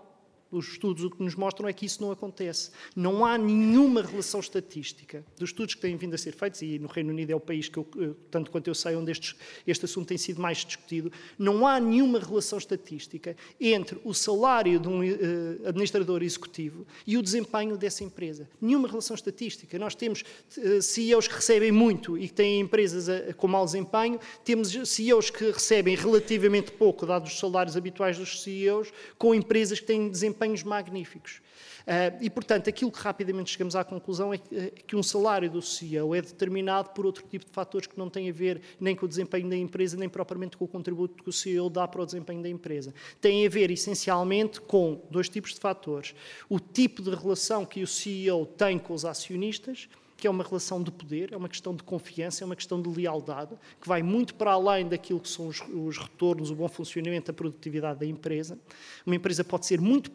os 0.50 0.68
estudos 0.68 1.04
o 1.04 1.10
que 1.10 1.22
nos 1.22 1.34
mostram 1.34 1.68
é 1.68 1.72
que 1.72 1.86
isso 1.86 2.02
não 2.02 2.10
acontece. 2.10 2.70
Não 2.96 3.24
há 3.24 3.38
nenhuma 3.38 4.02
relação 4.02 4.40
estatística 4.40 5.24
dos 5.38 5.50
estudos 5.50 5.74
que 5.74 5.80
têm 5.80 5.96
vindo 5.96 6.14
a 6.14 6.18
ser 6.18 6.32
feitos, 6.32 6.62
e 6.62 6.78
no 6.78 6.88
Reino 6.88 7.10
Unido 7.10 7.30
é 7.30 7.34
o 7.34 7.40
país 7.40 7.68
que, 7.68 7.78
eu, 7.78 8.16
tanto 8.30 8.50
quanto 8.50 8.68
eu 8.68 8.74
sei, 8.74 8.96
onde 8.96 9.12
este, 9.12 9.36
este 9.66 9.84
assunto 9.84 10.08
tem 10.08 10.18
sido 10.18 10.40
mais 10.40 10.58
discutido, 10.58 11.12
não 11.38 11.66
há 11.66 11.78
nenhuma 11.78 12.18
relação 12.18 12.58
estatística 12.58 13.36
entre 13.60 14.00
o 14.04 14.12
salário 14.12 14.80
de 14.80 14.88
um 14.88 15.00
uh, 15.00 15.68
administrador 15.68 16.22
executivo 16.22 16.86
e 17.06 17.16
o 17.16 17.22
desempenho 17.22 17.76
dessa 17.76 18.02
empresa. 18.02 18.48
Nenhuma 18.60 18.88
relação 18.88 19.14
estatística. 19.14 19.78
Nós 19.78 19.94
temos 19.94 20.22
uh, 20.56 20.82
CEOs 20.82 21.28
que 21.28 21.34
recebem 21.34 21.70
muito 21.70 22.18
e 22.18 22.26
que 22.26 22.34
têm 22.34 22.60
empresas 22.60 23.08
a, 23.08 23.32
com 23.34 23.46
mau 23.46 23.64
desempenho, 23.64 24.18
temos 24.44 24.70
CEOs 24.88 25.30
que 25.30 25.50
recebem 25.50 25.94
relativamente 25.94 26.72
pouco, 26.72 27.06
dados 27.06 27.32
os 27.32 27.38
salários 27.38 27.76
habituais 27.76 28.18
dos 28.18 28.42
CEOs, 28.42 28.92
com 29.16 29.34
empresas 29.34 29.78
que 29.78 29.86
têm 29.86 30.10
desempenho 30.10 30.39
desempenhos 30.40 30.62
magníficos. 30.62 31.42
Uh, 31.80 32.16
e, 32.20 32.30
portanto, 32.30 32.68
aquilo 32.68 32.90
que 32.90 32.98
rapidamente 32.98 33.50
chegamos 33.50 33.76
à 33.76 33.84
conclusão 33.84 34.32
é 34.32 34.38
que, 34.38 34.70
que, 34.86 34.96
um 34.96 35.02
salário 35.02 35.50
do 35.50 35.60
CEO 35.60 36.14
é 36.14 36.22
determinado 36.22 36.90
por 36.90 37.04
outro 37.04 37.24
tipo 37.28 37.44
de 37.44 37.50
fatores 37.50 37.86
que 37.86 37.98
não 37.98 38.08
têm 38.08 38.30
a 38.30 38.32
ver 38.32 38.60
nem 38.80 38.96
com 38.96 39.04
o 39.04 39.08
desempenho 39.08 39.48
da 39.48 39.56
empresa, 39.56 39.96
nem 39.96 40.08
propriamente 40.08 40.56
com 40.56 40.64
o 40.64 40.68
contributo 40.68 41.22
que 41.22 41.28
o 41.28 41.32
CEO 41.32 41.68
dá 41.68 41.86
para 41.86 42.02
o 42.02 42.06
desempenho 42.06 42.42
da 42.42 42.48
empresa. 42.48 42.94
Tem 43.20 43.46
a 43.46 43.50
ver, 43.50 43.70
essencialmente, 43.70 44.60
com 44.60 45.02
dois 45.10 45.28
tipos 45.28 45.54
de 45.54 45.60
fatores. 45.60 46.14
O 46.48 46.58
tipo 46.58 47.02
de 47.02 47.10
relação 47.14 47.64
que 47.64 47.82
o 47.82 47.86
CEO 47.86 48.46
tem 48.46 48.78
com 48.78 48.94
os 48.94 49.04
acionistas 49.04 49.88
que 50.20 50.26
é 50.26 50.30
uma 50.30 50.44
relação 50.44 50.82
de 50.82 50.90
poder, 50.90 51.32
é 51.32 51.36
uma 51.36 51.48
questão 51.48 51.74
de 51.74 51.82
confiança, 51.82 52.44
é 52.44 52.46
uma 52.46 52.54
questão 52.54 52.80
de 52.80 52.88
lealdade, 52.88 53.56
que 53.80 53.88
vai 53.88 54.02
muito 54.02 54.34
para 54.34 54.52
além 54.52 54.88
daquilo 54.88 55.18
que 55.18 55.28
são 55.28 55.48
os, 55.48 55.60
os 55.72 55.98
retornos, 55.98 56.50
o 56.50 56.54
bom 56.54 56.68
funcionamento, 56.68 57.30
a 57.30 57.34
produtividade 57.34 58.00
da 58.00 58.06
empresa. 58.06 58.58
Uma 59.06 59.16
empresa 59.16 59.42
pode 59.42 59.66
ser 59.66 59.80
muito, 59.80 60.10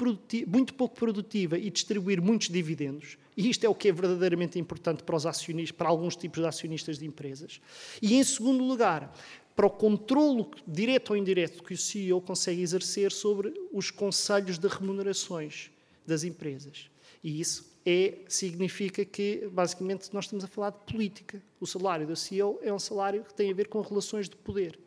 muito 0.47 0.73
pouco 0.73 0.95
produtiva 0.95 1.57
e 1.57 1.69
distribuir 1.69 2.21
muitos 2.21 2.49
dividendos, 2.49 3.17
e 3.35 3.49
isto 3.49 3.65
é 3.65 3.69
o 3.69 3.75
que 3.75 3.89
é 3.89 3.91
verdadeiramente 3.91 4.57
importante 4.57 5.03
para 5.03 5.15
os 5.15 5.25
acionistas, 5.25 5.75
para 5.75 5.89
alguns 5.89 6.15
tipos 6.15 6.41
de 6.41 6.47
acionistas 6.47 6.97
de 6.97 7.05
empresas. 7.05 7.59
E 8.01 8.15
em 8.15 8.23
segundo 8.23 8.63
lugar, 8.63 9.13
para 9.55 9.65
o 9.65 9.69
controlo 9.69 10.51
direto 10.67 11.11
ou 11.11 11.17
indireto 11.17 11.63
que 11.63 11.73
o 11.73 11.77
CEO 11.77 12.21
consegue 12.21 12.61
exercer 12.61 13.11
sobre 13.11 13.53
os 13.73 13.89
conselhos 13.89 14.57
de 14.57 14.67
remunerações 14.67 15.71
das 16.05 16.23
empresas. 16.23 16.89
E 17.23 17.39
isso 17.39 17.74
é, 17.85 18.15
significa 18.27 19.05
que, 19.05 19.47
basicamente, 19.51 20.11
nós 20.11 20.25
estamos 20.25 20.43
a 20.43 20.47
falar 20.47 20.71
de 20.71 20.79
política. 20.91 21.41
O 21.59 21.67
salário 21.67 22.07
do 22.07 22.15
CEO 22.15 22.59
é 22.63 22.73
um 22.73 22.79
salário 22.79 23.23
que 23.23 23.33
tem 23.33 23.51
a 23.51 23.53
ver 23.53 23.67
com 23.67 23.79
relações 23.81 24.27
de 24.27 24.35
poder. 24.35 24.79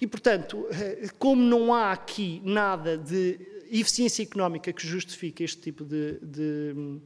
E, 0.00 0.06
portanto, 0.06 0.66
eh, 0.70 1.08
como 1.18 1.42
não 1.42 1.74
há 1.74 1.92
aqui 1.92 2.40
nada 2.44 2.96
de 2.96 3.38
eficiência 3.70 4.22
económica 4.22 4.72
que 4.72 4.86
justifique 4.86 5.44
este 5.44 5.60
tipo 5.60 5.84
de, 5.84 6.18
de, 6.20 7.00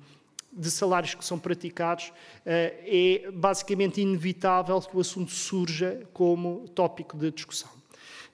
de 0.52 0.70
salários 0.70 1.14
que 1.14 1.24
são 1.24 1.38
praticados, 1.38 2.12
eh, 2.46 3.24
é 3.26 3.30
basicamente 3.32 4.00
inevitável 4.00 4.80
que 4.80 4.96
o 4.96 5.00
assunto 5.00 5.32
surja 5.32 6.06
como 6.12 6.68
tópico 6.68 7.16
de 7.16 7.30
discussão. 7.30 7.70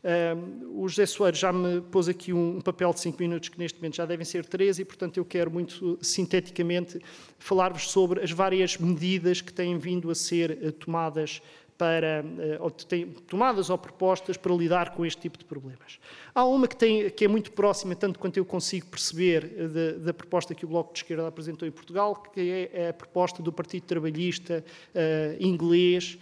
Um, 0.02 0.82
o 0.82 0.88
José 0.88 1.04
Soares 1.04 1.38
já 1.38 1.52
me 1.52 1.82
pôs 1.82 2.08
aqui 2.08 2.32
um, 2.32 2.56
um, 2.56 2.60
papel 2.60 2.92
de 2.94 3.00
5 3.00 3.20
minutos, 3.20 3.50
que 3.50 3.58
neste 3.58 3.78
momento 3.78 3.96
já 3.96 4.06
devem 4.06 4.24
ser 4.24 4.46
13, 4.46 4.80
e 4.80 4.84
portanto 4.84 5.18
eu 5.18 5.24
quero 5.24 5.50
muito 5.50 5.98
sinteticamente 6.00 6.98
falar-vos 7.38 7.90
sobre 7.90 8.22
as 8.22 8.30
várias 8.30 8.78
medidas 8.78 9.42
que 9.42 9.52
têm 9.52 9.76
vindo 9.78 10.10
a 10.10 10.14
ser 10.14 10.52
uh, 10.52 10.72
tomadas 10.72 11.42
para, 11.76 12.24
uh, 12.24 12.62
ou 12.62 12.70
têm, 12.70 13.08
tomadas 13.28 13.68
ou 13.68 13.76
propostas 13.76 14.38
para 14.38 14.54
lidar 14.54 14.94
com 14.94 15.04
este 15.04 15.20
tipo 15.20 15.36
de 15.36 15.44
problemas. 15.44 15.98
Há 16.34 16.46
uma 16.46 16.66
que, 16.66 16.76
tem, 16.76 17.10
que 17.10 17.26
é 17.26 17.28
muito 17.28 17.52
próxima, 17.52 17.94
tanto 17.94 18.18
quanto 18.18 18.38
eu 18.38 18.44
consigo 18.44 18.86
perceber, 18.86 19.44
uh, 19.44 19.68
da, 19.68 19.92
da, 20.06 20.14
proposta 20.14 20.54
que 20.54 20.64
o 20.64 20.68
Bloco 20.68 20.94
de 20.94 21.00
Esquerda 21.00 21.28
apresentou 21.28 21.68
em 21.68 21.70
Portugal, 21.70 22.22
que 22.32 22.68
é 22.72 22.88
a 22.88 22.94
proposta 22.94 23.42
do 23.42 23.52
Partido 23.52 23.84
Trabalhista 23.84 24.64
inglês, 25.38 26.18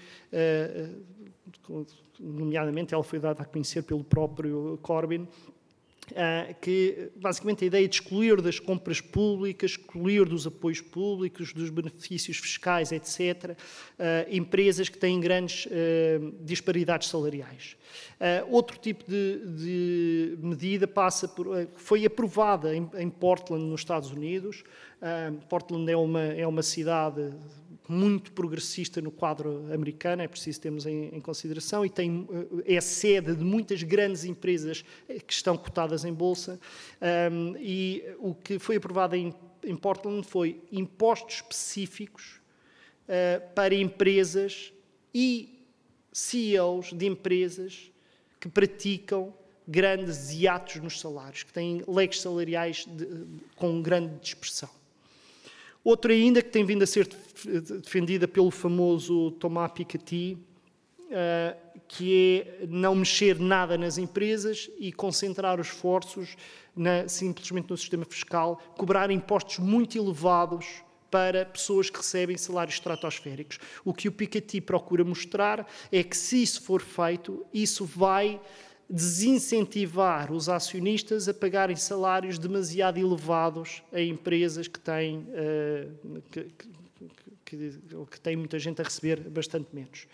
nomeadamente 2.19 2.95
ela 2.95 3.05
foi 3.05 3.19
dada 3.19 3.43
a 3.43 3.45
conhecer 3.45 3.83
pelo 3.83 4.05
próprio 4.05 4.79
Corbyn, 4.83 5.27
Uh, 6.09 6.55
que 6.63 7.11
basicamente 7.17 7.65
a 7.65 7.67
ideia 7.67 7.87
de 7.87 7.97
excluir 7.97 8.41
das 8.41 8.59
compras 8.59 8.99
públicas, 8.99 9.73
excluir 9.73 10.25
dos 10.25 10.47
apoios 10.47 10.81
públicos, 10.81 11.53
dos 11.53 11.69
benefícios 11.69 12.39
fiscais, 12.39 12.93
etc., 12.93 13.51
uh, 13.51 14.35
empresas 14.35 14.89
que 14.89 14.97
têm 14.97 15.21
grandes 15.21 15.67
uh, 15.67 16.33
disparidades 16.41 17.09
salariais. 17.09 17.77
outro 18.49 18.79
tipo 18.79 19.05
de, 19.07 19.41
de, 19.55 20.39
medida 20.41 20.89
passa 20.89 21.29
por, 21.29 21.47
foi 21.77 22.07
aprovada 22.07 22.75
em, 22.75 23.11
Portland, 23.11 23.67
nos 23.67 23.83
Estados 23.83 24.11
Unidos. 24.11 24.65
Portland 25.49 25.93
é 25.93 25.97
uma, 25.97 26.23
é 26.25 26.47
uma 26.47 26.63
cidade 26.63 27.35
muito 27.89 28.33
progressista 28.33 29.01
no 29.01 29.11
quadro 29.11 29.65
americano, 29.73 30.21
é 30.21 30.29
preciso 30.29 30.61
termos 30.61 30.85
em, 30.85 31.07
em, 31.07 31.21
consideração, 31.21 31.87
e 31.87 31.89
tem, 31.89 32.29
eh, 32.67 32.77
é 32.77 32.81
sede 32.81 33.35
de 33.35 33.43
muitas 33.43 33.83
grandes 33.83 34.25
empresas 34.25 34.85
que 35.27 35.33
estão 35.33 35.57
cotadas 35.57 36.05
em 36.05 36.13
bolsa. 36.13 36.61
Um, 37.33 37.57
e 37.59 38.05
o 38.19 38.35
que 38.35 38.59
foi 38.59 38.77
aprovado 38.77 39.17
em, 39.17 39.35
em 39.65 39.75
Portland 39.75 40.27
foi 40.27 40.61
impostos 40.71 41.37
específicos 41.37 42.41
uh, 43.09 43.55
para 43.55 43.75
empresas 43.75 44.73
e 45.15 45.65
CEOs 46.13 46.93
de 46.93 47.07
empresas 47.07 47.91
que 48.39 48.49
praticam 48.49 49.33
grandes 49.67 50.31
hiatos 50.31 50.77
nos 50.77 51.01
salários, 51.01 51.43
que 51.43 51.53
têm 51.53 51.83
leques 51.87 52.21
salariais 52.21 52.87
de, 52.87 53.27
com 53.57 53.83
grande 53.83 54.19
dispersão. 54.21 54.78
Outra 55.89 56.13
ainda 56.13 56.43
que 56.43 56.51
tem 56.51 56.67
vindo 56.67 56.83
a 56.83 56.87
ser 56.87 57.09
defendida 57.83 58.29
pelo 58.29 58.51
famoso 58.51 59.31
Thomas 59.31 59.73
Piketty, 59.73 60.37
eh, 61.11 61.57
que 61.89 62.45
é 62.61 62.67
não 62.67 62.95
mexer 62.95 63.41
nada 63.41 63.79
nas 63.79 63.97
empresas 63.97 64.71
e 64.79 64.93
concentrar 64.93 65.59
os 65.59 65.69
esforços 65.69 66.37
na, 66.77 67.09
simplesmente 67.09 67.71
no 67.71 67.77
sistema 67.79 68.05
fiscal, 68.05 68.61
cobrar 68.77 69.11
impostos 69.11 69.61
muito 69.61 69.97
elevados 69.97 70.67
para 71.11 71.47
pessoas 71.47 71.89
que 71.89 71.97
recebem 71.97 72.37
salários 72.37 72.75
estratosféricos. 72.75 73.59
O 73.83 73.95
que 73.95 74.09
o 74.09 74.13
Piketty 74.13 74.61
procura 74.61 75.03
mostrar 75.05 75.67
é 75.91 76.05
que, 76.05 76.19
se 76.19 76.43
isso 76.43 76.61
for 76.61 76.83
feito, 76.83 77.47
isso 77.51 77.87
vai 77.87 78.39
desincentivar 78.89 80.33
os 80.33 80.49
acionistas 80.49 81.29
a 81.29 81.35
pagarem 81.35 81.77
salários 81.77 82.39
demasiado 82.39 82.99
elevados 82.99 83.83
a 83.93 84.01
empresas 84.01 84.67
que 84.67 84.81
têm, 84.81 85.19
uh, 85.19 86.23
que, 86.31 86.47
que, 87.45 87.81
que, 88.11 88.21
têm 88.21 88.37
muita 88.37 88.59
gente 88.59 88.81
a 88.81 88.85
receber 88.85 89.21
bastante 89.21 89.69
menos. 89.73 90.07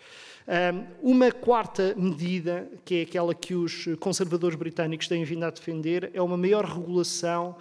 Um, 1.01 1.13
uma 1.13 1.31
quarta 1.31 1.95
medida, 1.97 2.69
que 2.83 2.95
é 2.95 3.01
aquela 3.01 3.33
que 3.33 3.55
os 3.55 3.87
conservadores 3.99 4.57
britânicos 4.57 5.07
têm 5.07 5.23
vindo 5.23 5.43
a 5.43 5.49
defender, 5.49 6.11
é 6.13 6.21
uma 6.21 6.37
maior 6.37 6.65
regulação 6.65 7.55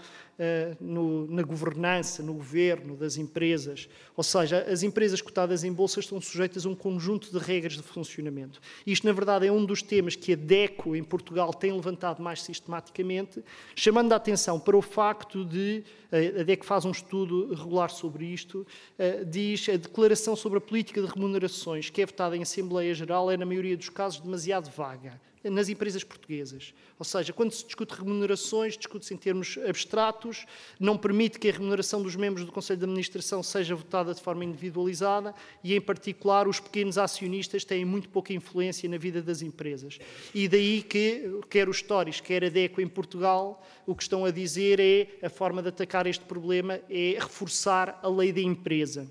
no, 0.80 1.26
na 1.28 1.42
governança, 1.42 2.22
no 2.22 2.34
governo 2.34 2.96
das 2.96 3.16
empresas. 3.16 3.88
Ou 4.16 4.24
seja, 4.24 4.66
as 4.70 4.82
empresas 4.82 5.20
cotadas 5.20 5.64
em 5.64 5.72
bolsa 5.72 6.00
estão 6.00 6.20
sujeitas 6.20 6.66
a 6.66 6.68
um 6.68 6.74
conjunto 6.74 7.30
de 7.30 7.38
regras 7.38 7.74
de 7.74 7.82
funcionamento. 7.82 8.60
Isto, 8.86 9.06
na 9.06 9.12
verdade, 9.12 9.46
é 9.46 9.52
um 9.52 9.64
dos 9.64 9.82
temas 9.82 10.16
que 10.16 10.32
a 10.32 10.36
DECO 10.36 10.96
em 10.96 11.04
Portugal 11.04 11.52
tem 11.52 11.72
levantado 11.72 12.22
mais 12.22 12.42
sistematicamente, 12.42 13.42
chamando 13.74 14.12
a 14.12 14.16
atenção 14.16 14.58
para 14.58 14.76
o 14.76 14.82
facto 14.82 15.44
de, 15.44 15.84
a 16.10 16.42
DECO 16.42 16.64
faz 16.64 16.84
um 16.84 16.90
estudo 16.90 17.54
regular 17.54 17.90
sobre 17.90 18.26
isto, 18.26 18.66
uh, 18.98 19.24
diz 19.24 19.68
a 19.68 19.76
declaração 19.76 20.34
sobre 20.36 20.58
a 20.58 20.60
política 20.60 21.00
de 21.00 21.08
remunerações 21.08 21.90
que 21.90 22.02
é 22.02 22.06
votada 22.06 22.36
em 22.36 22.42
Assembleia 22.42 22.94
Geral 22.94 23.30
é, 23.30 23.36
na 23.36 23.46
maioria 23.46 23.76
dos 23.76 23.88
casos, 23.88 24.20
demasiado 24.20 24.70
vaga 24.70 25.20
nas 25.50 25.68
empresas 25.68 26.02
portuguesas. 26.02 26.74
Ou 26.98 27.04
seja, 27.04 27.32
quando 27.32 27.52
se 27.52 27.64
discute 27.64 27.94
remunerações, 27.94 28.76
discute-se 28.76 29.14
em 29.14 29.16
termos 29.16 29.58
abstratos, 29.68 30.46
não 30.78 30.96
permite 30.96 31.38
que 31.38 31.48
a 31.48 31.52
remuneração 31.52 32.02
dos 32.02 32.16
membros 32.16 32.44
do 32.44 32.52
Conselho 32.52 32.78
de 32.78 32.84
Administração 32.84 33.42
seja 33.42 33.74
votada 33.74 34.14
de 34.14 34.20
forma 34.20 34.44
individualizada 34.44 35.34
e, 35.62 35.74
em 35.74 35.80
particular, 35.80 36.48
os 36.48 36.60
pequenos 36.60 36.98
acionistas 36.98 37.64
têm 37.64 37.84
muito 37.84 38.08
pouca 38.08 38.32
influência 38.32 38.88
na 38.88 38.96
vida 38.96 39.22
das 39.22 39.42
empresas. 39.42 39.98
E 40.34 40.48
daí 40.48 40.82
que, 40.82 41.40
quer 41.50 41.68
os 41.68 41.78
Stories, 41.78 42.20
quer 42.20 42.44
a 42.44 42.48
DECO 42.48 42.80
em 42.80 42.88
Portugal, 42.88 43.64
o 43.86 43.94
que 43.94 44.02
estão 44.02 44.24
a 44.24 44.30
dizer 44.30 44.80
é 44.80 45.08
a 45.22 45.28
forma 45.28 45.62
de 45.62 45.68
atacar 45.68 46.06
este 46.06 46.24
problema 46.24 46.80
é 46.88 47.16
reforçar 47.18 47.98
a 48.02 48.08
lei 48.08 48.32
da 48.32 48.40
empresa. 48.40 49.08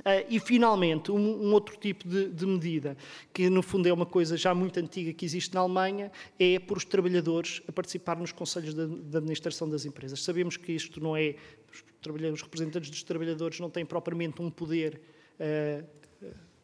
Uh, 0.00 0.24
e, 0.28 0.38
finalmente, 0.38 1.10
um, 1.10 1.16
um 1.16 1.52
outro 1.52 1.76
tipo 1.76 2.06
de, 2.08 2.28
de, 2.28 2.46
medida, 2.46 2.96
que 3.32 3.48
no 3.50 3.62
fundo 3.62 3.88
é 3.88 3.92
uma 3.92 4.06
coisa 4.06 4.36
já 4.36 4.54
muito 4.54 4.78
antiga 4.78 5.12
que 5.12 5.24
existe 5.24 5.54
na 5.54 5.60
Alemanha, 5.60 6.12
é 6.38 6.58
por 6.58 6.76
os 6.76 6.84
trabalhadores 6.84 7.62
a 7.66 7.72
participar 7.72 8.16
nos 8.16 8.30
conselhos 8.30 8.74
de, 8.74 8.86
de 8.86 9.16
administração 9.16 9.68
das 9.68 9.84
empresas. 9.84 10.22
Sabemos 10.22 10.56
que 10.56 10.72
isto 10.72 11.00
não 11.00 11.16
é. 11.16 11.34
Os, 11.72 12.42
representantes 12.42 12.88
dos 12.88 13.02
trabalhadores 13.02 13.58
não 13.58 13.68
têm 13.68 13.84
propriamente 13.84 14.40
um 14.40 14.50
poder. 14.50 15.00
Uh, 15.40 15.96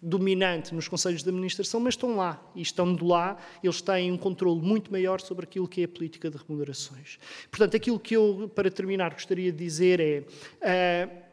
dominante 0.02 0.74
nos 0.74 0.88
conselhos 0.88 1.22
de 1.22 1.28
administração, 1.28 1.78
mas 1.78 1.94
estão 1.94 2.16
lá. 2.16 2.44
E 2.56 2.60
estando 2.60 3.06
lá, 3.06 3.38
eles 3.62 3.80
têm 3.80 4.10
um 4.10 4.18
controle 4.18 4.60
muito 4.60 4.90
maior 4.90 5.20
sobre 5.20 5.44
aquilo 5.44 5.68
que 5.68 5.82
é 5.82 5.84
a 5.84 5.88
política 5.88 6.28
de 6.28 6.36
remunerações. 6.36 7.20
Portanto, 7.48 7.76
aquilo 7.76 8.00
que 8.00 8.16
eu, 8.16 8.50
para 8.52 8.68
terminar, 8.68 9.12
gostaria 9.12 9.52
de 9.52 9.58
dizer 9.58 10.00
é. 10.00 10.24
Uh, 11.18 11.31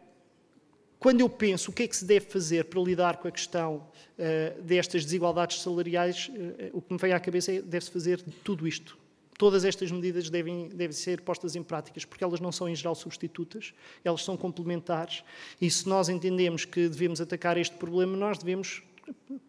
quando 1.00 1.22
eu 1.22 1.30
penso 1.30 1.72
o 1.72 1.74
que 1.74 1.84
é 1.84 1.88
que 1.88 1.96
se 1.96 2.04
deve 2.04 2.26
fazer 2.26 2.66
para 2.66 2.82
lidar 2.82 3.18
com 3.18 3.28
a 3.28 3.32
questão 3.32 3.78
uh, 3.78 4.62
destas 4.62 5.06
desigualdades 5.06 5.62
salariais, 5.62 6.30
uh, 6.30 6.78
o 6.78 6.82
que 6.82 6.92
me 6.92 7.00
vem 7.00 7.14
à 7.14 7.20
cabeça 7.20 7.54
é 7.54 7.62
deve-se 7.62 7.90
fazer 7.90 8.22
tudo 8.44 8.68
isto. 8.68 8.98
Todas 9.38 9.64
estas 9.64 9.90
medidas 9.90 10.30
devem, 10.30 10.68
devem 10.68 10.92
ser 10.92 11.22
postas 11.22 11.56
em 11.56 11.64
práticas, 11.64 12.04
porque 12.04 12.22
elas 12.22 12.42
não 12.42 12.52
são, 12.52 12.68
em 12.68 12.76
geral, 12.76 12.94
substitutas, 12.94 13.74
elas 14.04 14.22
são 14.22 14.36
complementares. 14.36 15.24
E 15.62 15.72
se 15.72 15.88
nós 15.88 16.10
entendemos 16.10 16.66
que 16.66 16.90
devemos 16.90 17.22
atacar 17.22 17.58
este 17.58 17.78
problema, 17.78 18.18
nós 18.18 18.38
devemos 18.38 18.84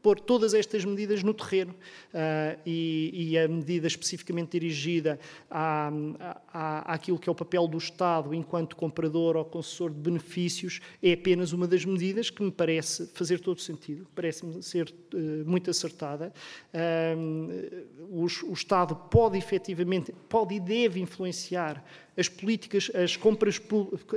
pôr 0.03 0.19
todas 0.19 0.55
estas 0.55 0.85
medidas 0.85 1.23
no 1.23 1.33
terreno 1.35 1.73
uh, 1.73 2.61
e, 2.65 3.33
e, 3.33 3.39
a 3.39 3.49
medida 3.49 3.87
especificamente 3.87 4.59
dirigida 4.59 5.19
à, 5.51 5.91
à, 6.53 6.95
àquilo 6.95 7.19
que 7.19 7.29
é 7.29 7.33
o 7.33 7.35
papel 7.35 7.67
do 7.67 7.79
Estado 7.79 8.35
enquanto 8.35 8.77
comprador 8.77 9.37
ou 9.37 9.45
concessor 9.45 9.91
de 9.91 9.99
benefícios 9.99 10.81
é 11.03 11.13
apenas 11.13 11.53
uma 11.53 11.67
das 11.67 11.85
medidas 11.85 12.31
que 12.31 12.43
me 12.43 12.51
parece 12.51 13.07
fazer 13.09 13.41
todo 13.41 13.61
sentido, 13.61 14.07
parece-me 14.15 14.63
ser 14.63 14.93
uh, 15.15 15.19
muito 15.47 15.71
acertada. 15.71 16.33
Uh, 16.75 17.87
o, 18.11 18.25
o 18.25 18.53
Estado 18.53 18.95
pode 18.95 19.39
efetivamente, 19.39 20.13
pode 20.29 20.55
e 20.55 20.61
deve 20.61 21.01
influenciar 21.01 21.85
as 22.21 22.29
políticas, 22.29 22.91
as 22.95 23.17
compras, 23.17 23.59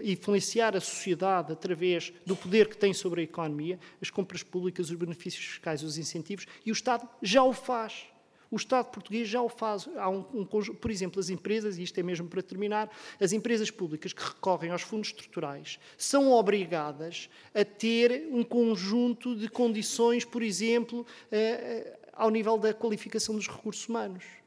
influenciar 0.03 0.75
a 0.75 0.81
sociedade 0.81 1.53
através 1.53 2.11
do 2.25 2.35
poder 2.35 2.67
que 2.67 2.75
tem 2.75 2.93
sobre 2.93 3.21
a 3.21 3.23
economia, 3.23 3.79
as 4.01 4.09
compras 4.09 4.43
públicas, 4.43 4.89
os 4.89 4.95
benefícios 4.97 5.45
fiscais, 5.45 5.81
os 5.83 5.97
incentivos, 5.97 6.45
e 6.65 6.71
o 6.71 6.73
Estado 6.73 7.07
já 7.21 7.41
o 7.41 7.53
faz. 7.53 8.05
O 8.51 8.57
Estado 8.57 8.91
português 8.91 9.27
já 9.27 9.41
o 9.41 9.47
faz. 9.47 9.87
Há 9.95 10.09
um, 10.09 10.25
um, 10.33 10.45
por 10.45 10.91
exemplo, 10.91 11.17
as 11.17 11.29
empresas, 11.29 11.77
e 11.77 11.83
isto 11.83 11.97
é 11.97 12.03
mesmo 12.03 12.27
para 12.27 12.43
terminar, 12.43 12.91
as 13.21 13.31
empresas 13.31 13.71
públicas 13.71 14.11
que 14.11 14.21
recorrem 14.21 14.69
aos 14.69 14.81
fundos 14.81 15.07
estruturais 15.07 15.79
são 15.97 16.29
obrigadas 16.29 17.29
a 17.55 17.63
ter 17.63 18.27
um 18.29 18.43
conjunto 18.43 19.33
de 19.33 19.47
condições, 19.47 20.25
por 20.25 20.43
exemplo, 20.43 21.07
eh, 21.31 21.37
eh, 21.37 21.99
ao 22.11 22.29
nível 22.29 22.57
da 22.57 22.73
qualificação 22.73 23.33
dos 23.33 23.47
recursos 23.47 23.87
humanos. 23.87 24.42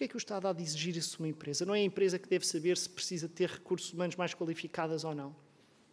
Porquê 0.00 0.06
é 0.06 0.08
que 0.08 0.16
o 0.16 0.24
Estado 0.24 0.48
há 0.48 0.52
de 0.54 0.62
exigir 0.62 0.96
isso 0.96 1.18
de 1.18 1.18
uma 1.18 1.28
empresa? 1.28 1.66
Não 1.66 1.74
é 1.74 1.80
a 1.80 1.84
empresa 1.84 2.18
que 2.18 2.26
deve 2.26 2.46
saber 2.46 2.74
se 2.78 2.88
precisa 2.88 3.28
ter 3.28 3.50
recursos 3.50 3.92
humanos 3.92 4.16
mais 4.16 4.32
qualificados 4.32 5.04
ou 5.04 5.14
não. 5.14 5.36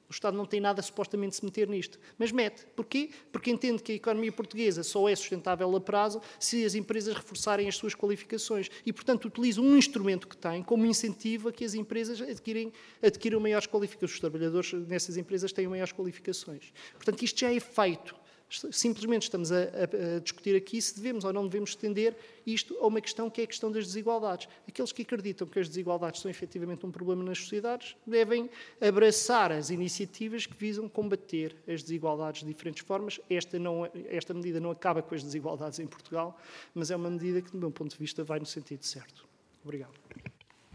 O 0.08 0.14
Estado 0.14 0.38
não 0.38 0.46
tem 0.46 0.62
nada 0.62 0.82
supostamente 0.82 1.36
se 1.36 1.44
meter 1.44 1.68
nisto, 1.68 2.00
mas 2.18 2.32
mete. 2.32 2.66
Porquê? 2.68 3.10
Porque 3.34 3.52
entende 3.52 3.84
que 3.84 3.92
a 3.92 3.96
economia 3.96 4.32
portuguesa 4.32 4.82
só 4.82 5.10
é 5.10 5.14
sustentável 5.14 5.76
a 5.76 5.82
prazo 5.82 6.22
se 6.40 6.64
as 6.64 6.74
empresas 6.74 7.16
reforçarem 7.16 7.68
as 7.68 7.76
suas 7.76 7.94
qualificações 7.94 8.70
e, 8.86 8.94
portanto, 8.94 9.26
utiliza 9.26 9.60
um 9.60 9.76
instrumento 9.76 10.26
que 10.26 10.38
tem 10.38 10.64
como 10.64 10.86
incentivo 10.86 11.50
a 11.50 11.52
que 11.52 11.66
as 11.66 11.74
empresas 11.74 12.22
adquirem, 12.22 12.72
adquiram 13.04 13.42
maiores 13.42 13.68
qualificações. 13.68 14.14
Os 14.14 14.20
trabalhadores 14.22 14.72
nessas 14.88 15.18
empresas 15.18 15.52
têm 15.52 15.68
maiores 15.68 15.92
qualificações. 15.92 16.72
Portanto, 16.94 17.24
isto 17.24 17.42
já 17.42 17.54
é 17.54 17.60
feito. 17.60 18.16
Simplesmente 18.50 19.24
estamos 19.24 19.52
a, 19.52 19.58
a, 19.58 20.16
a, 20.16 20.20
discutir 20.20 20.56
aqui 20.56 20.82
se 20.82 20.96
devemos 20.96 21.26
ou 21.26 21.34
não 21.34 21.44
devemos 21.44 21.72
estender 21.72 22.16
isto 22.46 22.78
a 22.78 22.88
uma 22.88 23.02
questão 23.02 23.30
que 23.30 23.42
é 23.42 23.44
a 23.44 23.48
questão 23.48 23.70
das 23.70 23.86
desigualdades. 23.86 24.48
Aqueles 24.66 24.94
que 24.94 25.02
acreditam 25.02 25.46
que 25.46 25.60
as 25.60 25.68
desigualdades 25.68 26.22
são 26.22 26.32
efetivamente 26.32 26.86
um 26.86 26.92
problema 26.92 27.24
nas 27.24 27.40
sociedades 27.40 27.98
devem 28.06 28.50
abraçar 28.80 29.52
as 29.52 29.70
iniciativas 29.70 30.46
que 30.46 30.56
visam 30.56 30.88
combater 30.88 31.58
as 31.68 31.84
desigualdades 31.84 32.42
de 32.42 32.48
diferentes 32.48 32.86
formas. 32.86 33.20
Esta, 33.30 33.60
não, 33.60 33.90
esta 34.10 34.34
medida 34.34 34.62
não 34.62 34.72
acaba 34.72 35.02
com 35.02 35.14
as 35.14 35.22
desigualdades 35.22 35.80
em 35.80 35.88
Portugal, 35.88 36.40
mas 36.74 36.90
é 36.90 36.96
uma 36.96 37.10
medida 37.10 37.42
que, 37.42 37.52
do 37.52 37.58
meu 37.58 37.70
ponto 37.70 37.92
de 37.92 38.00
vista, 38.00 38.24
vai 38.24 38.40
no 38.40 38.46
sentido 38.46 38.84
certo. 38.84 39.28
Obrigado. 39.62 39.94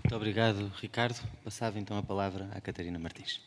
Muito 0.05 0.15
obrigado, 0.15 0.71
Ricardo. 0.77 1.19
Passava 1.43 1.79
então 1.79 1.97
a 1.97 2.03
palavra 2.03 2.51
à 2.53 2.61
Catarina 2.61 2.99
Martins. 2.99 3.41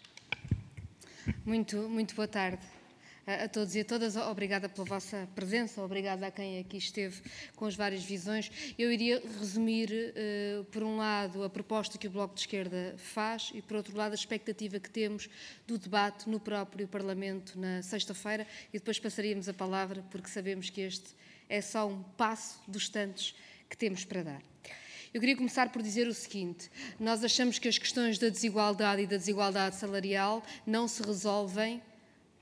Muito, 1.46 1.78
muito 1.90 2.16
boa 2.16 2.28
tarde 2.28 2.75
a, 3.26 3.48
todos 3.48 3.76
e 3.76 3.80
a 3.80 3.86
todas. 3.86 4.16
Obrigada 4.16 4.70
pela 4.70 4.86
vossa 4.86 5.28
presença, 5.34 5.82
obrigada 5.82 6.28
a 6.28 6.32
quem 6.32 6.60
aqui 6.60 6.78
esteve 6.78 7.22
com 7.56 7.66
as 7.66 7.76
várias 7.76 8.04
visões. 8.04 8.52
Eu 8.78 8.92
iria 8.92 9.22
resumir, 9.40 9.90
uh, 9.92 10.64
por 10.66 10.84
um 10.84 10.98
lado, 10.98 11.44
a 11.44 11.50
proposta 11.50 11.98
que 11.98 12.08
o 12.08 12.12
Bloco 12.12 12.36
de 12.36 12.42
Esquerda 12.42 12.96
faz 12.98 13.52
e, 13.54 13.62
por 13.62 13.78
outro 13.78 13.98
lado, 13.98 14.12
a 14.12 14.16
expectativa 14.16 14.80
que 14.80 14.90
temos 14.90 15.30
do 15.66 15.78
debate 15.78 16.30
no 16.30 16.40
próprio 16.40 16.88
Parlamento 16.88 17.60
na 17.60 17.82
sexta-feira 17.82 18.46
e 18.70 18.78
depois 18.78 19.00
passaríamos 19.00 19.50
a 19.50 19.54
palavra, 19.54 20.04
porque 20.12 20.30
sabemos 20.30 20.70
que 20.70 20.82
este 20.82 21.16
é 21.50 21.62
só 21.62 21.88
um 21.88 22.04
passo 22.04 22.60
dos 22.68 22.90
tantos 22.90 23.36
que 23.70 23.78
temos 23.78 24.06
para 24.06 24.24
dar. 24.24 24.42
Eu 25.14 25.22
queria 25.22 25.38
começar 25.38 25.72
por 25.72 25.82
dizer 25.82 26.08
o 26.08 26.14
seguinte: 26.14 26.70
nós 27.00 27.24
achamos 27.24 27.58
que 27.58 27.68
as 27.68 27.78
questões 27.78 28.20
da 28.20 28.30
desigualdade 28.30 29.04
e 29.04 29.08
da 29.08 29.18
desigualdade 29.18 29.78
salarial 29.78 30.44
não 30.68 30.88
se 30.88 31.02
resolvem 31.02 31.82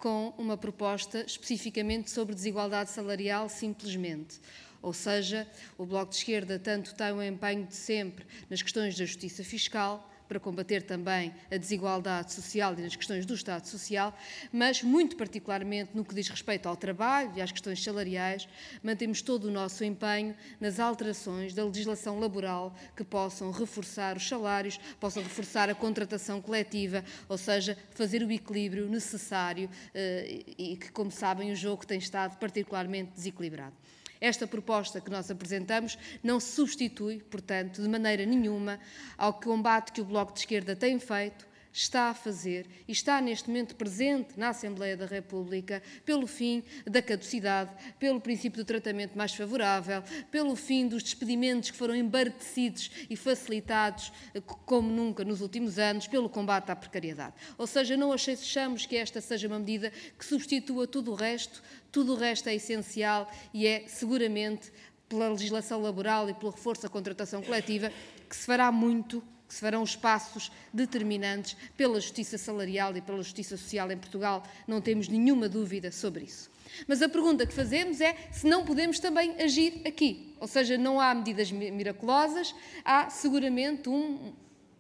com 0.04 0.34
uma 0.38 0.58
proposta 0.58 1.24
especificamente 1.26 2.12
sobre 2.12 2.36
desigualdade 2.36 2.90
salarial, 2.90 3.48
simplesmente. 3.48 4.38
Ou 4.82 4.92
seja, 4.92 5.48
o 5.78 5.86
Bloco 5.86 6.12
de 6.12 6.18
Esquerda 6.18 6.60
tanto 6.60 6.94
tem 6.94 7.14
o 7.14 7.24
empenho 7.24 7.66
de 7.66 7.74
sempre 7.74 8.26
nas 8.50 8.62
questões 8.62 8.98
da 8.98 9.06
justiça 9.06 9.46
fiscal, 9.46 10.13
para 10.28 10.40
combater 10.40 10.84
também 10.84 11.34
a 11.52 11.58
desigualdade 11.58 12.34
social 12.34 12.74
e 12.78 12.82
nas 12.82 12.96
questões 12.96 13.26
do 13.26 13.34
Estado 13.34 13.66
Social, 13.68 14.18
mas 14.52 14.82
muito 14.82 15.16
particularmente 15.16 15.92
no 15.94 16.04
que 16.04 16.16
diz 16.16 16.28
respeito 16.30 16.68
ao 16.68 16.76
trabalho 16.76 17.32
e 17.36 17.42
às 17.42 17.52
questões 17.52 17.84
salariais, 17.84 18.48
mantemos 18.82 19.22
todo 19.22 19.46
o 19.46 19.52
nosso 19.52 19.84
empenho 19.84 20.36
nas 20.60 20.80
alterações 20.80 21.54
da 21.54 21.64
legislação 21.64 22.20
laboral 22.20 22.76
que 22.96 23.04
possam 23.04 23.52
reforçar 23.52 24.18
os 24.18 24.28
salários, 24.28 24.80
possam 25.00 25.24
reforçar 25.24 25.70
a 25.70 25.76
contratação 25.76 26.42
coletiva, 26.42 27.04
ou 27.28 27.38
seja, 27.38 27.78
fazer 27.92 28.24
o 28.24 28.32
equilíbrio 28.32 28.88
necessário 28.90 29.70
eh, 29.94 30.44
e 30.58 30.78
que, 30.78 30.92
como 30.92 31.12
sabem, 31.12 31.52
o 31.52 31.56
jogo 31.56 31.86
tem 31.86 31.98
estado 31.98 32.38
particularmente 32.38 33.12
desequilibrado. 33.16 33.76
Esta 34.24 34.48
proposta 34.48 35.02
que 35.02 35.10
nós 35.10 35.30
apresentamos 35.30 36.00
não 36.24 36.40
substitui, 36.40 37.20
portanto, 37.30 37.82
de 37.82 37.90
maneira 37.90 38.26
nenhuma 38.26 38.80
ao 39.18 39.34
combate 39.34 39.92
que 39.92 40.00
o 40.00 40.06
Bloco 40.06 40.32
de 40.32 40.40
Esquerda 40.40 40.78
tem 40.78 40.98
feito 40.98 41.46
está 41.74 42.10
a 42.10 42.14
fazer 42.14 42.68
e 42.88 42.92
está 42.92 43.20
neste 43.20 43.50
momento 43.50 43.76
presente 43.76 44.38
na 44.38 44.50
Assembleia 44.50 44.96
da 44.96 45.08
República 45.08 45.82
pelo 46.06 46.28
fim 46.28 46.64
da 46.86 47.02
caducidade, 47.02 47.72
pelo 47.98 48.22
princípio 48.22 48.64
do 48.64 48.68
tratamento 48.68 49.18
mais 49.18 49.34
favorável, 49.34 50.04
pelo 50.30 50.56
fim 50.56 50.88
dos 50.88 51.02
despedimentos 51.02 51.72
que 51.72 51.78
foram 51.78 51.96
embartecidos 51.96 52.92
e 53.10 53.16
facilitados 53.16 54.14
eh, 54.36 54.42
como 54.42 54.90
nunca 54.90 55.26
nos 55.26 55.42
últimos 55.42 55.80
anos, 55.80 56.08
pelo 56.08 56.30
combate 56.30 56.72
à 56.72 56.76
precariedade. 56.76 57.34
Ou 57.58 57.66
seja, 57.66 57.98
não 57.98 58.14
achamos 58.14 58.86
que 58.86 58.96
esta 58.96 59.20
seja 59.20 59.48
uma 59.48 59.58
medida 59.58 59.92
que 60.18 60.24
substitua 60.24 60.86
tudo 60.86 61.12
o 61.12 61.16
resto, 61.16 61.64
tudo 61.92 62.14
o 62.14 62.16
resto 62.16 62.50
é 62.50 62.56
essencial 62.56 63.30
e 63.52 63.66
é 63.66 63.86
seguramente 63.88 64.72
pela 65.10 65.30
legislação 65.30 65.82
laboral 65.82 66.30
e 66.30 66.34
pelo 66.34 66.52
reforço 66.52 66.84
da 66.84 66.90
contratação 66.90 67.42
coletiva 67.42 67.92
que 68.30 68.36
se 68.36 68.46
fará 68.46 68.72
muito 68.72 69.24
que 69.54 69.58
se 69.58 69.62
farão 69.62 69.84
os 69.84 69.96
passos 69.96 70.52
determinantes 70.74 71.56
pela 71.78 72.02
justiça 72.02 72.40
salarial 72.40 72.98
e 72.98 73.02
pela 73.02 73.22
justiça 73.22 73.56
social 73.56 73.92
em 73.92 73.98
Portugal, 73.98 74.44
não 74.68 74.82
temos 74.82 75.08
nenhuma 75.08 75.48
dúvida 75.48 75.92
sobre 75.92 76.24
isso. 76.24 76.50
Mas 76.88 77.04
a 77.04 77.08
pergunta 77.08 77.46
que 77.46 77.54
fazemos 77.54 78.02
é 78.02 78.16
se 78.32 78.48
não 78.48 78.66
podemos 78.66 79.00
também 79.00 79.40
agir 79.40 79.82
aqui. 79.86 80.34
Ou 80.40 80.48
seja, 80.48 80.76
não 80.76 81.00
há 81.00 81.14
medidas 81.14 81.52
miraculosas, 81.52 82.56
há 82.84 83.12
seguramente 83.12 83.88
um 83.88 84.34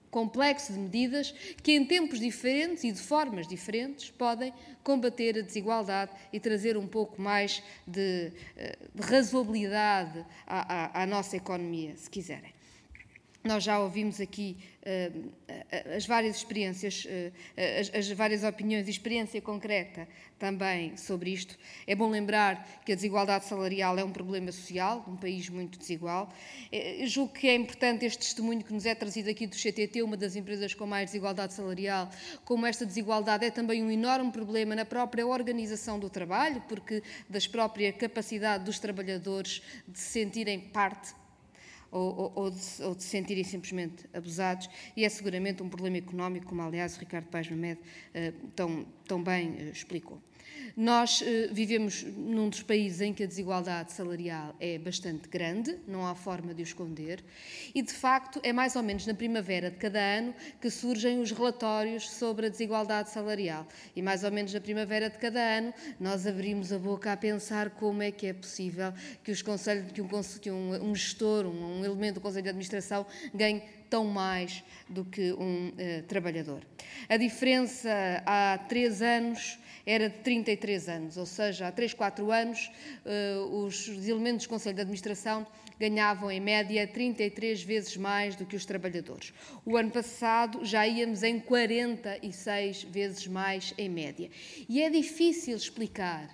complexo 0.09 0.74
de 0.74 0.80
medidas 0.80 1.32
que, 1.61 1.74
em 1.74 1.86
tempos 1.86 2.19
diferentes 2.19 2.84
e 2.84 2.91
de 2.91 2.99
formas 2.99 3.47
diferentes, 3.47 4.09
podem 4.09 4.51
combater 4.84 5.38
a 5.38 5.41
desigualdade 5.41 6.11
e 6.32 6.39
trazer 6.39 6.78
um 6.78 6.88
pouco 6.88 7.21
mais 7.21 7.61
de, 7.86 8.32
eh, 8.57 8.78
de 8.93 9.01
razoabilidade 9.03 10.26
à, 10.47 10.99
à, 10.99 11.03
à 11.03 11.05
nossa 11.05 11.38
economia, 11.38 11.95
se 11.95 12.09
quiserem. 12.09 12.53
Nós 13.44 13.62
já 13.62 13.78
ouvimos 13.78 14.22
aqui 14.22 14.56
uh, 14.84 15.32
as 15.98 16.06
várias 16.06 16.38
experiências, 16.38 17.04
uh, 17.06 17.34
as, 17.80 17.94
as, 17.94 18.10
várias 18.12 18.41
opiniões 18.41 18.88
e 18.88 18.91
experiência 18.91 19.41
concreta 19.41 20.08
também 20.39 20.96
sobre 20.96 21.32
isto. 21.32 21.60
É 21.86 21.94
bom 21.94 22.10
lembrar 22.10 22.66
que 22.86 22.94
a 22.94 22.96
desigualdade 22.96 23.44
salarial 23.44 24.00
é 24.00 24.04
um 24.04 24.12
problema 24.14 24.50
social, 24.50 25.04
um 25.10 25.18
país 25.18 25.50
muito 25.50 25.78
desigual. 25.78 26.32
Eu 26.72 27.06
julgo 27.08 27.34
que 27.34 27.50
é 27.50 27.56
importante 27.56 28.06
este 28.06 28.20
testemunho 28.20 28.64
que 28.64 28.74
nos 28.74 28.86
é 28.86 28.96
trazido 28.96 29.30
aqui 29.30 29.46
do 29.46 29.58
CTT, 29.58 30.02
uma 30.02 30.16
das 30.16 30.38
empresas 30.38 30.74
com 30.74 30.88
mais 30.88 31.08
desigualdade 31.08 31.54
salarial, 31.54 32.10
como 32.46 32.66
esta 32.66 32.86
desigualdade 32.86 33.44
é 33.44 33.52
também 33.52 33.84
um 33.84 33.91
enorme 33.91 34.32
problema 34.32 34.74
na 34.74 34.86
própria 34.86 35.28
organização 35.28 36.00
do 36.00 36.10
trabalho, 36.10 36.64
porque 36.70 37.04
das 37.30 37.46
própria 37.46 37.91
capacidade 37.91 38.64
dos 38.64 38.80
trabalhadores 38.80 39.62
de 39.86 40.00
se 40.00 40.12
sentirem 40.12 40.62
parte 40.62 41.14
ou, 41.94 42.32
ou, 42.36 42.50
de, 42.50 42.84
ou, 42.84 42.96
de, 42.96 43.04
se 43.04 43.10
sentirem 43.10 43.44
simplesmente 43.44 44.06
abusados, 44.14 44.70
e 44.98 45.06
é 45.06 45.10
seguramente 45.10 45.62
um 45.62 45.70
problema 45.70 45.98
económico, 45.98 46.48
como 46.48 46.62
aliás 46.62 46.98
o 46.98 47.00
Ricardo 47.00 47.28
Paes 47.28 47.50
Mamed 47.50 47.80
uh, 47.80 48.48
tão, 48.56 48.86
tão 49.08 49.24
bem 49.24 49.52
uh, 49.52 49.72
explicou. 49.72 50.20
Nós 50.76 51.21
uh, 51.21 51.53
vivemos 51.53 52.01
num 52.01 52.49
dos 52.49 52.63
países 52.63 52.99
em 52.99 53.13
que 53.13 53.24
a 53.24 53.28
desigualdade 53.28 53.91
salarial 53.91 54.55
é 54.59 54.80
bastante 54.80 55.30
grande, 55.30 55.78
não 55.88 56.05
há 56.05 56.15
forma 56.15 56.51
de 56.51 56.63
o 56.63 56.65
esconder, 56.65 57.24
e 57.76 57.82
de 57.84 57.93
facto 57.93 58.39
é 58.41 58.51
mais 58.51 58.76
ou 58.76 58.82
menos 58.82 59.05
na 59.05 59.13
primavera 59.13 59.69
de 59.69 59.78
cada 59.78 59.99
ano 59.99 60.34
que 60.59 60.71
surgem 60.71 61.21
os 61.21 61.32
relatórios 61.32 62.09
sobre 62.09 62.47
a 62.47 62.49
desigualdade 62.49 63.11
salarial. 63.11 63.67
E 63.95 64.01
mais 64.01 64.24
ou 64.24 64.32
menos 64.32 64.51
na 64.51 64.59
primavera 64.59 65.11
de 65.11 65.17
cada 65.19 65.39
ano 65.39 65.71
nós 65.99 66.26
abrimos 66.26 66.74
a 66.74 66.80
boca 66.80 67.13
a 67.13 67.17
pensar 67.17 67.69
como 67.69 68.01
é 68.01 68.09
que 68.09 68.26
é 68.26 68.34
possível 68.34 68.91
que, 69.24 69.32
os 69.32 69.43
conselhos, 69.43 69.91
que, 69.91 70.01
um, 70.01 70.07
que 70.41 70.51
um 70.51 70.95
gestor, 70.95 71.45
um, 71.45 71.82
um 71.82 71.86
elemento 71.86 72.15
do 72.15 72.21
Conselho 72.21 72.43
de 72.43 72.49
Administração 72.49 73.05
ganhe 73.32 73.61
tão 73.94 74.06
mais 74.06 74.64
do 74.89 75.06
que 75.06 75.34
um 75.34 75.68
uh, 75.68 76.02
trabalhador. 76.08 76.66
A 77.08 77.16
diferença 77.16 78.24
há 78.26 78.58
três 78.68 79.04
anos 79.04 79.60
era 79.86 80.10
de 80.10 80.18
33 80.18 80.89
anos, 80.89 81.16
ou 81.16 81.28
seja, 81.28 81.68
há 81.68 81.72
3, 81.72 81.94
4 81.94 82.32
anos 82.32 82.72
uh, 83.06 83.56
os 83.56 83.88
elementos 84.08 84.48
do 84.48 84.50
Conselho 84.50 84.74
de 84.74 84.82
Administração 84.82 85.46
ganhavam 85.80 86.32
em 86.32 86.39
média 86.39 86.88
33 86.88 87.62
vezes 87.62 87.96
mais 87.96 88.36
do 88.36 88.48
que 88.48 88.56
os 88.56 88.66
trabalhadores. 88.66 89.32
O 89.64 89.78
ano 89.78 89.91
passado 89.91 90.66
já 90.66 90.88
íamos 90.88 91.22
em 91.22 91.39
46 91.39 92.86
vezes 92.86 93.28
mais 93.28 93.76
em 93.78 93.89
média. 93.89 94.28
E 94.68 94.82
é 94.82 94.89
difícil 94.89 95.56
explicar 95.56 96.28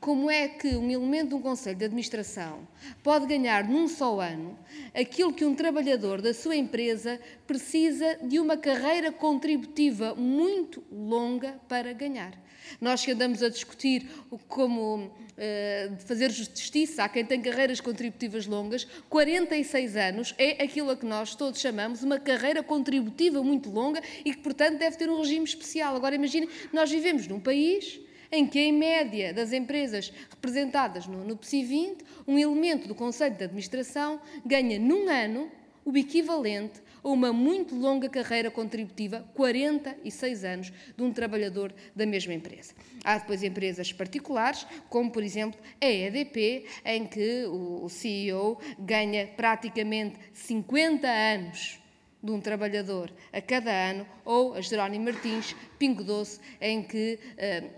como 0.00 0.30
é 0.30 0.48
que 0.48 0.68
um 0.76 0.90
elemento 0.90 1.30
de 1.30 1.34
um 1.34 1.40
conselho 1.40 1.76
de 1.76 1.84
administração 1.84 2.66
pode 3.02 3.26
ganhar 3.26 3.64
num 3.64 3.88
só 3.88 4.20
ano 4.20 4.58
aquilo 4.94 5.32
que 5.32 5.44
um 5.44 5.54
trabalhador 5.54 6.20
da 6.20 6.34
sua 6.34 6.56
empresa 6.56 7.20
precisa 7.46 8.18
de 8.22 8.38
uma 8.38 8.56
carreira 8.56 9.10
contributiva 9.10 10.14
muito 10.14 10.82
longa 10.90 11.58
para 11.68 11.92
ganhar. 11.92 12.44
Nós 12.80 13.04
que 13.04 13.12
andamos 13.12 13.42
a 13.42 13.48
discutir 13.48 14.08
como 14.48 14.96
uh, 15.06 15.96
fazer 16.06 16.30
justiça 16.30 17.04
a 17.04 17.08
quem 17.08 17.24
tem 17.24 17.40
carreiras 17.40 17.80
contributivas 17.80 18.46
longas, 18.46 18.84
46 19.08 19.96
anos 19.96 20.34
é 20.38 20.62
aquilo 20.62 20.90
a 20.90 20.96
que 20.96 21.06
nós 21.06 21.34
todos 21.34 21.60
chamamos 21.60 22.02
uma 22.02 22.18
carreira 22.18 22.62
contributiva 22.62 23.42
muito 23.42 23.70
longa 23.70 24.02
e 24.24 24.32
que, 24.32 24.40
portanto, 24.40 24.78
deve 24.78 24.96
ter 24.96 25.08
um 25.08 25.18
regime 25.18 25.44
especial. 25.44 25.94
Agora, 25.96 26.14
imagine, 26.14 26.48
nós 26.72 26.90
vivemos 26.90 27.26
num 27.26 27.40
país 27.40 28.00
em 28.34 28.46
que, 28.46 28.58
em 28.58 28.72
média, 28.72 29.32
das 29.32 29.52
empresas 29.52 30.12
representadas 30.28 31.06
no, 31.06 31.24
no 31.24 31.36
PSI 31.36 31.64
20, 31.64 32.04
um 32.26 32.38
elemento 32.38 32.88
do 32.88 32.94
Conselho 32.94 33.36
de 33.36 33.44
Administração 33.44 34.20
ganha 34.44 34.78
num 34.78 35.08
ano 35.08 35.50
o 35.84 35.96
equivalente 35.96 36.82
a 37.02 37.08
uma 37.08 37.32
muito 37.32 37.74
longa 37.74 38.08
carreira 38.08 38.50
contributiva, 38.50 39.24
46 39.34 40.44
anos, 40.44 40.72
de 40.96 41.02
um 41.02 41.12
trabalhador 41.12 41.72
da 41.94 42.06
mesma 42.06 42.32
empresa. 42.32 42.72
Há 43.04 43.18
depois 43.18 43.42
empresas 43.42 43.92
particulares, 43.92 44.66
como 44.88 45.10
por 45.10 45.22
exemplo 45.22 45.60
a 45.80 45.86
EDP, 45.86 46.64
em 46.84 47.06
que 47.06 47.44
o 47.44 47.88
CEO 47.88 48.58
ganha 48.78 49.26
praticamente 49.36 50.18
50 50.32 51.06
anos 51.06 51.83
de 52.24 52.32
um 52.32 52.40
trabalhador 52.40 53.12
a 53.30 53.40
cada 53.40 53.70
ano, 53.70 54.06
ou 54.24 54.54
a 54.54 54.60
Jerónimo 54.62 55.04
Martins, 55.04 55.54
Pingo 55.78 56.02
Doce, 56.02 56.40
em 56.58 56.82
que 56.82 57.18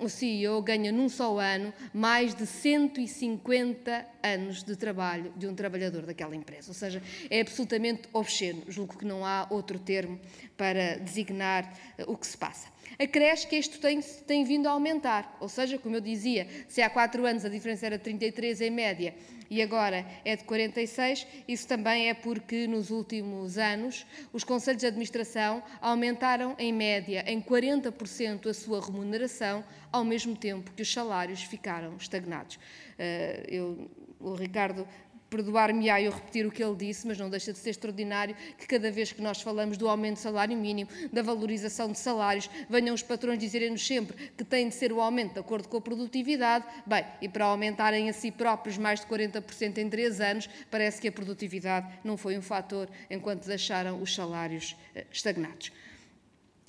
uh, 0.01 0.05
o 0.05 0.09
CEO 0.09 0.63
ganha 0.63 0.93
num 0.93 1.09
só 1.09 1.39
ano 1.41 1.73
mais 1.93 2.33
de 2.33 2.47
150 2.47 4.07
anos 4.23 4.63
de 4.63 4.77
trabalho 4.77 5.33
de 5.37 5.49
um 5.49 5.55
trabalhador 5.55 6.07
daquela 6.07 6.37
empresa. 6.37 6.71
Ou 6.71 6.75
seja, 6.75 7.03
é 7.29 7.41
absolutamente 7.41 8.03
obsceno. 8.13 8.63
Julgo 8.69 8.97
que 8.97 9.05
não 9.05 9.25
há 9.25 9.49
outro 9.51 9.79
termo 9.81 10.21
para 10.57 10.99
designar 10.99 11.65
uh, 11.99 12.11
o 12.11 12.17
que 12.17 12.27
se 12.27 12.37
passa. 12.37 12.69
Acresce 12.99 13.47
que 13.47 13.57
isto 13.57 13.79
tem, 13.79 14.01
tem 14.01 14.45
vindo 14.45 14.67
a 14.67 14.71
aumentar, 14.71 15.37
ou 15.41 15.49
seja, 15.49 15.79
como 15.79 15.97
eu 15.97 16.01
dizia, 16.01 16.47
se 16.67 16.81
há 16.81 16.89
quatro 16.89 17.27
anos 17.27 17.45
a 17.45 17.49
diferença 17.49 17.87
era 17.87 17.99
de 17.99 18.05
33 18.05 18.61
em 18.63 18.71
média 18.71 19.15
e 19.51 19.63
agora 19.63 20.05
é 20.25 20.35
de 20.35 20.45
46, 20.45 21.27
isso 21.47 21.69
também 21.69 22.09
é 22.09 22.15
porque 22.15 22.67
nos 22.67 22.91
últimos 22.91 23.59
anos 23.59 24.07
os 24.33 24.43
conselhos 24.45 24.81
de 24.81 24.87
administração 24.87 25.63
aumentaram 25.81 26.55
em 26.59 26.73
média 26.73 27.25
em 27.27 27.41
40% 27.41 28.49
a 28.49 28.55
sua 28.55 28.85
remuneração, 28.85 29.65
ao 29.93 30.05
mesmo 30.05 30.35
tempo 30.37 30.71
que 30.73 30.83
os 30.83 30.93
salários 30.93 31.43
ficaram 31.43 31.97
estagnados. 31.97 32.57
Uh, 32.57 33.45
eu, 33.49 33.91
o 34.19 34.35
Ricardo 34.35 34.89
perdoar-me-á 35.37 36.01
eu 36.01 36.11
repetir 36.11 36.47
o 36.47 36.51
que 36.51 36.65
ele 36.65 36.75
disse, 36.75 37.07
mas 37.07 37.19
não 37.19 37.29
deixa 37.29 37.53
de 37.53 37.59
ser 37.59 37.71
extraordinário 37.71 38.35
que 38.57 38.67
cada 38.67 38.91
vez 38.91 39.13
que 39.13 39.21
nós 39.21 39.43
falamos 39.43 39.77
do 39.77 39.87
aumento 39.87 40.15
do 40.15 40.21
salário 40.21 40.57
mínimo, 40.57 40.89
da 41.13 41.21
valorização 41.21 41.93
de 41.93 41.99
salários, 41.99 42.49
venham 42.71 42.95
os 42.95 43.03
patrões 43.03 43.39
dizerem-nos 43.39 43.87
sempre 43.87 44.31
que 44.31 44.43
tem 44.43 44.69
de 44.69 44.75
ser 44.75 44.93
o 44.93 45.01
aumento 45.01 45.35
de 45.35 45.41
acordo 45.41 45.69
com 45.69 45.77
a 45.77 45.81
produtividade. 45.81 46.65
Bem, 46.87 47.05
e 47.21 47.29
para 47.29 47.45
aumentarem 47.45 48.09
a 48.09 48.15
si 48.15 48.31
próprios 48.31 48.79
mais 48.79 49.01
de 49.01 49.07
40% 49.07 49.77
em 49.77 49.91
três 49.91 50.21
anos, 50.23 50.49
parece 50.71 51.01
que 51.01 51.09
a 51.09 51.13
produtividade 51.13 51.87
não 52.03 52.17
foi 52.17 52.39
um 52.39 52.43
fator 52.43 52.89
enquanto 53.11 53.47
deixaram 53.47 54.01
os 54.01 54.15
salários 54.15 54.75
eh, 54.95 55.05
estagnados. 55.13 55.71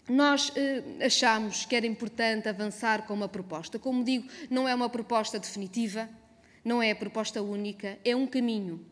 Nós 0.10 0.52
eh, 0.58 0.84
achamos 1.06 1.66
que 1.66 1.76
era 1.76 1.88
importante 1.88 2.50
avançar 2.50 3.06
com 3.06 3.14
uma 3.14 3.30
proposta. 3.30 3.80
Como 3.80 4.04
digo, 4.04 4.28
não 4.50 4.68
é 4.68 4.76
uma 4.76 4.90
proposta 4.90 5.40
definitiva, 5.40 6.10
não 6.68 6.84
é 6.84 6.92
a 6.92 6.96
proposta 6.96 7.42
única, 7.42 7.98
é 8.04 8.14
um 8.14 8.28
caminho. 8.28 8.86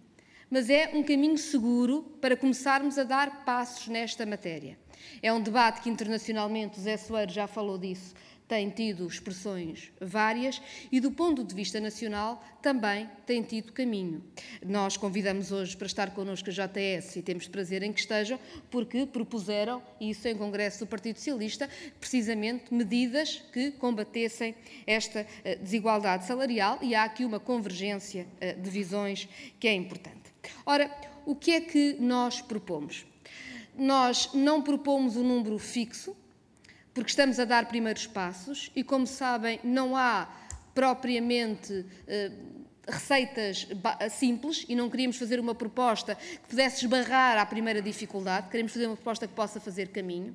Mas 0.50 0.70
é 0.70 0.92
um 0.94 1.04
caminho 1.04 1.38
seguro 1.38 2.04
para 2.22 2.38
começarmos 2.38 2.98
a 2.98 3.04
dar 3.04 3.44
passos 3.44 3.90
nesta 3.90 4.26
matéria. 4.26 4.80
É 5.22 5.34
um 5.34 5.42
debate 5.42 5.82
que 5.82 5.90
internacionalmente, 5.90 6.80
o 6.80 6.82
Zé 6.82 6.98
já 7.28 7.48
falou 7.48 7.78
disso, 7.78 8.16
tem 8.48 8.70
tido 8.70 9.08
expressões 9.08 9.92
várias 10.00 10.62
e, 10.92 11.00
do 11.00 11.12
ponto 11.12 11.44
de 11.44 11.54
vista 11.54 11.80
nacional, 11.80 12.44
também 12.62 13.10
tem 13.26 13.42
tido 13.42 13.74
caminho. 13.74 14.24
Nós 14.66 14.98
convidamos 14.98 15.52
hoje 15.52 15.76
para 15.76 15.88
estar 15.88 16.12
connosco 16.14 16.50
a 16.50 16.54
JTS 16.54 17.18
e 17.18 17.22
temos 17.22 17.48
prazer 17.48 17.82
em 17.84 17.92
que 17.92 18.00
estejam, 18.00 18.40
porque 18.70 19.06
propuseram, 19.06 19.82
isso 20.00 20.28
em 20.28 20.36
Congresso 20.36 20.80
do 20.80 20.88
Partido 20.88 21.18
Socialista, 21.18 21.70
precisamente 22.00 22.74
medidas 22.74 23.42
que 23.52 23.72
combatessem 23.72 24.56
esta 24.86 25.26
eh, 25.44 25.56
desigualdade 25.56 26.26
salarial 26.26 26.80
e 26.82 26.94
há 26.94 27.04
aqui 27.04 27.26
uma 27.26 27.40
convergência 27.40 28.28
eh, 28.40 28.54
de 28.54 28.70
visões 28.70 29.28
que 29.60 29.68
é 29.68 29.74
importante. 29.74 30.34
Ora, 30.66 30.92
o 31.26 31.36
que 31.36 31.52
é 31.52 31.62
que 31.62 31.98
nós 32.00 32.42
propomos? 32.42 33.06
Nós 33.78 34.30
não 34.34 34.62
propomos 34.62 35.18
um 35.18 35.24
número 35.24 35.58
fixo, 35.58 36.16
porque 36.96 37.10
estamos 37.10 37.38
a 37.42 37.46
dar 37.46 37.66
primeiros 37.66 38.08
passos 38.08 38.72
e, 38.74 38.82
como 38.82 39.06
sabem, 39.06 39.60
não 39.66 39.98
há 39.98 40.30
propriamente 40.74 41.86
eh, 42.08 42.32
receitas 42.88 43.68
simples 44.12 44.66
e 44.70 44.76
não 44.78 44.90
queríamos 44.90 45.18
fazer 45.18 45.38
uma 45.38 45.54
proposta 45.54 46.16
que 46.16 46.48
pudesse 46.48 46.86
esbarrar 46.86 47.38
à 47.38 47.46
primeira 47.46 47.82
dificuldade, 47.82 48.48
queremos 48.50 48.72
fazer 48.72 48.88
uma 48.88 48.96
proposta 48.96 49.28
que 49.28 49.34
possa 49.34 49.60
fazer 49.60 49.90
caminho. 49.90 50.34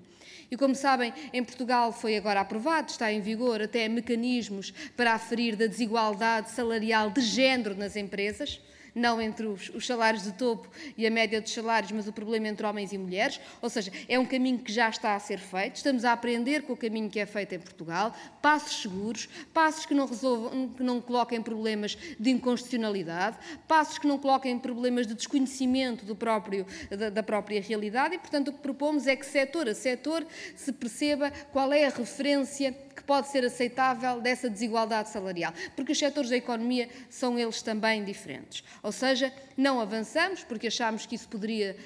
E 0.50 0.56
como 0.56 0.74
sabem, 0.74 1.14
em 1.32 1.42
Portugal 1.42 1.92
foi 1.92 2.14
agora 2.14 2.42
aprovado, 2.42 2.90
está 2.90 3.10
em 3.10 3.22
vigor 3.22 3.62
até 3.62 3.88
mecanismos 3.88 4.70
para 4.94 5.14
aferir 5.14 5.56
da 5.56 5.66
desigualdade 5.66 6.50
salarial 6.50 7.08
de 7.08 7.22
género 7.22 7.74
nas 7.74 7.96
empresas 7.96 8.60
não 8.94 9.20
entre 9.20 9.46
os, 9.46 9.68
os, 9.70 9.86
salários 9.86 10.22
de 10.22 10.32
topo 10.32 10.68
e 10.96 11.06
a 11.06 11.10
média 11.10 11.40
dos 11.40 11.52
salários, 11.52 11.92
mas 11.92 12.08
o 12.08 12.12
problema 12.12 12.48
entre 12.48 12.66
homens 12.66 12.92
e 12.92 12.98
mulheres. 12.98 13.40
Ou 13.60 13.68
seja, 13.68 13.92
é 14.08 14.18
um 14.18 14.26
caminho 14.26 14.58
que 14.58 14.72
já 14.72 14.88
está 14.88 15.14
a 15.14 15.20
ser 15.20 15.38
feito. 15.38 15.76
Estamos 15.76 16.04
a 16.04 16.12
aprender 16.12 16.62
com 16.62 16.72
o 16.72 16.76
caminho 16.76 17.08
que 17.08 17.18
é 17.18 17.26
feito 17.26 17.54
em 17.54 17.58
Portugal. 17.58 18.14
Passos 18.40 18.82
seguros, 18.82 19.28
passos 19.52 19.86
que 19.86 19.94
não 19.94 20.06
resolvam, 20.06 20.68
que 20.68 20.82
não 20.82 21.00
coloquem 21.00 21.42
problemas 21.42 21.96
de 22.18 22.30
inconstitucionalidade, 22.30 23.38
passos 23.66 23.98
que 23.98 24.06
não 24.06 24.18
coloquem 24.18 24.58
problemas 24.58 25.06
de 25.06 25.14
desconhecimento 25.14 26.04
do 26.04 26.14
próprio, 26.16 26.66
da, 26.90 27.10
da 27.10 27.22
própria 27.22 27.60
realidade. 27.60 28.14
E, 28.14 28.18
portanto, 28.18 28.48
o 28.48 28.52
que 28.52 28.60
propomos 28.60 29.06
é 29.06 29.16
que 29.16 29.26
setor 29.26 29.68
a 29.68 29.74
setor 29.74 30.26
se 30.54 30.72
perceba 30.72 31.30
qual 31.52 31.72
é 31.72 31.86
a 31.86 31.90
referência 31.90 32.74
que 33.00 33.04
pode 33.04 33.28
ser 33.28 33.44
aceitável 33.44 34.20
dessa 34.20 34.50
desigualdade 34.50 35.08
salarial, 35.08 35.54
porque 35.74 35.92
os 35.92 35.98
setores 35.98 36.28
da 36.28 36.36
economia 36.36 36.88
são 37.08 37.38
eles 37.38 37.62
também 37.62 38.04
diferentes. 38.04 38.62
Ou 38.82 38.92
seja, 38.92 39.32
não 39.56 39.80
avançamos 39.80 40.44
porque 40.44 40.66
achamos 40.66 41.06
que 41.06 41.14
isso 41.14 41.28
poderia 41.28 41.76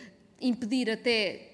impedir 0.40 0.90
até 0.90 1.50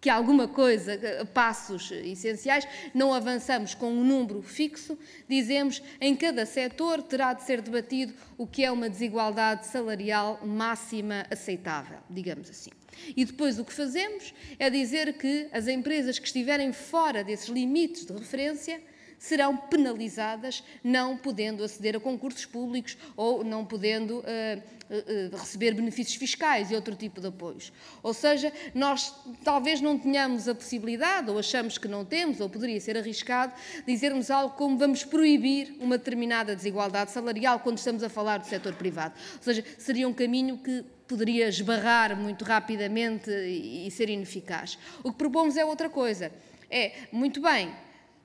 que 0.00 0.10
alguma 0.10 0.46
coisa, 0.46 0.98
passos 1.32 1.90
essenciais, 1.90 2.66
não 2.92 3.14
avançamos 3.14 3.72
com 3.72 3.90
um 3.90 4.04
número 4.04 4.42
fixo, 4.42 4.98
dizemos 5.26 5.82
em 5.98 6.14
cada 6.14 6.44
setor 6.44 7.02
terá 7.02 7.32
de 7.32 7.42
ser 7.44 7.62
debatido 7.62 8.12
o 8.36 8.46
que 8.46 8.64
é 8.64 8.70
uma 8.70 8.90
desigualdade 8.90 9.66
salarial 9.66 10.40
máxima 10.44 11.24
aceitável, 11.30 12.00
digamos 12.10 12.50
assim. 12.50 12.70
E 13.16 13.24
depois 13.24 13.58
o 13.58 13.64
que 13.64 13.72
fazemos 13.72 14.34
é 14.58 14.68
dizer 14.68 15.16
que 15.16 15.48
as 15.52 15.68
empresas 15.68 16.18
que 16.18 16.26
estiverem 16.26 16.72
fora 16.72 17.24
desses 17.24 17.48
limites 17.48 18.04
de 18.04 18.12
referência 18.12 18.82
serão 19.24 19.56
penalizadas 19.56 20.62
não 20.82 21.16
podendo 21.16 21.64
aceder 21.64 21.96
a 21.96 22.00
concursos 22.00 22.44
públicos 22.44 22.98
ou 23.16 23.42
não 23.42 23.64
podendo 23.64 24.18
uh, 24.18 24.22
uh, 24.22 25.36
receber 25.38 25.72
benefícios 25.72 26.16
fiscais 26.16 26.70
e 26.70 26.74
outro 26.74 26.94
tipo 26.94 27.22
de 27.22 27.28
apoios. 27.28 27.72
Ou 28.02 28.12
seja, 28.12 28.52
nós 28.74 29.14
talvez 29.42 29.80
não 29.80 29.98
tenhamos 29.98 30.46
a 30.46 30.54
possibilidade, 30.54 31.30
ou 31.30 31.38
achamos 31.38 31.78
que 31.78 31.88
não 31.88 32.04
temos, 32.04 32.38
ou 32.38 32.50
poderia 32.50 32.78
ser 32.78 32.98
arriscado, 32.98 33.54
dizermos 33.86 34.30
algo 34.30 34.56
como 34.56 34.76
vamos 34.76 35.04
proibir 35.04 35.74
uma 35.80 35.96
determinada 35.96 36.54
desigualdade 36.54 37.10
salarial 37.10 37.60
quando 37.60 37.78
estamos 37.78 38.02
a 38.02 38.10
falar 38.10 38.36
do 38.36 38.46
setor 38.46 38.74
privado. 38.74 39.14
Ou 39.36 39.42
seja, 39.42 39.64
seria 39.78 40.06
um 40.06 40.12
caminho 40.12 40.58
que 40.58 40.84
poderia 41.08 41.48
esbarrar 41.48 42.14
muito 42.14 42.44
rapidamente 42.44 43.30
e, 43.30 43.86
e 43.86 43.90
ser 43.90 44.10
ineficaz. 44.10 44.78
O 45.02 45.10
que 45.10 45.16
propomos 45.16 45.56
é 45.56 45.64
outra 45.64 45.88
coisa. 45.88 46.30
É, 46.70 46.92
muito 47.10 47.40
bem, 47.40 47.74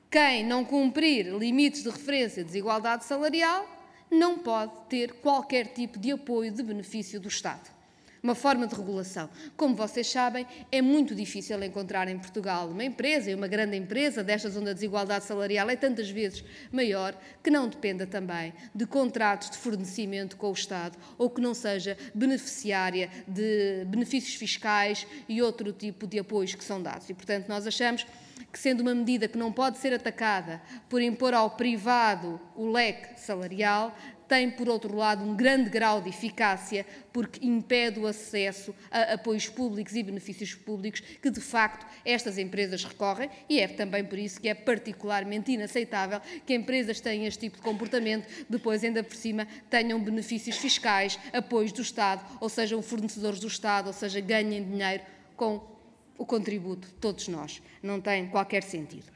quem 0.10 0.44
não 0.44 0.66
cumprir 0.66 1.28
limites 1.28 1.84
de 1.84 1.90
referência 1.90 2.44
de 2.44 2.48
desigualdade 2.48 3.06
salarial 3.06 3.68
não 4.10 4.40
pode 4.40 4.72
ter 4.90 5.14
qualquer 5.14 5.68
tipo 5.68 6.00
de 6.00 6.12
apoio 6.12 6.52
de 6.52 6.64
benefício 6.64 7.20
do 7.20 7.28
Estado. 7.28 7.78
Uma 8.22 8.36
forma 8.36 8.68
de 8.68 8.76
regulação. 8.76 9.30
Como 9.56 9.76
vocês 9.76 10.10
sabem, 10.10 10.46
é 10.72 10.82
muito 10.82 11.16
difícil 11.16 11.62
encontrar 11.64 12.10
em 12.10 12.20
Portugal 12.20 12.68
uma 12.68 12.84
empresa, 12.84 13.32
e 13.32 13.36
uma 13.36 13.48
grande 13.48 13.78
empresa, 13.78 14.22
destas 14.22 14.58
onde 14.58 14.72
a 14.72 14.74
desigualdade 14.74 15.24
salarial 15.24 15.70
é 15.70 15.76
tantas 15.78 16.10
vezes 16.10 16.44
maior, 16.70 17.16
que 17.42 17.50
não 17.50 17.70
dependa 17.70 18.06
também 18.06 18.54
de 18.76 18.86
contratos 18.86 19.52
de 19.52 19.58
fornecimento 19.58 20.36
com 20.36 20.50
o 20.50 20.54
Estado 20.54 20.98
ou 21.18 21.30
que 21.30 21.40
não 21.40 21.54
seja 21.54 21.98
beneficiária 22.14 23.10
de 23.26 23.86
benefícios 23.86 24.36
fiscais 24.36 25.08
e 25.30 25.42
outro 25.42 25.72
tipo 25.72 26.06
de 26.06 26.20
apoios 26.20 26.54
que 26.56 26.64
são 26.64 26.82
dados. 26.82 27.10
E, 27.10 27.14
portanto, 27.14 27.48
nós 27.48 27.66
achamos 27.66 28.06
que, 28.52 28.60
sendo 28.60 28.82
uma 28.82 28.96
medida 28.96 29.28
que 29.28 29.38
não 29.38 29.52
pode 29.52 29.78
ser 29.78 29.94
atacada 29.94 30.62
por 30.90 31.02
impor 31.02 31.34
ao 31.34 31.52
privado 31.52 32.40
o 32.56 32.72
leque 32.72 33.20
salarial, 33.20 33.96
tem, 34.30 34.52
por 34.52 34.70
outro 34.70 34.96
lado, 34.96 35.26
um 35.26 35.36
grande 35.36 35.72
grau 35.72 36.00
de 36.00 36.10
eficácia, 36.10 36.86
porque 37.12 37.46
impede 37.46 38.00
o 38.00 38.06
acesso 38.06 38.76
a 38.92 39.14
apoios 39.14 39.50
públicos 39.50 39.96
e 39.96 40.04
benefícios 40.04 40.54
públicos 40.54 41.00
que, 41.00 41.32
de 41.32 41.42
facto, 41.42 41.86
estas 42.06 42.38
empresas 42.38 42.84
recorrem, 42.84 43.28
e 43.50 43.60
é 43.60 43.68
também 43.68 44.06
por 44.06 44.20
isso 44.20 44.40
que 44.40 44.48
é 44.48 44.54
particularmente 44.54 45.52
inaceitável 45.52 46.22
que 46.46 46.54
empresas 46.54 47.02
tenham 47.02 47.26
este 47.26 47.40
tipo 47.40 47.58
de 47.58 47.64
comportamento, 47.64 48.28
depois, 48.48 48.84
ainda 48.84 49.04
por 49.04 49.16
cima, 49.16 49.48
tenham 49.68 50.00
benefícios 50.00 50.58
fiscais, 50.58 51.20
apoios 51.34 51.72
do 51.72 51.82
Estado, 51.82 52.24
ou 52.40 52.48
sejam 52.48 52.84
fornecedores 52.84 53.40
do 53.40 53.48
Estado, 53.48 53.88
ou 53.88 53.94
seja, 53.94 54.22
ganhem 54.22 54.64
dinheiro 54.64 55.04
com 55.36 55.79
o 56.20 56.26
contributo 56.26 56.88
de 56.88 56.94
todos 56.96 57.28
nós. 57.30 57.62
Não 57.82 58.00
tem 58.00 58.28
qualquer 58.28 58.62
sentido. 58.62 59.12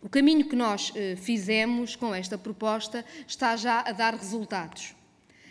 O 0.00 0.08
caminho 0.08 0.48
que 0.48 0.56
nós 0.56 0.90
eh, 0.96 1.14
fizemos 1.14 1.94
com 1.94 2.12
esta 2.12 2.36
proposta 2.36 3.04
está 3.28 3.54
já 3.54 3.82
a 3.82 3.92
dar 3.92 4.14
resultados. 4.14 4.96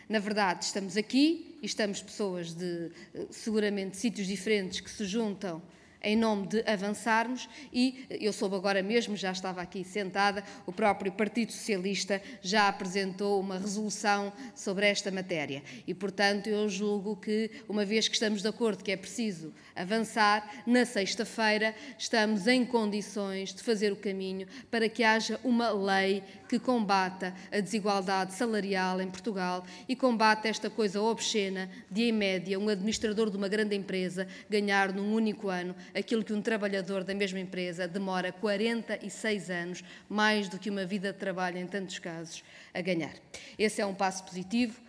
Na 0.09 0.19
verdade, 0.19 0.65
estamos 0.65 0.97
aqui 0.97 1.57
e 1.61 1.65
estamos 1.65 2.01
pessoas 2.01 2.53
de 2.53 2.91
eh, 3.13 3.27
seguramente 3.29 3.95
sítios 3.95 4.27
diferentes 4.27 4.81
que 4.81 4.89
se 4.89 5.05
juntam 5.05 5.61
em 6.01 6.15
nome 6.15 6.47
de 6.47 6.63
avançarmos. 6.67 7.47
E 7.71 8.05
eu 8.09 8.33
soube 8.33 8.55
agora 8.55 8.81
mesmo, 8.81 9.15
já 9.15 9.31
estava 9.31 9.61
aqui 9.61 9.83
sentada, 9.83 10.43
o 10.65 10.71
próprio 10.71 11.11
Partido 11.11 11.51
Socialista 11.51 12.21
já 12.41 12.67
apresentou 12.67 13.39
uma 13.39 13.57
resolução 13.57 14.33
sobre 14.55 14.87
esta 14.87 15.11
matéria. 15.11 15.63
E, 15.85 15.93
portanto, 15.93 16.47
eu 16.47 16.67
julgo 16.69 17.15
que, 17.15 17.51
uma 17.67 17.85
vez 17.85 18.07
que 18.07 18.15
estamos 18.15 18.41
de 18.41 18.47
acordo 18.47 18.83
que 18.83 18.91
é 18.91 18.97
preciso 18.97 19.53
avançar, 19.75 20.63
na 20.65 20.85
sexta-feira 20.85 21.73
estamos 21.97 22.47
em 22.47 22.65
condições 22.65 23.53
de 23.53 23.61
fazer 23.63 23.91
o 23.91 23.95
caminho 23.95 24.47
para 24.69 24.89
que 24.89 25.03
haja 25.03 25.39
uma 25.43 25.71
lei 25.71 26.23
que 26.47 26.59
combata 26.59 27.33
a 27.51 27.59
desigualdade 27.59 28.33
salarial 28.33 29.01
em 29.01 29.09
Portugal 29.09 29.63
e 29.87 29.95
combata 29.95 30.47
esta 30.47 30.69
coisa 30.69 31.01
obscena 31.01 31.69
de, 31.89 32.03
em 32.03 32.11
média, 32.11 32.59
um 32.59 32.69
administrador 32.69 33.29
de 33.29 33.37
uma 33.37 33.47
grande 33.47 33.75
empresa 33.75 34.27
ganhar 34.49 34.93
num 34.93 35.13
único 35.13 35.47
ano 35.47 35.75
aquilo 35.95 36.23
que 36.23 36.33
um 36.33 36.41
trabalhador 36.41 37.03
da 37.03 37.13
mesma 37.13 37.39
empresa 37.39 37.87
demora 37.87 38.31
46 38.31 39.49
anos, 39.49 39.83
mais 40.09 40.49
do 40.49 40.59
que 40.59 40.69
uma 40.69 40.85
vida 40.85 41.11
de 41.11 41.19
trabalho 41.19 41.57
em 41.57 41.67
tantos 41.67 41.99
casos, 41.99 42.43
a 42.73 42.81
ganhar. 42.81 43.13
Esse 43.57 43.81
é 43.81 43.85
um 43.85 43.93
passo 43.93 44.23
positivo, 44.23 44.79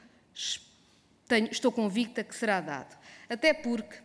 Tenho, 1.28 1.48
estou 1.50 1.72
convicta 1.72 2.22
que 2.22 2.34
será 2.34 2.60
dado. 2.60 2.94
Até 3.28 3.54
porque 3.54 3.96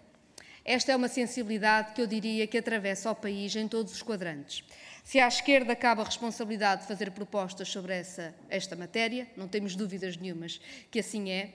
esta 0.64 0.92
é 0.92 0.96
uma 0.96 1.08
sensibilidade 1.08 1.94
que 1.94 2.02
eu 2.02 2.08
diria 2.08 2.48
que 2.48 2.58
atravessa 2.58 3.12
o 3.12 3.16
país 3.16 3.56
em 3.56 3.68
todos 3.68 3.94
os 3.94 4.02
quadrantes. 4.02 4.64
Se 5.04 5.20
à 5.20 5.28
esquerda 5.28 5.76
cabe 5.76 6.02
a 6.02 6.04
responsabilidade 6.04 6.82
de 6.82 6.88
fazer 6.88 7.12
propostas 7.12 7.70
sobre 7.70 7.94
essa, 7.94 8.36
esta 8.50 8.76
matéria, 8.76 9.28
não 9.38 9.48
temos 9.48 9.76
dúvidas 9.76 10.18
nenhumas 10.18 10.60
que 10.92 11.00
assim 11.00 11.30
é, 11.30 11.54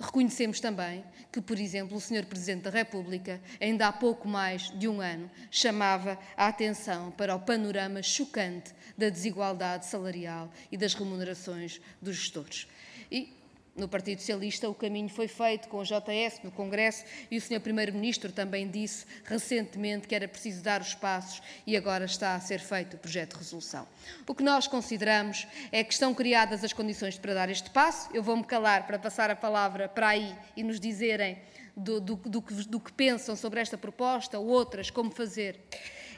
Reconhecemos 0.00 0.60
também 0.60 1.04
que, 1.30 1.42
por 1.42 1.58
exemplo, 1.58 1.96
o 1.96 2.00
Sr. 2.00 2.24
Presidente 2.24 2.62
da 2.62 2.70
República, 2.70 3.38
ainda 3.60 3.86
há 3.86 3.92
pouco 3.92 4.26
mais 4.26 4.70
de 4.78 4.88
um 4.88 4.98
ano, 4.98 5.30
chamava 5.50 6.18
a 6.34 6.48
atenção 6.48 7.10
para 7.10 7.36
o 7.36 7.40
panorama 7.40 8.02
chocante 8.02 8.72
da 8.96 9.10
desigualdade 9.10 9.84
salarial 9.84 10.50
e 10.72 10.76
das 10.78 10.94
remunerações 10.94 11.82
dos 12.00 12.16
gestores. 12.16 12.66
E 13.12 13.39
no 13.80 13.88
Partido 13.88 14.18
Socialista 14.18 14.68
o 14.68 14.74
caminho 14.74 15.08
foi 15.08 15.26
feito 15.26 15.66
com 15.68 15.78
o 15.78 15.84
JS 15.84 16.40
no 16.44 16.50
Congresso 16.50 17.02
e 17.30 17.38
o 17.38 17.40
Sr. 17.40 17.60
Primeiro-Ministro 17.60 18.30
também 18.30 18.68
disse 18.68 19.06
recentemente 19.24 20.06
que 20.06 20.14
era 20.14 20.28
preciso 20.28 20.62
dar 20.62 20.82
os 20.82 20.94
passos 20.94 21.42
e 21.66 21.74
agora 21.76 22.04
está 22.04 22.34
a 22.34 22.40
ser 22.40 22.60
feito 22.60 22.94
o 22.94 22.98
projeto 22.98 23.32
de 23.32 23.38
resolução. 23.38 23.88
O 24.26 24.34
que 24.34 24.42
nós 24.42 24.66
consideramos 24.66 25.46
é 25.72 25.82
que 25.82 25.94
estão 25.94 26.14
criadas 26.14 26.62
as 26.62 26.74
condições 26.74 27.18
para 27.18 27.32
dar 27.32 27.48
este 27.48 27.70
passo. 27.70 28.10
Eu 28.12 28.22
vou-me 28.22 28.44
calar 28.44 28.86
para 28.86 28.98
passar 28.98 29.30
a 29.30 29.36
palavra 29.36 29.88
para 29.88 30.08
aí 30.08 30.36
e 30.54 30.62
nos 30.62 30.78
dizerem 30.78 31.38
do, 31.74 32.00
do, 32.00 32.16
do, 32.16 32.40
do 32.40 32.80
que 32.80 32.92
pensam 32.92 33.34
sobre 33.34 33.60
esta 33.60 33.78
proposta 33.78 34.38
ou 34.38 34.46
outras, 34.46 34.90
como 34.90 35.10
fazer 35.10 35.58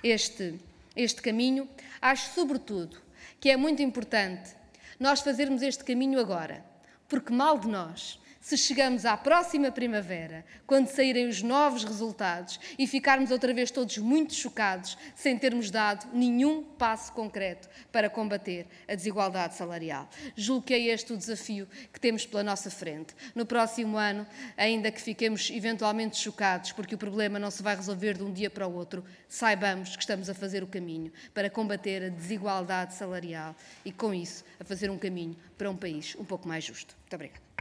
este, 0.02 0.58
este 0.96 1.22
caminho. 1.22 1.68
Acho, 2.00 2.34
sobretudo, 2.34 3.00
que 3.38 3.48
é 3.48 3.56
muito 3.56 3.80
importante 3.82 4.50
nós 4.98 5.20
fazermos 5.20 5.62
este 5.62 5.84
caminho 5.84 6.18
agora 6.18 6.71
porque 7.12 7.30
mal 7.30 7.58
de 7.58 7.68
nós 7.68 8.18
Se 8.42 8.58
chegamos 8.58 9.06
à 9.06 9.16
próxima 9.16 9.70
primavera, 9.70 10.44
quando 10.66 10.88
saírem 10.88 11.28
os 11.28 11.44
novos 11.44 11.84
resultados 11.84 12.58
e 12.76 12.88
ficarmos 12.88 13.30
outra 13.30 13.54
vez 13.54 13.70
todos 13.70 13.96
muito 13.98 14.34
chocados, 14.34 14.98
sem 15.14 15.38
termos 15.38 15.70
dado 15.70 16.08
nenhum 16.12 16.60
passo 16.60 17.12
concreto 17.12 17.68
para 17.92 18.10
combater 18.10 18.66
a 18.88 18.96
desigualdade 18.96 19.54
salarial. 19.54 20.10
Julgo 20.34 20.66
que 20.66 20.74
é 20.74 20.80
este 20.80 21.12
o 21.12 21.16
desafio 21.16 21.68
que 21.92 22.00
temos 22.00 22.26
pela 22.26 22.42
nossa 22.42 22.68
frente. 22.68 23.14
No 23.32 23.46
próximo 23.46 23.96
ano, 23.96 24.26
ainda 24.56 24.90
que 24.90 25.00
fiquemos 25.00 25.48
eventualmente 25.48 26.16
chocados, 26.16 26.72
porque 26.72 26.96
o 26.96 26.98
problema 26.98 27.38
não 27.38 27.50
se 27.50 27.62
vai 27.62 27.76
resolver 27.76 28.14
de 28.14 28.24
um 28.24 28.32
dia 28.32 28.50
para 28.50 28.66
o 28.66 28.74
outro, 28.74 29.04
saibamos 29.28 29.94
que 29.94 30.02
estamos 30.02 30.28
a 30.28 30.34
fazer 30.34 30.64
o 30.64 30.66
caminho 30.66 31.12
para 31.32 31.48
combater 31.48 32.02
a 32.02 32.08
desigualdade 32.08 32.94
salarial 32.94 33.54
e, 33.84 33.92
com 33.92 34.12
isso, 34.12 34.44
a 34.58 34.64
fazer 34.64 34.90
um 34.90 34.98
caminho 34.98 35.36
para 35.56 35.70
um 35.70 35.76
país 35.76 36.16
um 36.18 36.24
pouco 36.24 36.48
mais 36.48 36.64
justo. 36.64 36.96
Muito 37.02 37.14
obrigada. 37.14 37.51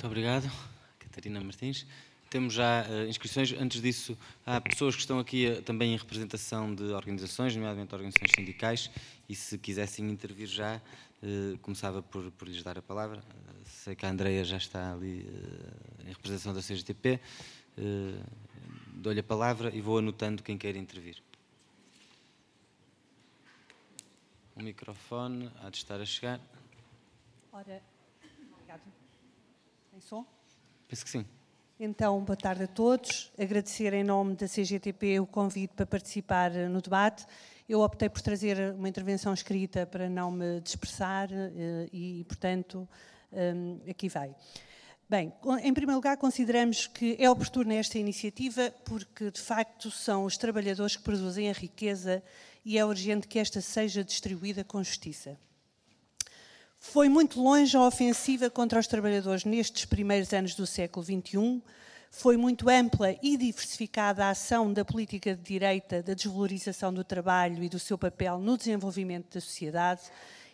Muito 0.00 0.06
obrigado, 0.06 0.50
Catarina 0.98 1.42
Martins. 1.42 1.86
Temos 2.30 2.54
já 2.54 2.86
uh, 2.88 3.06
inscrições. 3.06 3.52
Antes 3.52 3.82
disso, 3.82 4.16
há 4.46 4.58
pessoas 4.58 4.94
que 4.94 5.02
estão 5.02 5.18
aqui 5.18 5.46
uh, 5.46 5.60
também 5.60 5.92
em 5.92 5.96
representação 5.98 6.74
de 6.74 6.84
organizações, 6.84 7.54
nomeadamente 7.54 7.94
organizações 7.94 8.30
sindicais, 8.34 8.90
e 9.28 9.34
se 9.34 9.58
quisessem 9.58 10.08
intervir 10.08 10.46
já, 10.46 10.80
uh, 11.22 11.58
começava 11.58 12.02
por, 12.02 12.30
por, 12.30 12.48
lhes 12.48 12.62
dar 12.62 12.78
a 12.78 12.80
palavra. 12.80 13.22
sei 13.66 13.94
que 13.94 14.06
a 14.06 14.08
Andreia 14.08 14.42
já 14.42 14.56
está 14.56 14.94
ali 14.94 15.28
em 16.06 16.08
representação 16.08 16.54
da 16.54 16.62
CGTP. 16.62 17.20
Dou-lhe 18.94 19.20
a 19.20 19.22
palavra 19.22 19.70
e 19.76 19.82
vou 19.82 19.98
anotando 19.98 20.42
quem 20.42 20.56
quer 20.56 20.76
intervir. 20.76 21.22
O 24.56 24.62
microfone 24.62 25.50
há 25.62 25.68
de 25.68 25.76
estar 25.76 26.00
a 26.00 26.06
chegar. 26.06 26.40
Ora. 27.52 27.89
Tem 30.00 30.08
som? 30.08 30.24
Penso 30.88 31.04
que 31.04 31.10
sim. 31.10 31.26
Então, 31.78 32.24
boa 32.24 32.36
tarde 32.36 32.64
a 32.64 32.66
todos. 32.66 33.30
Agradecer 33.38 33.92
em 33.92 34.02
nome 34.02 34.34
da 34.34 34.48
CGTP 34.48 35.20
o 35.20 35.26
convite 35.26 35.74
para 35.74 35.84
participar 35.84 36.50
no 36.52 36.80
debate. 36.80 37.26
Eu 37.68 37.82
optei 37.82 38.08
por 38.08 38.22
trazer 38.22 38.72
uma 38.72 38.88
intervenção 38.88 39.34
escrita 39.34 39.84
para 39.84 40.08
não 40.08 40.30
me 40.30 40.58
dispersar 40.62 41.28
eh, 41.30 41.88
e, 41.92 42.24
portanto, 42.24 42.88
eh, 43.30 43.90
aqui 43.90 44.08
vai. 44.08 44.34
Bem, 45.06 45.34
em 45.62 45.74
primeiro 45.74 45.96
lugar, 45.96 46.16
consideramos 46.16 46.86
que 46.86 47.14
é 47.18 47.28
oportuna 47.28 47.74
esta 47.74 47.98
iniciativa 47.98 48.72
porque, 48.86 49.30
de 49.30 49.40
facto, 49.40 49.90
são 49.90 50.24
os 50.24 50.38
trabalhadores 50.38 50.96
que 50.96 51.02
produzem 51.02 51.50
a 51.50 51.52
riqueza 51.52 52.22
e 52.64 52.78
é 52.78 52.84
urgente 52.86 53.28
que 53.28 53.38
esta 53.38 53.60
seja 53.60 54.02
distribuída 54.02 54.64
com 54.64 54.82
justiça. 54.82 55.36
Foi 56.82 57.10
muito 57.10 57.40
longe 57.42 57.76
a 57.76 57.82
ofensiva 57.82 58.48
contra 58.48 58.80
os 58.80 58.86
trabalhadores 58.86 59.44
nestes 59.44 59.84
primeiros 59.84 60.32
anos 60.32 60.54
do 60.54 60.66
século 60.66 61.04
XXI. 61.04 61.62
Foi 62.10 62.38
muito 62.38 62.70
ampla 62.70 63.14
e 63.22 63.36
diversificada 63.36 64.24
a 64.24 64.30
ação 64.30 64.72
da 64.72 64.82
política 64.82 65.36
de 65.36 65.42
direita, 65.42 66.02
da 66.02 66.14
desvalorização 66.14 66.92
do 66.92 67.04
trabalho 67.04 67.62
e 67.62 67.68
do 67.68 67.78
seu 67.78 67.98
papel 67.98 68.38
no 68.38 68.56
desenvolvimento 68.56 69.34
da 69.34 69.42
sociedade 69.42 70.00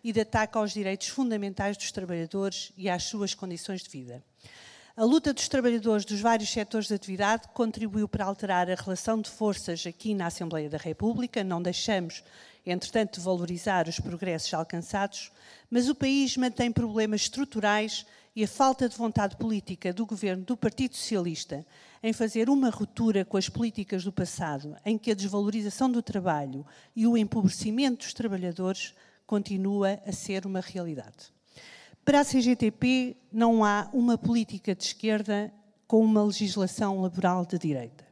e 0.03 0.13
de 0.13 0.21
ataque 0.21 0.59
aos 0.59 0.73
direitos 0.73 1.07
fundamentais 1.07 1.77
dos 1.77 1.93
trabalhadores 1.93 2.73
e 2.77 2.91
às 2.91 3.05
suas 3.05 3.33
condições 3.33 3.83
de 3.83 3.89
vida. 3.89 4.23
A 4.97 5.05
luta 5.05 5.33
dos 5.33 5.47
trabalhadores 5.47 6.05
dos 6.05 6.21
vários 6.21 6.51
setores 6.51 6.89
de 6.89 6.95
atividade 6.95 7.47
contribuiu 7.55 8.09
para 8.09 8.25
alterar 8.25 8.69
a 8.69 8.75
relação 8.75 9.21
de 9.21 9.31
forças 9.31 9.87
aqui 9.87 10.13
na 10.13 10.27
Assembleia 10.27 10.69
da 10.69 10.79
República. 10.79 11.45
Não 11.45 11.63
deixamos, 11.63 12.25
entretanto, 12.67 13.21
valorizar 13.21 13.89
os 13.89 14.01
progressos 14.01 14.53
alcançados, 14.53 15.31
mas 15.71 15.89
o 15.89 15.95
país 15.95 16.37
mantém 16.37 16.73
problemas 16.73 17.23
estruturais 17.23 18.05
e 18.35 18.45
a 18.45 18.49
falta 18.49 18.89
de 18.89 18.97
vontade 18.97 19.37
política 19.37 19.93
do 19.93 20.05
governo 20.05 20.45
do 20.45 20.57
Partido 20.57 20.95
Socialista 20.95 21.65
em 22.03 22.13
fazer 22.13 22.51
uma 22.51 22.69
ruptura 22.69 23.25
com 23.25 23.37
as 23.37 23.49
políticas 23.49 24.05
do 24.05 24.13
passado, 24.13 24.77
em 24.85 24.99
que 24.99 25.11
a 25.11 25.15
desvalorização 25.15 25.91
do 25.91 26.03
trabalho 26.03 26.67
e 26.95 27.07
o 27.07 27.17
empobrecimento 27.17 28.05
dos 28.05 28.13
trabalhadores 28.13 28.95
continua 29.27 30.01
a 30.07 30.13
ser 30.13 30.45
uma 30.45 30.61
realidade. 30.61 31.33
Para 32.05 32.21
a 32.21 32.25
CGTP, 32.25 33.17
não 33.33 33.65
há 33.65 33.89
uma 33.93 34.19
política 34.19 34.75
de 34.75 34.85
esquerda 34.85 35.53
com 35.89 36.05
uma 36.05 36.23
legislação 36.23 37.01
laboral 37.01 37.45
de 37.47 37.59
direita. 37.59 38.05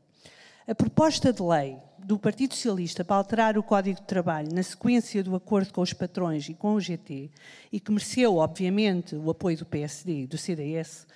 A 0.67 0.75
proposta 0.75 1.33
de 1.33 1.43
lei 1.43 1.77
do 2.05 2.19
Partido 2.19 2.55
Socialista 2.55 3.03
para 3.03 3.17
alterar 3.17 3.57
o 3.57 3.63
Código 3.63 3.99
de 3.99 4.07
Trabalho 4.07 4.53
na 4.53 4.63
sequência 4.63 5.25
do 5.25 5.35
acordo 5.35 5.73
com 5.73 5.81
os 5.81 5.95
patrões 5.95 6.47
e 6.51 6.55
com 6.55 6.75
o 6.75 6.81
GT, 6.81 7.31
e 7.73 7.81
que 7.81 7.91
mereceu, 7.91 8.37
obviamente, 8.37 9.17
o 9.17 9.31
apoio 9.31 9.57
do 9.57 9.65
PSD 9.65 10.23
e 10.23 10.27
do 10.27 10.37
CDS, 10.37 11.07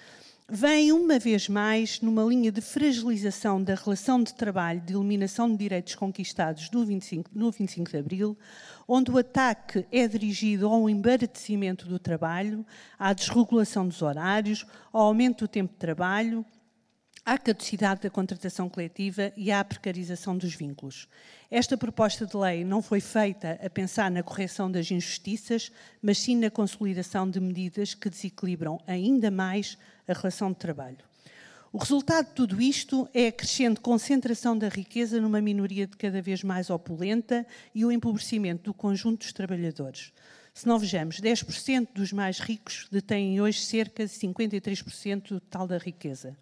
vem 0.49 0.91
uma 0.93 1.19
vez 1.19 1.47
mais 1.47 2.01
numa 2.01 2.25
linha 2.25 2.51
de 2.51 2.63
fragilização 2.63 3.63
da 3.63 3.75
relação 3.75 4.23
de 4.23 4.33
trabalho 4.33 4.81
de 4.81 4.95
eliminação 4.95 5.51
de 5.51 5.59
direitos 5.59 5.95
conquistados 5.95 6.71
no 6.71 6.87
25, 6.87 7.31
no 7.35 7.51
25 7.51 7.91
de 7.91 7.99
Abril, 7.99 8.39
onde 8.89 9.11
o 9.11 9.19
ataque 9.19 9.87
é 9.93 10.09
dirigido 10.09 10.67
ao 10.69 10.89
embaratecimento 10.89 11.87
do 11.87 11.99
trabalho, 11.99 12.65
à 12.99 13.13
desregulação 13.13 13.87
dos 13.87 14.01
horários, 14.01 14.65
ao 14.91 15.03
aumento 15.03 15.45
do 15.45 15.49
tempo 15.49 15.71
de 15.71 15.79
trabalho, 15.79 16.47
à 17.29 17.37
caducidade 17.37 18.01
da 18.01 18.09
contratação 18.09 18.71
coletiva 18.71 19.31
e 19.37 19.53
à 19.53 19.63
precarização 19.63 20.35
dos 20.39 20.55
vínculos. 20.55 21.07
Esta 21.51 21.77
proposta 21.77 22.25
de 22.25 22.35
lei 22.35 22.65
não 22.65 22.81
foi 22.81 23.01
feita 23.01 23.61
a 23.63 23.69
pensar 23.69 24.11
na 24.11 24.23
correção 24.23 24.73
das 24.73 24.91
injustiças, 24.91 25.71
mas 26.01 26.17
sim 26.17 26.35
na 26.35 26.51
consolidação 26.51 27.29
de 27.29 27.39
medidas 27.39 27.93
que 27.93 28.09
desequilibram 28.09 28.81
ainda 28.87 29.31
mais 29.31 29.77
a 30.09 30.15
relação 30.15 30.53
de 30.53 30.57
trabalho. 30.57 30.97
O 31.71 31.77
resultado 31.77 32.29
de 32.29 32.33
tudo 32.33 32.63
isto 32.63 33.07
é 33.13 33.27
a 33.27 33.33
crescente 33.33 33.79
concentração 33.79 34.57
da 34.57 34.71
riqueza 34.71 35.21
numa 35.21 35.43
minoria 35.43 35.87
de 35.87 35.99
cada 35.99 36.23
vez 36.23 36.43
mais 36.43 36.71
opulenta 36.71 37.47
e 37.75 37.85
o 37.85 37.93
empobrecimento 37.93 38.63
do 38.63 38.73
conjunto 38.73 39.19
dos 39.19 39.35
trabalhadores. 39.35 40.15
Se 40.55 40.67
não 40.67 40.79
vejamos, 40.79 41.21
10% 41.21 41.89
dos 41.95 42.11
mais 42.11 42.39
ricos 42.39 42.89
detêm 42.91 43.39
hoje 43.39 43.61
cerca 43.61 44.07
de 44.07 44.13
53% 44.13 45.29
do 45.29 45.41
total 45.41 45.67
da 45.67 45.77
riqueza. 45.77 46.35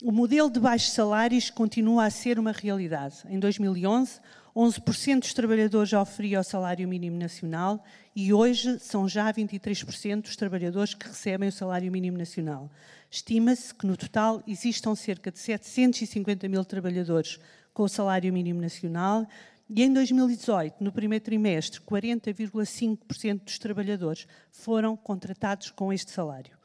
O 0.00 0.12
modelo 0.12 0.48
de 0.48 0.60
baixos 0.60 0.92
salários 0.92 1.50
continua 1.50 2.04
a 2.04 2.10
ser 2.10 2.38
uma 2.38 2.52
realidade. 2.52 3.16
Em 3.28 3.36
2011, 3.36 4.20
11% 4.54 5.18
dos 5.18 5.34
trabalhadores 5.34 5.88
já 5.88 6.00
oferiam 6.00 6.40
o 6.40 6.44
salário 6.44 6.86
mínimo 6.86 7.18
nacional 7.18 7.84
e 8.14 8.32
hoje 8.32 8.78
são 8.78 9.08
já 9.08 9.32
23% 9.32 10.22
dos 10.22 10.36
trabalhadores 10.36 10.94
que 10.94 11.08
recebem 11.08 11.48
o 11.48 11.52
salário 11.52 11.90
mínimo 11.90 12.16
nacional. 12.16 12.70
Estima-se 13.10 13.74
que 13.74 13.88
no 13.88 13.96
total 13.96 14.40
existam 14.46 14.94
cerca 14.94 15.32
de 15.32 15.40
750 15.40 16.48
mil 16.48 16.64
trabalhadores 16.64 17.40
com 17.74 17.82
o 17.82 17.88
salário 17.88 18.32
mínimo 18.32 18.60
nacional 18.60 19.26
e 19.68 19.82
em 19.82 19.92
2018, 19.92 20.76
no 20.82 20.92
primeiro 20.92 21.24
trimestre, 21.24 21.80
40,5% 21.80 23.40
dos 23.44 23.58
trabalhadores 23.58 24.28
foram 24.52 24.96
contratados 24.96 25.72
com 25.72 25.92
este 25.92 26.12
salário. 26.12 26.57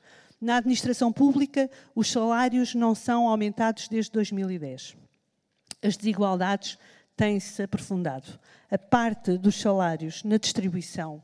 Na 0.44 0.58
administração 0.58 1.10
pública, 1.10 1.72
os 1.96 2.12
salários 2.12 2.76
não 2.76 2.94
são 2.94 3.30
aumentados 3.30 3.88
desde 3.88 4.12
2010. 4.12 4.94
As 5.82 5.96
desigualdades 5.96 6.78
têm-se 7.16 7.64
aprofundado. 7.64 8.38
A 8.70 8.78
parte 8.78 9.38
dos 9.38 9.56
salários 9.56 10.22
na 10.26 10.36
distribuição 10.36 11.24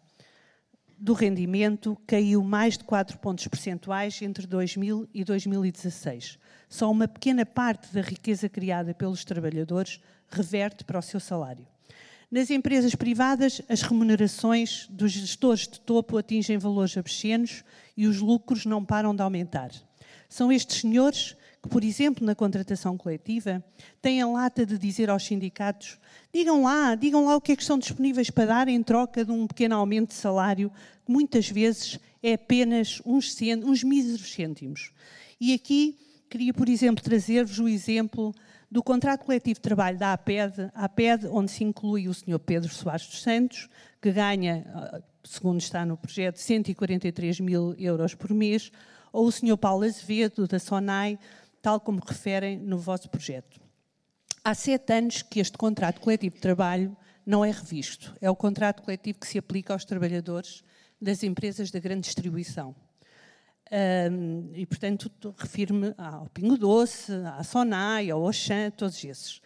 do 0.98 1.12
rendimento 1.12 1.98
caiu 2.08 2.42
mais 2.42 2.78
de 2.78 2.86
4 2.86 3.20
pontos 3.20 3.46
percentuais 3.46 4.22
entre 4.22 4.48
2000 4.48 5.10
e 5.14 5.26
2016. 5.26 6.40
Só 6.70 6.90
uma 6.90 7.06
pequena 7.06 7.46
parte 7.46 7.94
da 7.94 8.00
riqueza 8.00 8.48
criada 8.48 8.94
pelos 8.94 9.26
trabalhadores 9.26 10.00
reverte 10.30 10.86
para 10.86 10.98
o 10.98 11.02
seu 11.02 11.20
salário. 11.20 11.68
Nas 12.32 12.52
empresas 12.52 12.94
privadas, 12.94 13.60
as 13.68 13.82
remunerações 13.82 14.88
dos 14.88 15.12
gestores 15.12 15.68
de 15.68 15.80
topo 15.80 16.16
atingem 16.16 16.60
valores 16.60 16.96
obscenos 16.96 17.64
e 17.98 18.06
os 18.06 18.20
lucros 18.20 18.66
não 18.66 18.86
param 18.86 19.16
de 19.16 19.24
aumentar. 19.24 19.72
São 20.30 20.52
estes 20.52 20.82
senhores 20.82 21.36
que, 21.60 21.68
por 21.68 21.84
exemplo, 21.84 22.24
na 22.24 22.36
contratação 22.36 22.96
coletiva, 22.96 23.64
têm 24.00 24.22
a 24.22 24.28
lata 24.28 24.64
de 24.64 24.78
dizer 24.78 25.10
aos 25.10 25.26
sindicatos: 25.26 25.98
digam 26.32 26.62
lá, 26.62 26.94
digam 26.94 27.26
lá 27.26 27.36
o 27.36 27.42
que 27.42 27.52
é 27.52 27.56
que 27.56 27.64
estão 27.64 27.80
disponíveis 27.80 28.30
para 28.30 28.46
dar 28.46 28.68
em 28.68 28.84
troca 28.84 29.26
de 29.26 29.32
um 29.32 29.48
pequeno 29.48 29.76
aumento 29.76 30.10
de 30.10 30.16
salário, 30.16 30.72
que 31.04 31.12
muitas 31.12 31.50
vezes 31.50 32.00
é 32.22 32.34
apenas 32.34 33.02
uns, 33.08 33.36
uns 33.66 33.84
míseros 33.84 34.32
cêntimos. 34.32 34.92
E 35.42 35.52
aqui 35.52 35.98
queria, 36.30 36.54
por 36.54 36.70
exemplo, 36.70 37.04
trazer-vos 37.04 37.58
o 37.58 37.68
exemplo 37.68 38.36
do 38.72 38.84
contrato 38.84 39.26
coletivo 39.26 39.56
de 39.56 39.62
trabalho 39.62 39.98
da 39.98 40.14
APED, 40.14 40.70
APED, 40.76 41.28
onde 41.28 41.52
se 41.52 41.64
inclui 41.64 42.08
o 42.08 42.14
Sr. 42.14 42.40
Pedro 42.40 42.70
Soares 42.70 43.08
dos 43.08 43.22
Santos, 43.22 43.68
que 44.02 44.12
ganha, 44.12 44.66
ah, 44.74 45.02
segundo 45.24 45.60
está 45.60 45.86
no 45.86 45.98
projeto, 45.98 46.38
143 46.38 47.40
mil 47.40 47.74
euros 47.78 48.14
por 48.14 48.32
mês, 48.32 48.72
ou 49.12 49.26
o 49.26 49.32
Sr. 49.32 49.58
Paulo 49.58 49.86
Azevedo, 49.86 50.48
da 50.48 50.60
SONAI, 50.60 51.18
tal 51.62 51.80
como 51.80 52.00
referem 52.06 52.60
no 52.60 52.78
vosso 52.78 53.10
projeto. 53.10 53.60
Há 54.44 54.54
sete 54.54 54.94
anos 54.94 55.22
que 55.22 55.40
este 55.40 55.58
contrato 55.58 56.00
coletivo 56.00 56.36
de 56.36 56.42
trabalho 56.42 56.96
não 57.26 57.44
é 57.44 57.52
revisto. 57.52 58.16
É 58.22 58.30
o 58.30 58.36
contrato 58.36 58.84
coletivo 58.84 59.20
que 59.20 59.28
se 59.28 59.38
aplica 59.38 59.74
aos 59.74 59.84
trabalhadores 59.84 60.64
das 61.02 61.24
empresas 61.24 61.72
da 61.72 61.80
grande 61.80 62.02
distribuição. 62.02 62.76
Um, 63.72 64.50
e, 64.54 64.66
portanto, 64.66 65.12
refiro-me 65.38 65.94
ao 65.98 66.28
Pingo 66.30 66.58
Doce, 66.58 67.14
à 67.38 67.44
Sonai, 67.44 68.10
ao 68.10 68.26
Auchan, 68.26 68.72
todos 68.72 69.04
esses. 69.04 69.38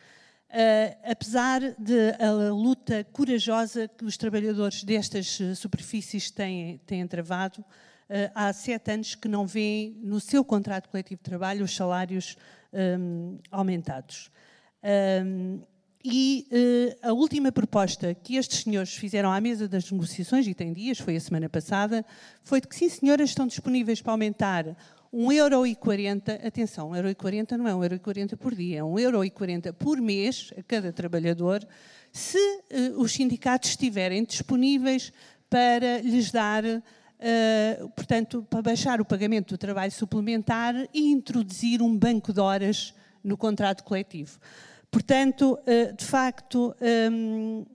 Uh, 0.50 0.96
apesar 1.12 1.62
da 1.80 2.54
luta 2.54 3.04
corajosa 3.12 3.88
que 3.88 4.06
os 4.06 4.16
trabalhadores 4.16 4.84
destas 4.84 5.40
superfícies 5.56 6.30
têm, 6.32 6.78
têm 6.86 7.06
travado, 7.08 7.60
uh, 7.62 8.32
há 8.34 8.54
sete 8.54 8.92
anos 8.92 9.16
que 9.16 9.28
não 9.28 9.46
vêem 9.46 9.98
no 10.02 10.20
seu 10.20 10.46
contrato 10.46 10.90
coletivo 10.90 11.20
de 11.20 11.30
trabalho 11.30 11.66
os 11.66 11.76
salários 11.76 12.38
um, 12.72 13.40
aumentados. 13.52 14.32
Um, 14.84 15.62
e 16.04 16.48
uh, 16.52 17.10
a 17.10 17.14
última 17.14 17.52
proposta 17.52 18.14
que 18.14 18.36
estes 18.36 18.64
senhores 18.64 18.94
fizeram 18.94 19.32
à 19.32 19.40
mesa 19.40 19.70
das 19.70 19.90
negociações, 19.90 20.46
e 20.46 20.54
tem 20.54 20.74
dias, 20.74 21.00
foi 21.00 21.16
a 21.16 21.20
semana 21.20 21.48
passada, 21.48 22.06
foi 22.44 22.60
de 22.60 22.68
que, 22.68 22.76
sim, 22.76 22.90
senhoras, 22.90 23.30
estão 23.30 23.48
disponíveis 23.48 24.02
para 24.02 24.12
aumentar 24.12 24.66
1,40€, 25.14 26.46
atenção, 26.46 26.90
1,40€ 26.90 27.52
não 27.52 27.68
é 27.68 27.72
1,40€ 27.72 28.36
por 28.36 28.54
dia, 28.54 28.80
é 28.80 28.82
1,40€ 28.82 29.72
por 29.74 30.02
mês 30.02 30.52
a 30.58 30.64
cada 30.64 30.92
trabalhador, 30.92 31.66
se 32.12 32.38
uh, 32.38 33.00
os 33.00 33.14
sindicatos 33.14 33.70
estiverem 33.70 34.26
disponíveis 34.26 35.14
para 35.50 36.02
lhes 36.02 36.32
dar, 36.32 36.66
uh, 36.66 37.90
portanto, 37.96 38.46
para 38.50 38.62
baixar 38.62 39.00
o 39.00 39.06
pagamento 39.06 39.54
do 39.54 39.58
trabalho 39.58 39.92
suplementar 39.92 40.76
e 40.94 41.12
introduzir 41.12 41.82
um 41.82 41.98
banco 41.98 42.34
de 42.34 42.42
horas 42.42 42.94
no 43.24 43.38
contrato 43.38 43.86
coletivo. 43.86 44.38
Portanto, 44.94 45.58
eh, 45.66 45.92
de 45.92 46.06
facto, 46.06 46.76
ehm, 46.80 47.66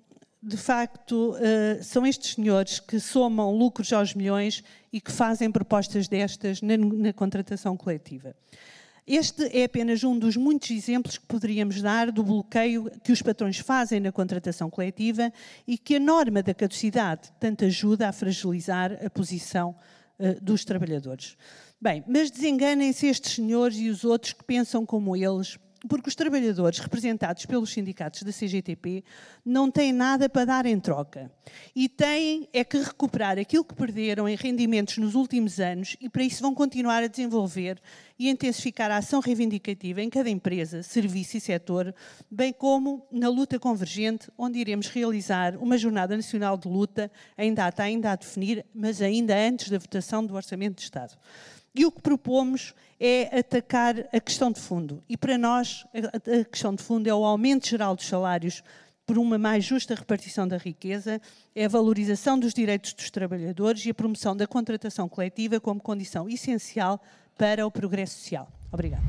de 0.41 0.57
facto, 0.57 1.35
eh, 1.41 1.81
são 1.83 2.07
estes 2.07 2.35
senhores 2.35 2.79
que 2.79 3.01
somam 3.01 3.51
lucros 3.51 3.93
aos 3.93 4.15
milhões 4.15 4.63
e 4.93 5.01
que 5.01 5.11
fazem 5.11 5.51
propostas 5.51 6.07
destas 6.07 6.63
na, 6.63 6.77
na, 6.77 7.13
contratação 7.13 7.77
coletiva. 7.77 8.37
Este 9.05 9.47
é 9.47 9.65
apenas 9.65 10.05
um 10.05 10.17
dos 10.17 10.37
muitos 10.37 10.71
exemplos 10.71 11.19
que 11.19 11.27
poderíamos 11.27 11.83
dar 11.83 12.13
do 12.13 12.23
bloqueio 12.23 12.89
que 13.03 13.11
os 13.11 13.21
patrões 13.21 13.59
fazem 13.59 13.99
na 13.99 14.13
contratação 14.13 14.71
coletiva 14.71 15.33
e 15.67 15.77
que 15.77 15.97
a 15.97 16.01
norma 16.01 16.41
da 16.41 16.55
caducidade 16.55 17.33
tanto 17.41 17.65
ajuda 17.65 18.09
a 18.09 18.13
fragilizar 18.13 18.97
a 19.05 19.11
posição 19.11 19.75
uh, 20.21 20.41
dos 20.41 20.65
trabalhadores. 20.65 21.37
Bem, 21.81 22.05
mas 22.07 22.31
desenganem-se 22.31 23.07
estes 23.07 23.33
senhores 23.33 23.77
e 23.79 23.89
os 23.89 24.05
outros 24.05 24.35
que 24.35 24.45
pensam 24.45 24.85
como 24.85 25.17
eles, 25.17 25.59
porque 25.87 26.09
os 26.09 26.15
trabalhadores 26.15 26.79
representados 26.79 27.47
pelos 27.47 27.71
sindicatos 27.71 28.23
da 28.23 28.33
CGTP 28.33 29.05
não 29.45 29.71
têm 29.71 29.93
nada 29.93 30.29
para 30.29 30.45
dar 30.45 30.67
em 30.67 30.81
troca. 30.81 31.31
E 31.75 31.89
têm 31.89 32.49
é 32.53 32.65
que 32.65 32.79
recuperar 32.79 33.39
aquilo 33.39 33.65
que 33.65 33.75
perderam 33.75 34.29
em 34.29 34.35
rendimentos 34.35 34.99
nos 34.99 35.15
últimos 35.15 35.61
anos 35.61 35.97
e 36.01 36.09
para 36.09 36.23
isso 36.23 36.43
vão 36.43 36.55
continuar 36.55 37.03
a 37.03 37.07
desenvolver 37.07 37.81
e 38.19 38.29
intensificar 38.29 38.91
a 38.91 38.97
ação 38.97 39.21
reivindicativa 39.21 40.03
em 40.03 40.11
cada 40.11 40.29
empresa, 40.29 40.83
serviço 40.83 41.37
e 41.37 41.41
setor, 41.41 41.95
bem 42.31 42.53
como 42.53 43.07
na 43.13 43.29
luta 43.29 43.59
convergente, 43.59 44.31
onde 44.37 44.59
iremos 44.59 44.89
realizar 44.89 45.57
uma 45.57 45.79
jornada 45.79 46.17
nacional 46.17 46.57
de 46.57 46.69
luta 46.69 47.11
em 47.37 47.55
data 47.55 47.83
ainda 47.85 48.13
a 48.13 48.17
definir, 48.17 48.67
mas 48.75 49.01
ainda 49.01 49.37
antes 49.37 49.71
da 49.71 49.79
votação 49.79 50.25
do 50.25 50.35
Orçamento 50.35 50.77
de 50.77 50.83
Estado. 50.83 51.17
E 51.75 51.87
o 51.87 51.93
que 51.93 52.03
propomos 52.03 52.75
é 53.01 53.39
atacar 53.39 53.95
a 54.13 54.21
questão 54.21 54.51
de 54.51 54.61
fundo. 54.61 55.03
E 55.09 55.17
para 55.17 55.39
nós, 55.39 55.85
a 55.95 56.45
questão 56.45 56.75
de 56.75 56.83
fundo 56.83 57.09
é 57.09 57.15
o 57.15 57.25
aumento 57.25 57.69
geral 57.69 57.95
dos 57.95 58.07
salários 58.07 58.63
por 59.09 59.17
uma 59.17 59.39
mais 59.39 59.65
justa 59.65 59.95
repartição 59.95 60.47
da 60.47 60.59
riqueza, 60.59 61.19
é 61.55 61.65
a 61.65 61.69
valorização 61.69 62.39
dos 62.39 62.53
direitos 62.53 62.93
dos 62.93 63.11
trabalhadores 63.11 63.87
e 63.87 63.91
a 63.91 63.95
promoção 63.95 64.37
da 64.37 64.47
contratação 64.47 65.09
coletiva 65.09 65.59
como 65.59 65.81
condição 65.81 66.29
essencial 66.29 67.01
para 67.39 67.67
o 67.67 67.71
progresso 67.71 68.19
social. 68.19 68.47
Obrigada. 68.71 69.03